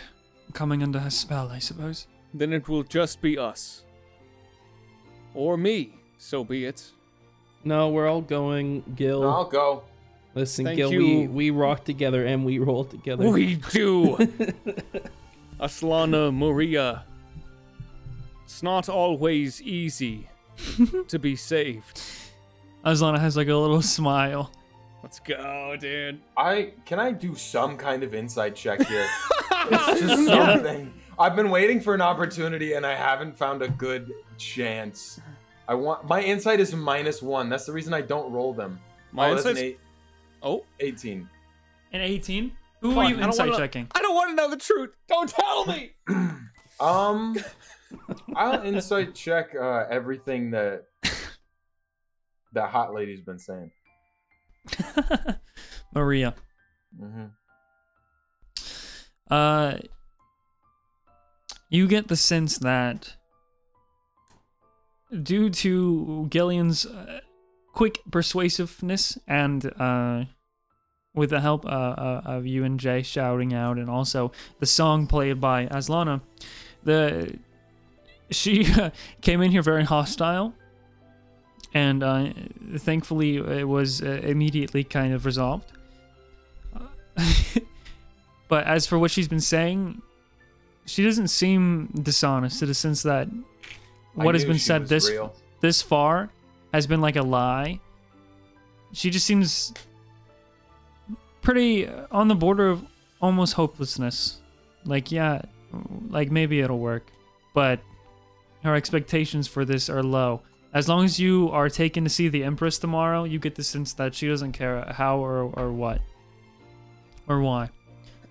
[0.52, 2.06] coming under her spell, I suppose.
[2.34, 3.84] Then it will just be us.
[5.34, 6.90] Or me, so be it.
[7.64, 8.82] No, we're all going.
[8.96, 9.82] Gil, No, I'll go.
[10.34, 10.92] Listen, Thank Gil.
[10.92, 11.00] you.
[11.00, 13.28] We we rock together and we roll together.
[13.28, 14.16] We do.
[15.60, 17.04] Aslana Maria.
[18.44, 20.28] It's not always easy
[21.08, 22.00] to be saved.
[22.84, 24.50] Aslana has like a little smile.
[25.02, 26.20] Let's go, dude.
[26.36, 29.06] I can I do some kind of insight check here?
[29.70, 30.92] it's just something.
[31.18, 35.20] I've been waiting for an opportunity and I haven't found a good chance.
[35.66, 37.48] I want my insight is minus one.
[37.48, 38.80] That's the reason I don't roll them.
[39.12, 39.80] My oh, insight's- eight,
[40.42, 41.28] Oh, 18.
[41.92, 42.52] An 18?
[42.80, 43.88] Who Fuck, are I you don't insight wanna- checking?
[43.94, 44.90] I don't want to know the truth.
[45.08, 45.92] Don't tell me.
[46.80, 47.36] Um,
[48.36, 50.84] I'll insight check uh, everything that
[52.52, 53.72] that hot lady's been saying.
[55.92, 56.36] Maria.
[57.02, 57.24] Mm-hmm.
[59.28, 59.78] Uh,
[61.68, 63.16] you get the sense that
[65.22, 67.20] due to Gillion's uh,
[67.78, 70.24] quick persuasiveness and uh,
[71.14, 75.06] with the help uh, uh, of you and Jay shouting out, and also the song
[75.06, 76.20] played by Aslana,
[76.82, 77.38] the
[78.30, 78.66] she
[79.20, 80.54] came in here very hostile,
[81.72, 82.32] and uh,
[82.78, 85.70] thankfully it was uh, immediately kind of resolved.
[88.48, 90.02] but as for what she's been saying,
[90.84, 93.28] she doesn't seem dishonest in the sense that
[94.14, 95.32] what has been said this real.
[95.60, 96.30] this far
[96.78, 97.80] has been like a lie.
[98.92, 99.74] She just seems
[101.42, 102.86] pretty on the border of
[103.20, 104.38] almost hopelessness.
[104.84, 105.42] Like, yeah,
[106.08, 107.10] like maybe it'll work,
[107.52, 107.80] but
[108.62, 110.42] her expectations for this are low.
[110.72, 113.92] As long as you are taken to see the Empress tomorrow, you get the sense
[113.94, 116.00] that she doesn't care how or, or what
[117.26, 117.70] or why.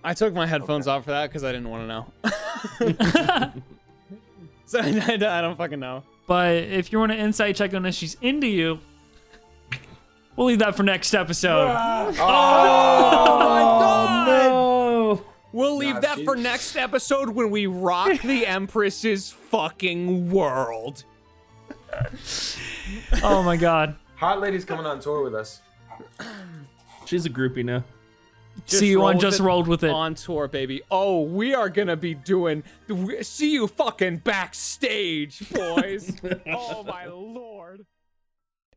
[0.02, 3.52] I took my headphones off for that because I didn't want to know.
[4.66, 6.02] so I, I don't fucking know.
[6.28, 8.78] But if you want an insight check on if she's into you,
[10.36, 11.68] we'll leave that for next episode.
[11.70, 12.06] Ah.
[12.06, 14.26] Oh, oh my oh, god!
[14.28, 15.24] No.
[15.52, 21.04] We'll leave Nah, that she- for next episode when we rock the Empress's fucking world.
[23.22, 23.96] oh my god.
[24.16, 25.62] Hot lady's coming on tour with us.
[27.06, 27.82] She's a groupie now.
[28.68, 29.90] Just See you on Just Rolled with It.
[29.90, 30.82] on tour, baby.
[30.90, 32.62] Oh, we are gonna be doing.
[32.86, 36.14] we- See you fucking backstage, boys.
[36.52, 37.86] oh my lord.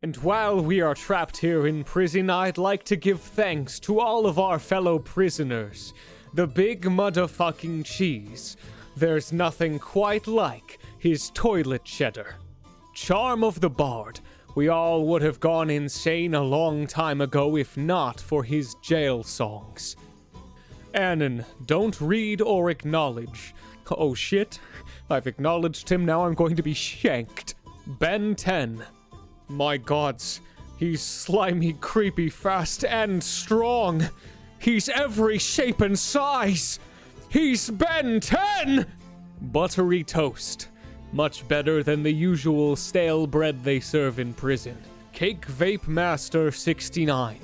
[0.02, 4.26] And while we are trapped here in prison, I'd like to give thanks to all
[4.26, 5.94] of our fellow prisoners.
[6.34, 8.56] The big motherfucking cheese.
[8.96, 12.36] There's nothing quite like his toilet cheddar.
[12.96, 14.22] Charm of the Bard.
[14.54, 19.24] We all would have gone insane a long time ago if not for his jail
[19.24, 19.96] songs.
[20.94, 23.56] Anon, don't read or acknowledge.
[23.90, 24.60] Oh shit.
[25.10, 27.56] I've acknowledged him, now I'm going to be shanked.
[27.88, 28.84] Ben 10.
[29.48, 30.42] My gods.
[30.78, 34.10] He's slimy, creepy, fast, and strong.
[34.60, 36.80] He's every shape and size.
[37.30, 38.86] He's Ben 10!
[39.42, 40.70] Buttery toast.
[41.14, 44.78] Much better than the usual stale bread they serve in prison.
[45.12, 47.38] Cake Vape Master 69.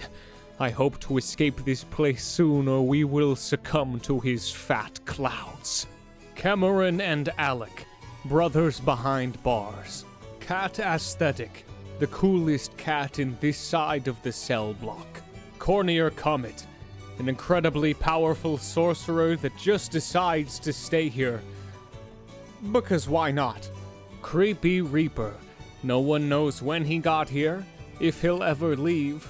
[0.59, 5.85] I hope to escape this place soon or we will succumb to his fat clouds.
[6.35, 7.85] Cameron and Alec,
[8.23, 10.05] brothers behind bars.
[10.39, 11.65] Cat Aesthetic,
[11.99, 15.21] the coolest cat in this side of the cell block.
[15.59, 16.65] Cornier Comet,
[17.19, 21.41] an incredibly powerful sorcerer that just decides to stay here
[22.71, 23.69] because why not?
[24.21, 25.33] Creepy Reaper.
[25.83, 27.65] No one knows when he got here,
[27.99, 29.23] if he'll ever leave,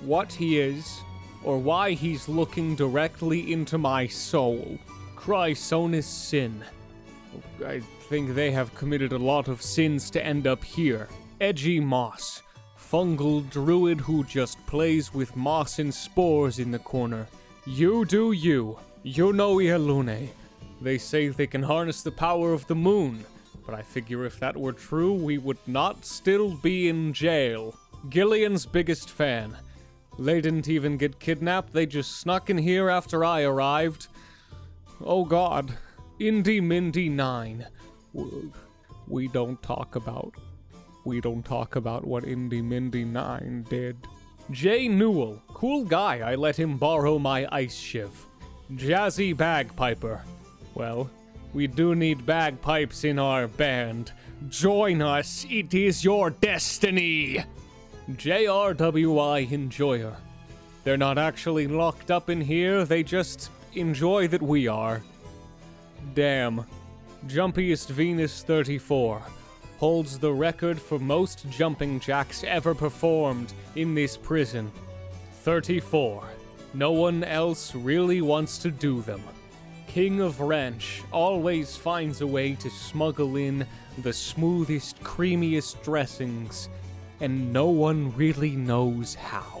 [0.00, 1.00] what he is,
[1.44, 4.78] or why he's looking directly into my soul.
[5.16, 6.64] Chrysonus Sin.
[7.64, 11.08] I think they have committed a lot of sins to end up here.
[11.40, 12.42] Edgy Moss.
[12.78, 17.26] Fungal druid who just plays with moss and spores in the corner.
[17.64, 18.78] You do you.
[19.02, 20.28] You know Ialune.
[20.82, 23.24] They say they can harness the power of the moon,
[23.64, 27.76] but I figure if that were true, we would not still be in jail.
[28.08, 29.56] Gillion's biggest fan.
[30.18, 34.08] They didn't even get kidnapped, they just snuck in here after I arrived.
[35.00, 35.72] Oh god.
[36.18, 37.64] Indy Mindy 9.
[39.06, 40.34] We don't talk about.
[41.04, 43.96] We don't talk about what Indy Mindy 9 did.
[44.50, 45.40] Jay Newell.
[45.54, 48.10] Cool guy, I let him borrow my ice shiv.
[48.72, 50.24] Jazzy Bagpiper.
[50.74, 51.10] Well,
[51.52, 54.12] we do need bagpipes in our band.
[54.48, 57.44] Join us, it is your destiny!
[58.10, 60.16] JRWI Enjoyer.
[60.84, 65.02] They're not actually locked up in here, they just enjoy that we are.
[66.14, 66.64] Damn.
[67.26, 69.22] Jumpiest Venus 34
[69.78, 74.70] holds the record for most jumping jacks ever performed in this prison.
[75.42, 76.24] 34.
[76.74, 79.22] No one else really wants to do them.
[79.92, 83.66] King of Ranch always finds a way to smuggle in
[83.98, 86.70] the smoothest, creamiest dressings,
[87.20, 89.60] and no one really knows how.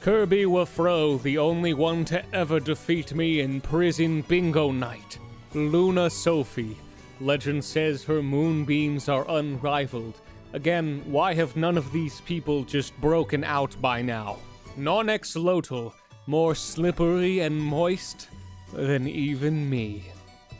[0.00, 5.18] Kirby Wafro, the only one to ever defeat me in prison bingo night.
[5.52, 6.76] Luna Sophie.
[7.20, 10.20] Legend says her moonbeams are unrivaled.
[10.52, 14.38] Again, why have none of these people just broken out by now?
[14.78, 15.92] Nonex Lotal,
[16.28, 18.28] more slippery and moist
[18.72, 20.04] than even me.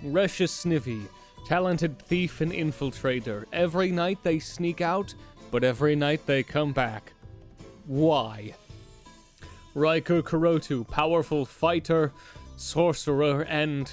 [0.05, 1.07] Resha Snivy,
[1.47, 3.45] talented thief and infiltrator.
[3.53, 5.15] Every night they sneak out,
[5.51, 7.13] but every night they come back.
[7.87, 8.55] why.
[9.75, 12.13] Riker Kurotu, powerful fighter,
[12.57, 13.91] sorcerer, and,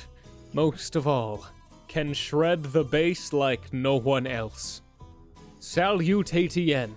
[0.54, 1.46] most of all,
[1.88, 4.82] can shred the bass like no one else.
[5.60, 6.92] Salutatien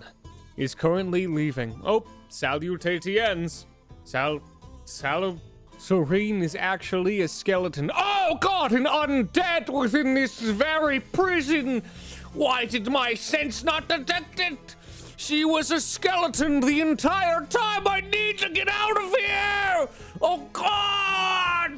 [0.57, 1.79] is currently leaving.
[1.83, 3.65] Oh, Salutatiens.
[4.03, 4.41] Sal.
[4.85, 5.39] Sal.
[5.83, 7.91] Serene is actually a skeleton.
[7.93, 11.83] Oh god, an undead within this very prison!
[12.31, 14.77] Why did my sense not detect it?
[15.17, 17.85] She was a skeleton the entire time!
[17.85, 19.89] I need to get out of here!
[20.21, 21.77] Oh god!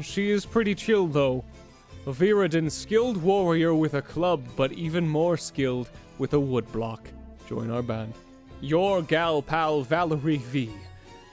[0.00, 1.44] She is pretty chill though.
[2.06, 7.00] A Viridin skilled warrior with a club, but even more skilled with a woodblock.
[7.46, 8.14] Join our band.
[8.62, 10.70] Your gal pal Valerie V.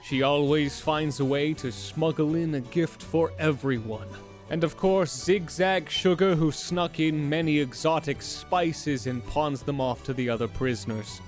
[0.03, 4.09] She always finds a way to smuggle in a gift for everyone.
[4.49, 10.03] And of course, Zigzag Sugar, who snuck in many exotic spices and pawns them off
[10.03, 11.21] to the other prisoners.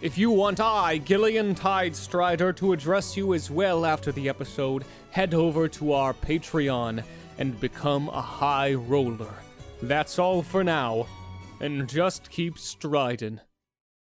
[0.00, 4.84] If you want I, Gillion Tide Strider, to address you as well after the episode,
[5.10, 7.02] head over to our Patreon
[7.38, 9.34] and become a high roller.
[9.82, 11.06] That's all for now,
[11.60, 13.40] and just keep striding.